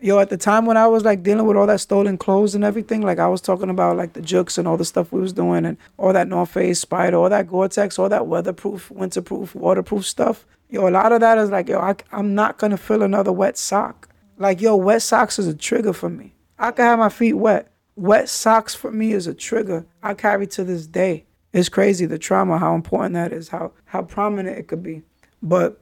yo, 0.00 0.18
at 0.18 0.30
the 0.30 0.36
time 0.36 0.66
when 0.66 0.76
I 0.76 0.86
was 0.86 1.04
like 1.04 1.22
dealing 1.22 1.46
with 1.46 1.56
all 1.56 1.66
that 1.66 1.80
stolen 1.80 2.18
clothes 2.18 2.54
and 2.54 2.64
everything, 2.64 3.02
like 3.02 3.18
I 3.18 3.28
was 3.28 3.40
talking 3.40 3.70
about 3.70 3.96
like 3.96 4.12
the 4.12 4.20
jukes 4.20 4.58
and 4.58 4.68
all 4.68 4.76
the 4.76 4.84
stuff 4.84 5.12
we 5.12 5.20
was 5.20 5.32
doing 5.32 5.64
and 5.66 5.76
all 5.96 6.12
that 6.12 6.28
North 6.28 6.50
Face, 6.50 6.84
Spyder, 6.84 7.14
all 7.14 7.28
that 7.28 7.48
Gore-Tex, 7.48 7.98
all 7.98 8.08
that 8.08 8.26
weatherproof, 8.26 8.90
winterproof, 8.94 9.54
waterproof 9.54 10.06
stuff. 10.06 10.46
Yo, 10.70 10.88
a 10.88 10.90
lot 10.90 11.12
of 11.12 11.20
that 11.20 11.38
is 11.38 11.50
like, 11.50 11.68
yo, 11.68 11.80
I, 11.80 11.94
I'm 12.12 12.34
not 12.34 12.58
gonna 12.58 12.76
fill 12.76 13.02
another 13.02 13.32
wet 13.32 13.56
sock. 13.56 14.08
Like, 14.36 14.60
yo, 14.60 14.76
wet 14.76 15.02
socks 15.02 15.38
is 15.38 15.46
a 15.46 15.54
trigger 15.54 15.92
for 15.92 16.10
me. 16.10 16.34
I 16.58 16.70
can 16.70 16.84
have 16.84 16.98
my 16.98 17.08
feet 17.08 17.34
wet. 17.34 17.72
Wet 17.96 18.28
socks 18.28 18.74
for 18.74 18.92
me 18.92 19.12
is 19.12 19.26
a 19.26 19.34
trigger 19.34 19.86
I 20.02 20.14
carry 20.14 20.46
to 20.48 20.64
this 20.64 20.86
day. 20.86 21.24
It's 21.52 21.68
crazy 21.68 22.06
the 22.06 22.18
trauma, 22.18 22.58
how 22.58 22.74
important 22.74 23.14
that 23.14 23.32
is, 23.32 23.48
how 23.48 23.72
how 23.86 24.02
prominent 24.02 24.58
it 24.58 24.68
could 24.68 24.82
be. 24.82 25.02
But 25.42 25.80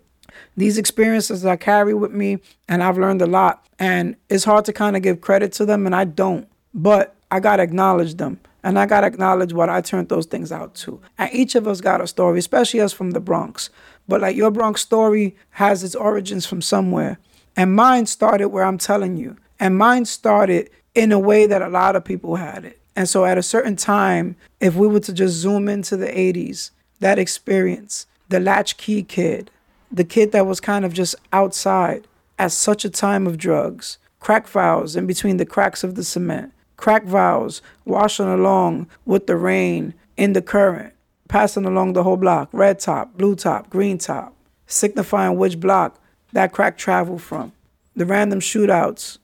these 0.56 0.78
experiences 0.78 1.44
I 1.44 1.56
carry 1.56 1.94
with 1.94 2.12
me, 2.12 2.38
and 2.68 2.82
I've 2.82 2.98
learned 2.98 3.22
a 3.22 3.26
lot. 3.26 3.66
And 3.78 4.16
it's 4.28 4.44
hard 4.44 4.64
to 4.66 4.72
kind 4.72 4.96
of 4.96 5.02
give 5.02 5.20
credit 5.20 5.52
to 5.54 5.66
them, 5.66 5.86
and 5.86 5.94
I 5.94 6.04
don't. 6.04 6.48
But 6.74 7.14
I 7.30 7.40
gotta 7.40 7.62
acknowledge 7.62 8.14
them, 8.14 8.40
and 8.62 8.78
I 8.78 8.86
gotta 8.86 9.06
acknowledge 9.06 9.52
what 9.52 9.68
I 9.68 9.80
turned 9.80 10.08
those 10.08 10.26
things 10.26 10.52
out 10.52 10.74
to. 10.76 11.00
And 11.18 11.32
each 11.32 11.54
of 11.54 11.66
us 11.66 11.80
got 11.80 12.00
a 12.00 12.06
story, 12.06 12.38
especially 12.38 12.80
us 12.80 12.92
from 12.92 13.10
the 13.12 13.20
Bronx. 13.20 13.70
But 14.08 14.20
like 14.20 14.36
your 14.36 14.50
Bronx 14.50 14.80
story 14.80 15.36
has 15.50 15.82
its 15.82 15.94
origins 15.94 16.46
from 16.46 16.62
somewhere, 16.62 17.18
and 17.56 17.74
mine 17.74 18.06
started 18.06 18.48
where 18.48 18.64
I'm 18.64 18.78
telling 18.78 19.16
you, 19.16 19.36
and 19.58 19.76
mine 19.76 20.04
started 20.04 20.70
in 20.94 21.12
a 21.12 21.18
way 21.18 21.46
that 21.46 21.62
a 21.62 21.68
lot 21.68 21.96
of 21.96 22.04
people 22.04 22.36
had 22.36 22.64
it. 22.64 22.80
And 22.94 23.08
so 23.08 23.26
at 23.26 23.36
a 23.36 23.42
certain 23.42 23.76
time, 23.76 24.36
if 24.60 24.74
we 24.74 24.86
were 24.86 25.00
to 25.00 25.12
just 25.12 25.34
zoom 25.34 25.68
into 25.68 25.96
the 25.96 26.06
80s, 26.06 26.70
that 27.00 27.18
experience, 27.18 28.06
the 28.30 28.40
latchkey 28.40 29.02
kid, 29.02 29.50
the 29.90 30.04
kid 30.04 30.32
that 30.32 30.46
was 30.46 30.60
kind 30.60 30.84
of 30.84 30.92
just 30.92 31.14
outside 31.32 32.06
at 32.38 32.52
such 32.52 32.84
a 32.84 32.90
time 32.90 33.26
of 33.26 33.38
drugs, 33.38 33.98
crack 34.20 34.46
vials 34.46 34.96
in 34.96 35.06
between 35.06 35.36
the 35.36 35.46
cracks 35.46 35.84
of 35.84 35.94
the 35.94 36.04
cement, 36.04 36.52
crack 36.76 37.04
vials 37.04 37.62
washing 37.84 38.26
along 38.28 38.88
with 39.04 39.26
the 39.26 39.36
rain 39.36 39.94
in 40.16 40.32
the 40.32 40.42
current, 40.42 40.92
passing 41.28 41.64
along 41.64 41.92
the 41.92 42.02
whole 42.02 42.16
block, 42.16 42.48
red 42.52 42.78
top, 42.78 43.16
blue 43.16 43.34
top, 43.34 43.70
green 43.70 43.98
top, 43.98 44.34
signifying 44.66 45.36
which 45.36 45.60
block 45.60 46.00
that 46.32 46.52
crack 46.52 46.76
traveled 46.76 47.22
from. 47.22 47.52
The 47.94 48.04
random 48.04 48.40
shootouts 48.40 49.18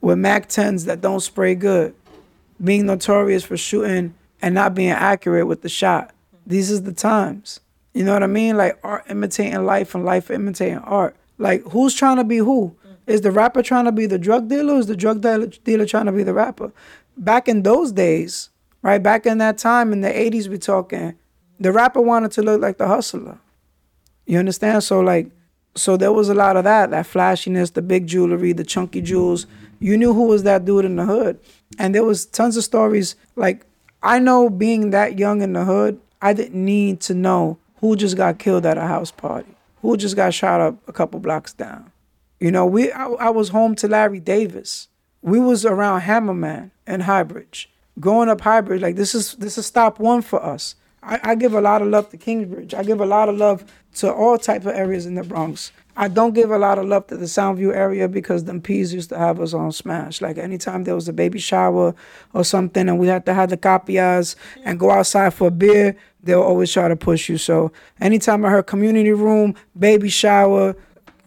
with 0.00 0.18
MAC 0.18 0.48
10s 0.48 0.84
that 0.84 1.00
don't 1.00 1.20
spray 1.20 1.54
good, 1.54 1.94
being 2.62 2.86
notorious 2.86 3.44
for 3.44 3.56
shooting 3.56 4.14
and 4.42 4.54
not 4.54 4.74
being 4.74 4.90
accurate 4.90 5.46
with 5.46 5.62
the 5.62 5.68
shot. 5.68 6.12
These 6.46 6.70
is 6.70 6.82
the 6.82 6.92
times. 6.92 7.60
You 7.94 8.04
know 8.04 8.12
what 8.12 8.22
I 8.22 8.28
mean? 8.28 8.56
Like 8.56 8.78
art 8.82 9.04
imitating 9.08 9.64
life 9.64 9.94
and 9.94 10.04
life 10.04 10.30
imitating 10.30 10.78
art. 10.78 11.16
Like 11.38 11.62
who's 11.64 11.94
trying 11.94 12.16
to 12.16 12.24
be 12.24 12.38
who? 12.38 12.76
Is 13.06 13.22
the 13.22 13.30
rapper 13.30 13.62
trying 13.62 13.84
to 13.86 13.92
be 13.92 14.06
the 14.06 14.18
drug 14.18 14.48
dealer? 14.48 14.76
Is 14.76 14.86
the 14.86 14.96
drug 14.96 15.20
dealer, 15.20 15.46
dealer 15.46 15.86
trying 15.86 16.06
to 16.06 16.12
be 16.12 16.22
the 16.22 16.34
rapper? 16.34 16.72
Back 17.16 17.48
in 17.48 17.62
those 17.62 17.92
days, 17.92 18.50
right? 18.80 19.02
Back 19.02 19.26
in 19.26 19.38
that 19.38 19.58
time 19.58 19.92
in 19.92 20.00
the 20.00 20.08
80s, 20.08 20.48
we're 20.48 20.58
talking, 20.58 21.16
the 21.58 21.72
rapper 21.72 22.00
wanted 22.00 22.30
to 22.32 22.42
look 22.42 22.60
like 22.60 22.78
the 22.78 22.86
hustler. 22.86 23.38
You 24.26 24.38
understand? 24.38 24.84
So 24.84 25.00
like, 25.00 25.30
so 25.74 25.96
there 25.96 26.12
was 26.12 26.28
a 26.28 26.34
lot 26.34 26.56
of 26.56 26.64
that, 26.64 26.90
that 26.90 27.06
flashiness, 27.06 27.70
the 27.70 27.82
big 27.82 28.06
jewelry, 28.06 28.52
the 28.52 28.64
chunky 28.64 29.00
jewels. 29.00 29.46
You 29.80 29.96
knew 29.96 30.14
who 30.14 30.26
was 30.26 30.44
that 30.44 30.64
dude 30.64 30.84
in 30.84 30.96
the 30.96 31.04
hood. 31.04 31.40
And 31.78 31.94
there 31.94 32.04
was 32.04 32.26
tons 32.26 32.56
of 32.56 32.64
stories. 32.64 33.16
Like, 33.36 33.66
I 34.02 34.18
know 34.18 34.48
being 34.48 34.90
that 34.90 35.18
young 35.18 35.42
in 35.42 35.54
the 35.54 35.64
hood, 35.64 36.00
I 36.20 36.34
didn't 36.34 36.64
need 36.64 37.00
to 37.02 37.14
know 37.14 37.58
who 37.82 37.96
just 37.96 38.16
got 38.16 38.38
killed 38.38 38.64
at 38.64 38.78
a 38.78 38.86
house 38.86 39.10
party, 39.10 39.54
who 39.82 39.98
just 39.98 40.16
got 40.16 40.32
shot 40.32 40.60
up 40.62 40.76
a 40.88 40.92
couple 40.92 41.20
blocks 41.20 41.52
down. 41.52 41.92
You 42.40 42.50
know, 42.50 42.64
we 42.64 42.90
I, 42.90 43.06
I 43.08 43.28
was 43.28 43.50
home 43.50 43.74
to 43.76 43.88
Larry 43.88 44.20
Davis. 44.20 44.88
We 45.20 45.38
was 45.38 45.66
around 45.66 46.02
Hammerman 46.02 46.70
and 46.86 47.02
Highbridge. 47.02 47.66
Growing 48.00 48.30
up 48.30 48.40
Highbridge, 48.40 48.80
like 48.80 48.96
this 48.96 49.14
is 49.14 49.34
this 49.34 49.58
is 49.58 49.66
stop 49.66 49.98
one 49.98 50.22
for 50.22 50.42
us. 50.42 50.76
I, 51.02 51.20
I 51.22 51.34
give 51.34 51.52
a 51.52 51.60
lot 51.60 51.82
of 51.82 51.88
love 51.88 52.10
to 52.10 52.16
Kingsbridge. 52.16 52.72
I 52.74 52.84
give 52.84 53.00
a 53.00 53.06
lot 53.06 53.28
of 53.28 53.36
love 53.36 53.64
to 53.96 54.12
all 54.12 54.38
type 54.38 54.62
of 54.62 54.74
areas 54.74 55.04
in 55.04 55.16
the 55.16 55.24
Bronx. 55.24 55.72
I 55.96 56.08
don't 56.08 56.32
give 56.32 56.50
a 56.50 56.58
lot 56.58 56.78
of 56.78 56.86
love 56.86 57.08
to 57.08 57.16
the 57.16 57.26
Soundview 57.26 57.74
area 57.74 58.08
because 58.08 58.44
them 58.44 58.62
P's 58.62 58.94
used 58.94 59.10
to 59.10 59.18
have 59.18 59.40
us 59.40 59.52
on 59.52 59.72
smash. 59.72 60.22
Like 60.22 60.38
anytime 60.38 60.84
there 60.84 60.94
was 60.94 61.08
a 61.08 61.12
baby 61.12 61.38
shower 61.38 61.94
or 62.32 62.44
something 62.44 62.88
and 62.88 62.98
we 62.98 63.08
had 63.08 63.26
to 63.26 63.34
have 63.34 63.50
the 63.50 63.58
copias 63.58 64.36
and 64.64 64.78
go 64.78 64.90
outside 64.90 65.34
for 65.34 65.48
a 65.48 65.50
beer, 65.50 65.96
they'll 66.22 66.42
always 66.42 66.72
try 66.72 66.88
to 66.88 66.96
push 66.96 67.28
you. 67.28 67.38
So 67.38 67.72
anytime 68.00 68.44
I 68.44 68.50
heard 68.50 68.66
community 68.66 69.12
room, 69.12 69.54
baby 69.78 70.08
shower, 70.08 70.76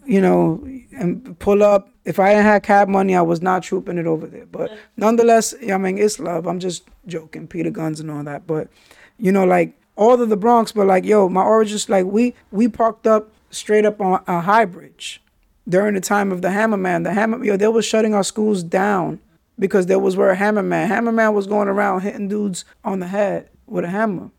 you 0.05 0.21
know, 0.21 0.65
and 0.97 1.37
pull 1.39 1.63
up, 1.63 1.89
if 2.05 2.19
I 2.19 2.29
didn't 2.29 2.45
have 2.45 2.61
cab 2.61 2.87
money, 2.87 3.15
I 3.15 3.21
was 3.21 3.41
not 3.41 3.63
trooping 3.63 3.97
it 3.97 4.05
over 4.05 4.27
there. 4.27 4.45
But 4.45 4.69
mm-hmm. 4.69 4.79
nonetheless, 4.97 5.53
I 5.69 5.77
mean, 5.77 5.97
it's 5.97 6.19
love. 6.19 6.47
I'm 6.47 6.59
just 6.59 6.83
joking, 7.07 7.47
Peter 7.47 7.71
Guns 7.71 7.99
and 7.99 8.11
all 8.11 8.23
that. 8.23 8.45
But, 8.45 8.69
you 9.17 9.31
know, 9.31 9.43
like 9.43 9.73
all 9.95 10.21
of 10.21 10.29
the 10.29 10.37
Bronx, 10.37 10.71
but 10.71 10.87
like, 10.87 11.05
yo, 11.05 11.29
my 11.29 11.43
origins, 11.43 11.89
like 11.89 12.05
we 12.05 12.33
we 12.51 12.67
parked 12.67 13.07
up 13.07 13.31
straight 13.49 13.85
up 13.85 13.99
on 13.99 14.21
a 14.27 14.41
Highbridge 14.41 15.19
during 15.67 15.95
the 15.95 16.01
time 16.01 16.31
of 16.31 16.41
the 16.41 16.49
Hammerman. 16.49 17.03
The 17.03 17.13
Hammer, 17.13 17.43
yo, 17.43 17.57
they 17.57 17.67
was 17.67 17.85
shutting 17.85 18.13
our 18.13 18.23
schools 18.23 18.61
down 18.61 19.19
because 19.57 19.87
there 19.87 19.99
was 19.99 20.15
where 20.15 20.35
Hammerman. 20.35 20.87
Hammerman 20.87 21.33
was 21.33 21.47
going 21.47 21.67
around 21.67 22.01
hitting 22.01 22.27
dudes 22.27 22.65
on 22.83 22.99
the 22.99 23.07
head 23.07 23.49
with 23.65 23.83
a 23.83 23.89
hammer 23.89 24.29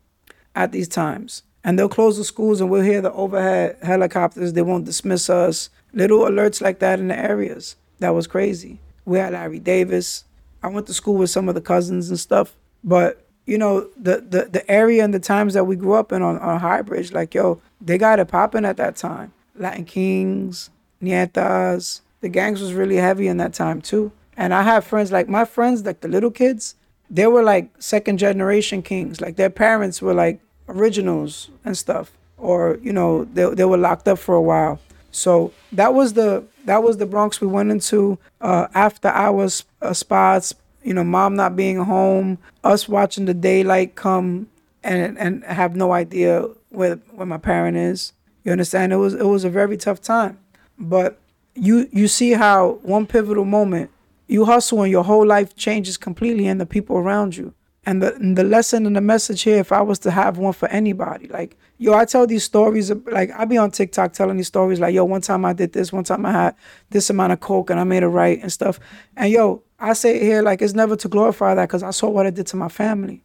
at 0.57 0.71
these 0.71 0.87
times. 0.87 1.43
And 1.63 1.77
they'll 1.77 1.89
close 1.89 2.17
the 2.17 2.23
schools 2.23 2.59
and 2.59 2.69
we'll 2.69 2.81
hear 2.81 3.01
the 3.01 3.13
overhead 3.13 3.77
helicopters. 3.81 4.53
They 4.53 4.61
won't 4.61 4.85
dismiss 4.85 5.29
us. 5.29 5.69
Little 5.93 6.19
alerts 6.19 6.61
like 6.61 6.79
that 6.79 6.99
in 6.99 7.07
the 7.09 7.17
areas. 7.17 7.75
That 7.99 8.15
was 8.15 8.27
crazy. 8.27 8.79
We 9.05 9.19
had 9.19 9.33
Larry 9.33 9.59
Davis. 9.59 10.25
I 10.63 10.67
went 10.67 10.87
to 10.87 10.93
school 10.93 11.15
with 11.15 11.29
some 11.29 11.47
of 11.47 11.55
the 11.55 11.61
cousins 11.61 12.09
and 12.09 12.19
stuff. 12.19 12.55
But, 12.83 13.25
you 13.45 13.57
know, 13.57 13.89
the, 13.97 14.21
the, 14.21 14.49
the 14.51 14.71
area 14.71 15.03
and 15.03 15.13
the 15.13 15.19
times 15.19 15.53
that 15.53 15.65
we 15.65 15.75
grew 15.75 15.93
up 15.93 16.11
in 16.11 16.21
on, 16.21 16.37
on 16.39 16.59
Highbridge, 16.59 17.13
like, 17.13 17.33
yo, 17.33 17.61
they 17.79 17.97
got 17.97 18.19
it 18.19 18.27
popping 18.27 18.65
at 18.65 18.77
that 18.77 18.95
time. 18.95 19.33
Latin 19.55 19.85
Kings, 19.85 20.69
Ñetas. 21.01 22.01
The 22.21 22.29
gangs 22.29 22.61
was 22.61 22.73
really 22.73 22.95
heavy 22.95 23.27
in 23.27 23.37
that 23.37 23.53
time 23.53 23.81
too. 23.81 24.11
And 24.35 24.53
I 24.53 24.63
have 24.63 24.85
friends 24.85 25.11
like 25.11 25.27
my 25.27 25.45
friends, 25.45 25.85
like 25.85 26.01
the 26.01 26.07
little 26.07 26.31
kids, 26.31 26.75
they 27.09 27.27
were 27.27 27.43
like 27.43 27.69
second 27.79 28.17
generation 28.17 28.81
kings. 28.81 29.21
Like 29.21 29.35
their 29.35 29.49
parents 29.49 30.01
were 30.01 30.13
like 30.13 30.39
originals 30.67 31.49
and 31.65 31.77
stuff. 31.77 32.11
Or, 32.37 32.77
you 32.81 32.93
know, 32.93 33.25
they, 33.25 33.49
they 33.53 33.65
were 33.65 33.77
locked 33.77 34.07
up 34.07 34.19
for 34.19 34.35
a 34.35 34.41
while. 34.41 34.79
So 35.11 35.51
that 35.71 35.93
was 35.93 36.13
the 36.13 36.43
that 36.65 36.83
was 36.83 36.97
the 36.97 37.05
Bronx 37.05 37.41
we 37.41 37.47
went 37.47 37.71
into 37.71 38.19
uh, 38.41 38.67
after 38.73 39.07
hours 39.07 39.63
uh, 39.81 39.93
spots. 39.93 40.53
You 40.83 40.93
know, 40.93 41.03
mom 41.03 41.35
not 41.35 41.55
being 41.55 41.77
home, 41.77 42.37
us 42.63 42.87
watching 42.87 43.25
the 43.25 43.33
daylight 43.33 43.95
come, 43.95 44.47
and 44.83 45.17
and 45.17 45.43
have 45.45 45.75
no 45.75 45.91
idea 45.93 46.47
where 46.69 46.97
where 47.15 47.25
my 47.25 47.37
parent 47.37 47.77
is. 47.77 48.13
You 48.43 48.51
understand? 48.51 48.93
It 48.93 48.97
was 48.97 49.15
it 49.15 49.25
was 49.25 49.43
a 49.43 49.49
very 49.49 49.77
tough 49.77 50.01
time, 50.01 50.37
but 50.77 51.19
you 51.55 51.89
you 51.91 52.07
see 52.07 52.33
how 52.33 52.79
one 52.83 53.07
pivotal 53.07 53.45
moment 53.45 53.89
you 54.27 54.45
hustle 54.45 54.81
and 54.83 54.91
your 54.91 55.03
whole 55.03 55.25
life 55.25 55.55
changes 55.55 55.97
completely 55.97 56.47
and 56.47 56.59
the 56.59 56.65
people 56.65 56.97
around 56.97 57.35
you. 57.35 57.53
And 57.87 58.01
the 58.03 58.13
and 58.15 58.37
the 58.37 58.43
lesson 58.43 58.85
and 58.85 58.97
the 58.97 59.01
message 59.01 59.43
here, 59.43 59.59
if 59.59 59.71
I 59.71 59.81
was 59.81 59.97
to 59.99 60.11
have 60.11 60.37
one 60.37 60.51
for 60.51 60.67
anybody, 60.67 61.29
like 61.29 61.57
yo, 61.77 61.93
I 61.93 62.03
tell 62.03 62.27
these 62.27 62.43
stories. 62.43 62.91
Like 62.91 63.31
I 63.31 63.45
be 63.45 63.57
on 63.57 63.71
TikTok 63.71 64.11
telling 64.11 64.35
these 64.35 64.47
stories. 64.47 64.81
Like 64.81 64.93
yo, 64.93 65.05
one 65.05 65.21
time 65.21 65.45
I 65.45 65.53
did 65.53 65.71
this. 65.71 65.93
One 65.93 66.03
time 66.03 66.25
I 66.25 66.33
had 66.33 66.55
this 66.89 67.09
amount 67.09 67.31
of 67.31 67.39
coke 67.39 67.69
and 67.69 67.79
I 67.79 67.85
made 67.85 68.03
it 68.03 68.09
right 68.09 68.41
and 68.41 68.51
stuff. 68.51 68.77
And 69.15 69.31
yo, 69.31 69.63
I 69.79 69.93
say 69.93 70.19
here 70.19 70.41
like 70.41 70.61
it's 70.61 70.73
never 70.73 70.97
to 70.97 71.07
glorify 71.07 71.55
that 71.55 71.69
because 71.69 71.81
I 71.81 71.91
saw 71.91 72.09
what 72.09 72.25
it 72.25 72.35
did 72.35 72.47
to 72.47 72.57
my 72.57 72.67
family. 72.67 73.23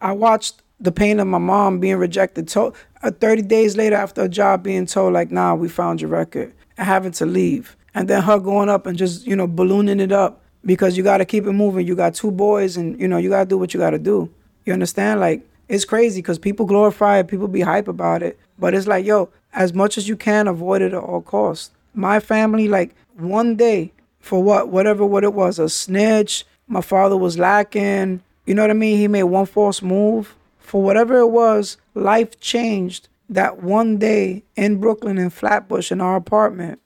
I 0.00 0.12
watched 0.12 0.62
the 0.78 0.92
pain 0.92 1.18
of 1.18 1.26
my 1.26 1.38
mom 1.38 1.80
being 1.80 1.96
rejected. 1.96 2.46
Told, 2.46 2.76
uh, 3.02 3.10
30 3.10 3.42
days 3.42 3.76
later, 3.76 3.96
after 3.96 4.22
a 4.22 4.28
job, 4.28 4.62
being 4.62 4.86
told, 4.86 5.12
like, 5.12 5.30
nah, 5.30 5.54
we 5.54 5.68
found 5.68 6.00
your 6.00 6.10
record, 6.10 6.54
and 6.78 6.86
having 6.86 7.12
to 7.12 7.26
leave. 7.26 7.76
And 7.92 8.08
then 8.08 8.22
her 8.22 8.38
going 8.38 8.68
up 8.68 8.86
and 8.86 8.96
just, 8.96 9.26
you 9.26 9.36
know, 9.36 9.46
ballooning 9.46 10.00
it 10.00 10.12
up 10.12 10.42
because 10.64 10.96
you 10.96 11.02
got 11.02 11.18
to 11.18 11.24
keep 11.24 11.46
it 11.46 11.52
moving. 11.52 11.86
You 11.86 11.94
got 11.94 12.14
two 12.14 12.30
boys, 12.30 12.76
and, 12.76 13.00
you 13.00 13.08
know, 13.08 13.16
you 13.16 13.28
got 13.28 13.40
to 13.40 13.48
do 13.48 13.58
what 13.58 13.74
you 13.74 13.80
got 13.80 13.90
to 13.90 13.98
do. 13.98 14.30
You 14.64 14.72
understand? 14.72 15.20
Like, 15.20 15.46
it's 15.68 15.84
crazy 15.84 16.20
because 16.20 16.38
people 16.38 16.66
glorify 16.66 17.18
it, 17.18 17.28
people 17.28 17.48
be 17.48 17.60
hype 17.60 17.88
about 17.88 18.22
it. 18.22 18.38
But 18.58 18.74
it's 18.74 18.86
like, 18.86 19.06
yo, 19.06 19.30
as 19.52 19.72
much 19.72 19.96
as 19.96 20.08
you 20.08 20.16
can, 20.16 20.48
avoid 20.48 20.82
it 20.82 20.92
at 20.92 21.02
all 21.02 21.22
costs. 21.22 21.70
My 21.94 22.20
family, 22.20 22.68
like 22.68 22.94
one 23.16 23.56
day, 23.56 23.92
for 24.20 24.42
what, 24.42 24.68
whatever 24.68 25.04
what 25.06 25.24
it 25.24 25.32
was, 25.32 25.58
a 25.58 25.68
snitch. 25.68 26.44
My 26.68 26.80
father 26.80 27.16
was 27.16 27.38
lacking. 27.38 28.22
You 28.46 28.54
know 28.54 28.62
what 28.62 28.70
I 28.70 28.74
mean? 28.74 28.98
He 28.98 29.08
made 29.08 29.24
one 29.24 29.46
false 29.46 29.82
move. 29.82 30.36
For 30.58 30.82
whatever 30.82 31.18
it 31.18 31.28
was, 31.28 31.78
life 31.94 32.38
changed 32.38 33.08
that 33.28 33.62
one 33.62 33.96
day 33.96 34.44
in 34.56 34.80
Brooklyn 34.80 35.18
in 35.18 35.30
Flatbush 35.30 35.90
in 35.90 36.00
our 36.00 36.16
apartment 36.16 36.80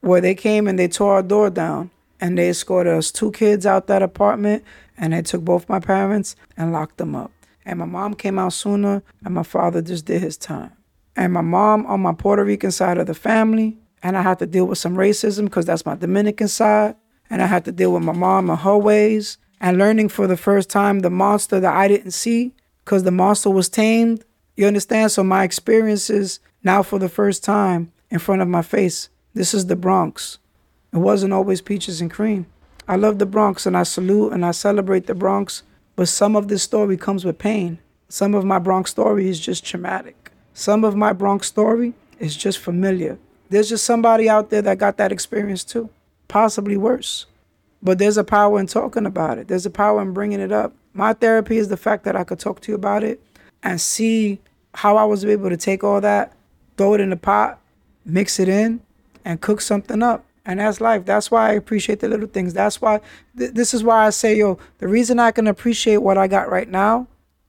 where 0.00 0.20
they 0.20 0.34
came 0.34 0.68
and 0.68 0.78
they 0.78 0.88
tore 0.88 1.14
our 1.14 1.22
door 1.22 1.50
down 1.50 1.90
and 2.20 2.38
they 2.38 2.48
escorted 2.48 2.94
us 2.94 3.10
two 3.10 3.32
kids 3.32 3.66
out 3.66 3.86
that 3.86 4.02
apartment 4.02 4.64
and 4.96 5.12
they 5.12 5.22
took 5.22 5.42
both 5.42 5.68
my 5.68 5.80
parents 5.80 6.36
and 6.56 6.72
locked 6.72 6.98
them 6.98 7.14
up. 7.14 7.30
And 7.64 7.78
my 7.78 7.84
mom 7.84 8.14
came 8.14 8.38
out 8.38 8.52
sooner 8.52 9.02
and 9.24 9.34
my 9.34 9.42
father 9.42 9.82
just 9.82 10.06
did 10.06 10.22
his 10.22 10.36
time. 10.36 10.72
And 11.16 11.32
my 11.32 11.40
mom 11.40 11.86
on 11.86 12.00
my 12.00 12.12
Puerto 12.12 12.44
Rican 12.44 12.70
side 12.70 12.98
of 12.98 13.06
the 13.06 13.14
family, 13.14 13.78
and 14.02 14.16
I 14.16 14.22
had 14.22 14.38
to 14.40 14.46
deal 14.46 14.66
with 14.66 14.78
some 14.78 14.96
racism 14.96 15.44
because 15.44 15.64
that's 15.64 15.86
my 15.86 15.94
Dominican 15.94 16.48
side. 16.48 16.94
And 17.30 17.42
I 17.42 17.46
had 17.46 17.64
to 17.64 17.72
deal 17.72 17.92
with 17.92 18.02
my 18.02 18.12
mom 18.12 18.50
and 18.50 18.58
her 18.60 18.76
ways 18.76 19.38
and 19.60 19.78
learning 19.78 20.10
for 20.10 20.26
the 20.26 20.36
first 20.36 20.70
time 20.70 21.00
the 21.00 21.10
monster 21.10 21.58
that 21.58 21.74
I 21.74 21.88
didn't 21.88 22.12
see 22.12 22.54
because 22.84 23.02
the 23.02 23.10
monster 23.10 23.50
was 23.50 23.68
tamed. 23.68 24.24
You 24.56 24.66
understand? 24.66 25.10
So 25.10 25.24
my 25.24 25.42
experiences 25.42 26.38
now 26.62 26.82
for 26.82 26.98
the 26.98 27.08
first 27.08 27.42
time 27.42 27.92
in 28.10 28.18
front 28.18 28.42
of 28.42 28.48
my 28.48 28.62
face. 28.62 29.08
This 29.34 29.54
is 29.54 29.66
the 29.66 29.76
Bronx. 29.76 30.38
It 30.96 31.00
wasn't 31.00 31.34
always 31.34 31.60
peaches 31.60 32.00
and 32.00 32.10
cream. 32.10 32.46
I 32.88 32.96
love 32.96 33.18
the 33.18 33.26
Bronx 33.26 33.66
and 33.66 33.76
I 33.76 33.82
salute 33.82 34.32
and 34.32 34.46
I 34.46 34.52
celebrate 34.52 35.06
the 35.06 35.14
Bronx, 35.14 35.62
but 35.94 36.08
some 36.08 36.34
of 36.34 36.48
this 36.48 36.62
story 36.62 36.96
comes 36.96 37.22
with 37.22 37.36
pain. 37.36 37.80
Some 38.08 38.34
of 38.34 38.46
my 38.46 38.58
Bronx 38.58 38.92
story 38.92 39.28
is 39.28 39.38
just 39.38 39.62
traumatic. 39.62 40.32
Some 40.54 40.84
of 40.84 40.96
my 40.96 41.12
Bronx 41.12 41.48
story 41.48 41.92
is 42.18 42.34
just 42.34 42.56
familiar. 42.56 43.18
There's 43.50 43.68
just 43.68 43.84
somebody 43.84 44.30
out 44.30 44.48
there 44.48 44.62
that 44.62 44.78
got 44.78 44.96
that 44.96 45.12
experience 45.12 45.64
too, 45.64 45.90
possibly 46.28 46.78
worse. 46.78 47.26
But 47.82 47.98
there's 47.98 48.16
a 48.16 48.24
power 48.24 48.58
in 48.58 48.66
talking 48.66 49.04
about 49.04 49.36
it. 49.36 49.48
There's 49.48 49.66
a 49.66 49.70
power 49.70 50.00
in 50.00 50.14
bringing 50.14 50.40
it 50.40 50.50
up. 50.50 50.72
My 50.94 51.12
therapy 51.12 51.58
is 51.58 51.68
the 51.68 51.76
fact 51.76 52.04
that 52.04 52.16
I 52.16 52.24
could 52.24 52.38
talk 52.40 52.60
to 52.60 52.72
you 52.72 52.74
about 52.74 53.04
it 53.04 53.22
and 53.62 53.78
see 53.82 54.38
how 54.72 54.96
I 54.96 55.04
was 55.04 55.26
able 55.26 55.50
to 55.50 55.58
take 55.58 55.84
all 55.84 56.00
that, 56.00 56.32
throw 56.78 56.94
it 56.94 57.02
in 57.02 57.10
the 57.10 57.16
pot, 57.16 57.60
mix 58.06 58.40
it 58.40 58.48
in, 58.48 58.80
and 59.26 59.42
cook 59.42 59.60
something 59.60 60.02
up. 60.02 60.25
And 60.46 60.60
that's 60.60 60.80
life. 60.80 61.04
That's 61.04 61.30
why 61.30 61.50
I 61.50 61.54
appreciate 61.54 61.98
the 61.98 62.08
little 62.08 62.28
things. 62.28 62.54
That's 62.54 62.80
why, 62.80 63.00
th- 63.36 63.52
this 63.52 63.74
is 63.74 63.82
why 63.82 64.06
I 64.06 64.10
say, 64.10 64.36
yo, 64.36 64.58
the 64.78 64.86
reason 64.86 65.18
I 65.18 65.32
can 65.32 65.48
appreciate 65.48 65.98
what 65.98 66.16
I 66.16 66.28
got 66.28 66.48
right 66.48 66.68
now 66.68 67.08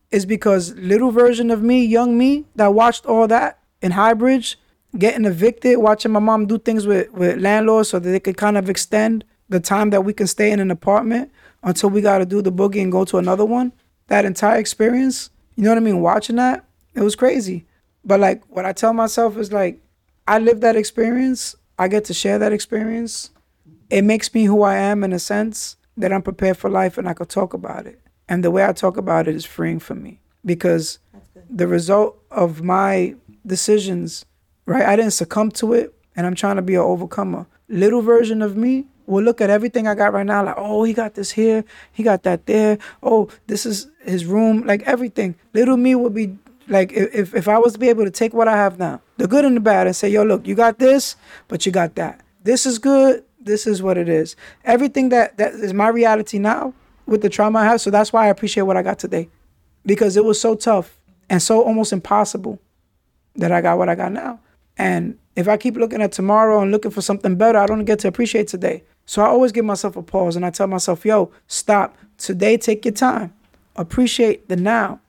is 0.09 0.25
because 0.25 0.73
little 0.75 1.11
version 1.11 1.51
of 1.51 1.61
me, 1.61 1.85
young 1.85 2.17
me, 2.17 2.45
that 2.55 2.73
watched 2.73 3.05
all 3.05 3.27
that 3.27 3.59
in 3.81 3.91
Highbridge, 3.91 4.55
getting 4.97 5.25
evicted, 5.25 5.77
watching 5.77 6.11
my 6.11 6.19
mom 6.19 6.47
do 6.47 6.57
things 6.57 6.87
with, 6.87 7.11
with 7.11 7.39
landlords 7.39 7.89
so 7.89 7.99
that 7.99 8.09
they 8.09 8.19
could 8.19 8.37
kind 8.37 8.57
of 8.57 8.67
extend 8.69 9.23
the 9.47 9.59
time 9.59 9.91
that 9.91 10.03
we 10.03 10.13
can 10.13 10.27
stay 10.27 10.51
in 10.51 10.59
an 10.59 10.71
apartment 10.71 11.31
until 11.61 11.89
we 11.89 12.01
got 12.01 12.17
to 12.17 12.25
do 12.25 12.41
the 12.41 12.51
boogie 12.51 12.81
and 12.81 12.91
go 12.91 13.05
to 13.05 13.17
another 13.17 13.45
one. 13.45 13.73
That 14.07 14.25
entire 14.25 14.57
experience, 14.57 15.29
you 15.55 15.63
know 15.63 15.69
what 15.69 15.77
I 15.77 15.81
mean? 15.81 16.01
Watching 16.01 16.37
that, 16.37 16.65
it 16.95 17.01
was 17.01 17.15
crazy. 17.15 17.65
But 18.03 18.19
like 18.19 18.43
what 18.47 18.65
I 18.65 18.73
tell 18.73 18.93
myself 18.93 19.37
is 19.37 19.51
like, 19.51 19.79
I 20.27 20.39
lived 20.39 20.61
that 20.61 20.75
experience. 20.75 21.55
I 21.77 21.87
get 21.87 22.05
to 22.05 22.13
share 22.13 22.39
that 22.39 22.51
experience. 22.51 23.29
It 23.89 24.03
makes 24.03 24.33
me 24.33 24.45
who 24.45 24.63
I 24.63 24.75
am 24.75 25.03
in 25.03 25.13
a 25.13 25.19
sense 25.19 25.77
that 25.95 26.11
I'm 26.11 26.21
prepared 26.21 26.57
for 26.57 26.69
life 26.69 26.97
and 26.97 27.07
I 27.07 27.13
could 27.13 27.29
talk 27.29 27.53
about 27.53 27.85
it. 27.85 27.99
And 28.27 28.43
the 28.43 28.51
way 28.51 28.65
I 28.65 28.73
talk 28.73 28.97
about 28.97 29.27
it 29.27 29.35
is 29.35 29.45
freeing 29.45 29.79
for 29.79 29.95
me 29.95 30.19
because 30.43 30.99
the 31.49 31.67
result 31.67 32.17
of 32.29 32.61
my 32.61 33.15
decisions, 33.45 34.25
right? 34.65 34.85
I 34.85 34.95
didn't 34.95 35.13
succumb 35.13 35.51
to 35.51 35.73
it 35.73 35.93
and 36.15 36.25
I'm 36.25 36.35
trying 36.35 36.57
to 36.57 36.61
be 36.61 36.75
an 36.75 36.81
overcomer. 36.81 37.47
Little 37.69 38.01
version 38.01 38.41
of 38.41 38.57
me 38.57 38.87
will 39.05 39.23
look 39.23 39.39
at 39.39 39.49
everything 39.49 39.87
I 39.87 39.95
got 39.95 40.13
right 40.13 40.25
now 40.25 40.43
like, 40.43 40.55
oh, 40.57 40.83
he 40.83 40.93
got 40.93 41.13
this 41.13 41.31
here, 41.31 41.63
he 41.91 42.03
got 42.03 42.23
that 42.23 42.45
there. 42.45 42.77
Oh, 43.01 43.29
this 43.47 43.65
is 43.65 43.87
his 44.03 44.25
room, 44.25 44.63
like 44.65 44.83
everything. 44.83 45.35
Little 45.53 45.77
me 45.77 45.95
would 45.95 46.13
be 46.13 46.37
like 46.67 46.91
if 46.91 47.33
if 47.33 47.47
I 47.47 47.57
was 47.57 47.73
to 47.73 47.79
be 47.79 47.89
able 47.89 48.05
to 48.05 48.11
take 48.11 48.33
what 48.33 48.47
I 48.47 48.57
have 48.57 48.77
now, 48.79 49.01
the 49.17 49.27
good 49.27 49.45
and 49.45 49.55
the 49.55 49.61
bad, 49.61 49.87
and 49.87 49.95
say, 49.95 50.09
yo, 50.09 50.23
look, 50.23 50.47
you 50.47 50.55
got 50.55 50.79
this, 50.79 51.15
but 51.47 51.65
you 51.65 51.71
got 51.71 51.95
that. 51.95 52.21
This 52.43 52.65
is 52.65 52.79
good. 52.79 53.23
This 53.39 53.65
is 53.65 53.81
what 53.81 53.97
it 53.97 54.09
is. 54.09 54.35
Everything 54.65 55.09
that 55.09 55.37
that 55.37 55.53
is 55.53 55.73
my 55.73 55.87
reality 55.87 56.39
now 56.39 56.73
with 57.05 57.21
the 57.21 57.29
trauma 57.29 57.59
I 57.59 57.65
have. 57.65 57.81
So 57.81 57.89
that's 57.89 58.11
why 58.11 58.25
I 58.25 58.27
appreciate 58.27 58.63
what 58.63 58.77
I 58.77 58.83
got 58.83 58.99
today, 58.99 59.29
because 59.85 60.17
it 60.17 60.25
was 60.25 60.39
so 60.39 60.55
tough 60.55 60.99
and 61.29 61.41
so 61.41 61.63
almost 61.63 61.93
impossible 61.93 62.59
that 63.35 63.51
I 63.51 63.61
got 63.61 63.77
what 63.77 63.89
I 63.89 63.95
got 63.95 64.11
now. 64.11 64.39
And 64.77 65.17
if 65.35 65.47
I 65.47 65.57
keep 65.57 65.75
looking 65.75 66.01
at 66.01 66.11
tomorrow 66.11 66.61
and 66.61 66.71
looking 66.71 66.91
for 66.91 67.01
something 67.01 67.35
better, 67.35 67.59
I 67.59 67.65
don't 67.65 67.85
get 67.85 67.99
to 67.99 68.07
appreciate 68.07 68.47
today. 68.47 68.83
So 69.05 69.21
I 69.21 69.27
always 69.27 69.51
give 69.51 69.65
myself 69.65 69.95
a 69.95 70.03
pause 70.03 70.35
and 70.35 70.45
I 70.45 70.49
tell 70.49 70.67
myself, 70.67 71.05
yo, 71.05 71.31
stop. 71.47 71.97
Today, 72.17 72.57
take 72.57 72.83
your 72.83 72.93
time. 72.93 73.33
Appreciate 73.75 74.49
the 74.49 74.55
now. 74.55 74.99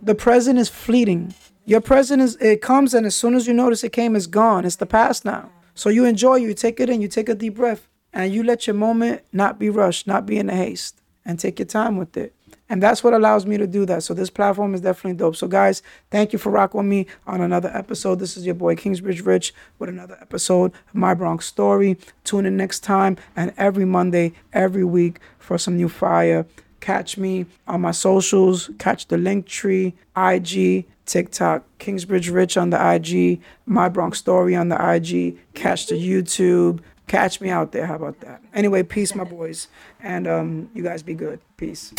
The 0.00 0.14
present 0.14 0.58
is 0.58 0.68
fleeting. 0.68 1.34
Your 1.64 1.80
present 1.80 2.22
is 2.22 2.36
it 2.36 2.62
comes 2.62 2.94
and 2.94 3.04
as 3.04 3.16
soon 3.16 3.34
as 3.34 3.46
you 3.46 3.52
notice 3.52 3.82
it 3.84 3.92
came, 3.92 4.14
it's 4.16 4.26
gone. 4.26 4.64
It's 4.64 4.76
the 4.76 4.86
past 4.86 5.24
now. 5.24 5.50
So 5.74 5.88
you 5.88 6.04
enjoy, 6.04 6.36
you 6.36 6.54
take 6.54 6.80
it 6.80 6.88
in, 6.88 7.00
you 7.00 7.08
take 7.08 7.28
a 7.28 7.34
deep 7.34 7.54
breath, 7.54 7.88
and 8.12 8.32
you 8.32 8.42
let 8.42 8.66
your 8.66 8.74
moment 8.74 9.22
not 9.32 9.58
be 9.58 9.70
rushed, 9.70 10.06
not 10.06 10.26
be 10.26 10.38
in 10.38 10.48
a 10.48 10.56
haste, 10.56 11.00
and 11.24 11.38
take 11.38 11.58
your 11.58 11.66
time 11.66 11.96
with 11.96 12.16
it. 12.16 12.34
And 12.70 12.82
that's 12.82 13.02
what 13.02 13.14
allows 13.14 13.46
me 13.46 13.56
to 13.58 13.66
do 13.66 13.86
that. 13.86 14.02
So 14.02 14.14
this 14.14 14.30
platform 14.30 14.74
is 14.74 14.80
definitely 14.80 15.16
dope. 15.16 15.36
So 15.36 15.46
guys, 15.46 15.82
thank 16.10 16.32
you 16.32 16.38
for 16.38 16.50
rocking 16.50 16.78
with 16.78 16.86
me 16.86 17.06
on 17.26 17.40
another 17.40 17.70
episode. 17.74 18.18
This 18.18 18.36
is 18.36 18.44
your 18.44 18.54
boy 18.54 18.76
Kingsbridge 18.76 19.22
Rich 19.22 19.54
with 19.78 19.88
another 19.88 20.18
episode 20.20 20.72
of 20.88 20.94
My 20.94 21.14
Bronx 21.14 21.46
Story. 21.46 21.96
Tune 22.24 22.46
in 22.46 22.56
next 22.56 22.80
time 22.80 23.16
and 23.34 23.54
every 23.56 23.84
Monday, 23.84 24.32
every 24.52 24.84
week 24.84 25.18
for 25.38 25.58
some 25.58 25.76
new 25.76 25.88
fire. 25.88 26.46
Catch 26.80 27.18
me 27.18 27.46
on 27.66 27.80
my 27.80 27.90
socials. 27.90 28.70
Catch 28.78 29.08
the 29.08 29.16
Linktree, 29.16 29.92
IG, 30.16 30.86
TikTok, 31.06 31.64
Kingsbridge 31.78 32.28
Rich 32.28 32.56
on 32.56 32.70
the 32.70 32.94
IG, 32.94 33.40
My 33.66 33.88
Bronx 33.88 34.18
Story 34.18 34.54
on 34.54 34.68
the 34.68 34.76
IG. 34.76 35.38
Catch 35.54 35.86
the 35.86 35.94
YouTube. 35.94 36.80
Catch 37.06 37.40
me 37.40 37.48
out 37.50 37.72
there. 37.72 37.86
How 37.86 37.96
about 37.96 38.20
that? 38.20 38.42
Anyway, 38.52 38.82
peace, 38.82 39.14
my 39.14 39.24
boys, 39.24 39.68
and 40.00 40.28
um, 40.28 40.70
you 40.74 40.82
guys 40.82 41.02
be 41.02 41.14
good. 41.14 41.40
Peace. 41.56 41.94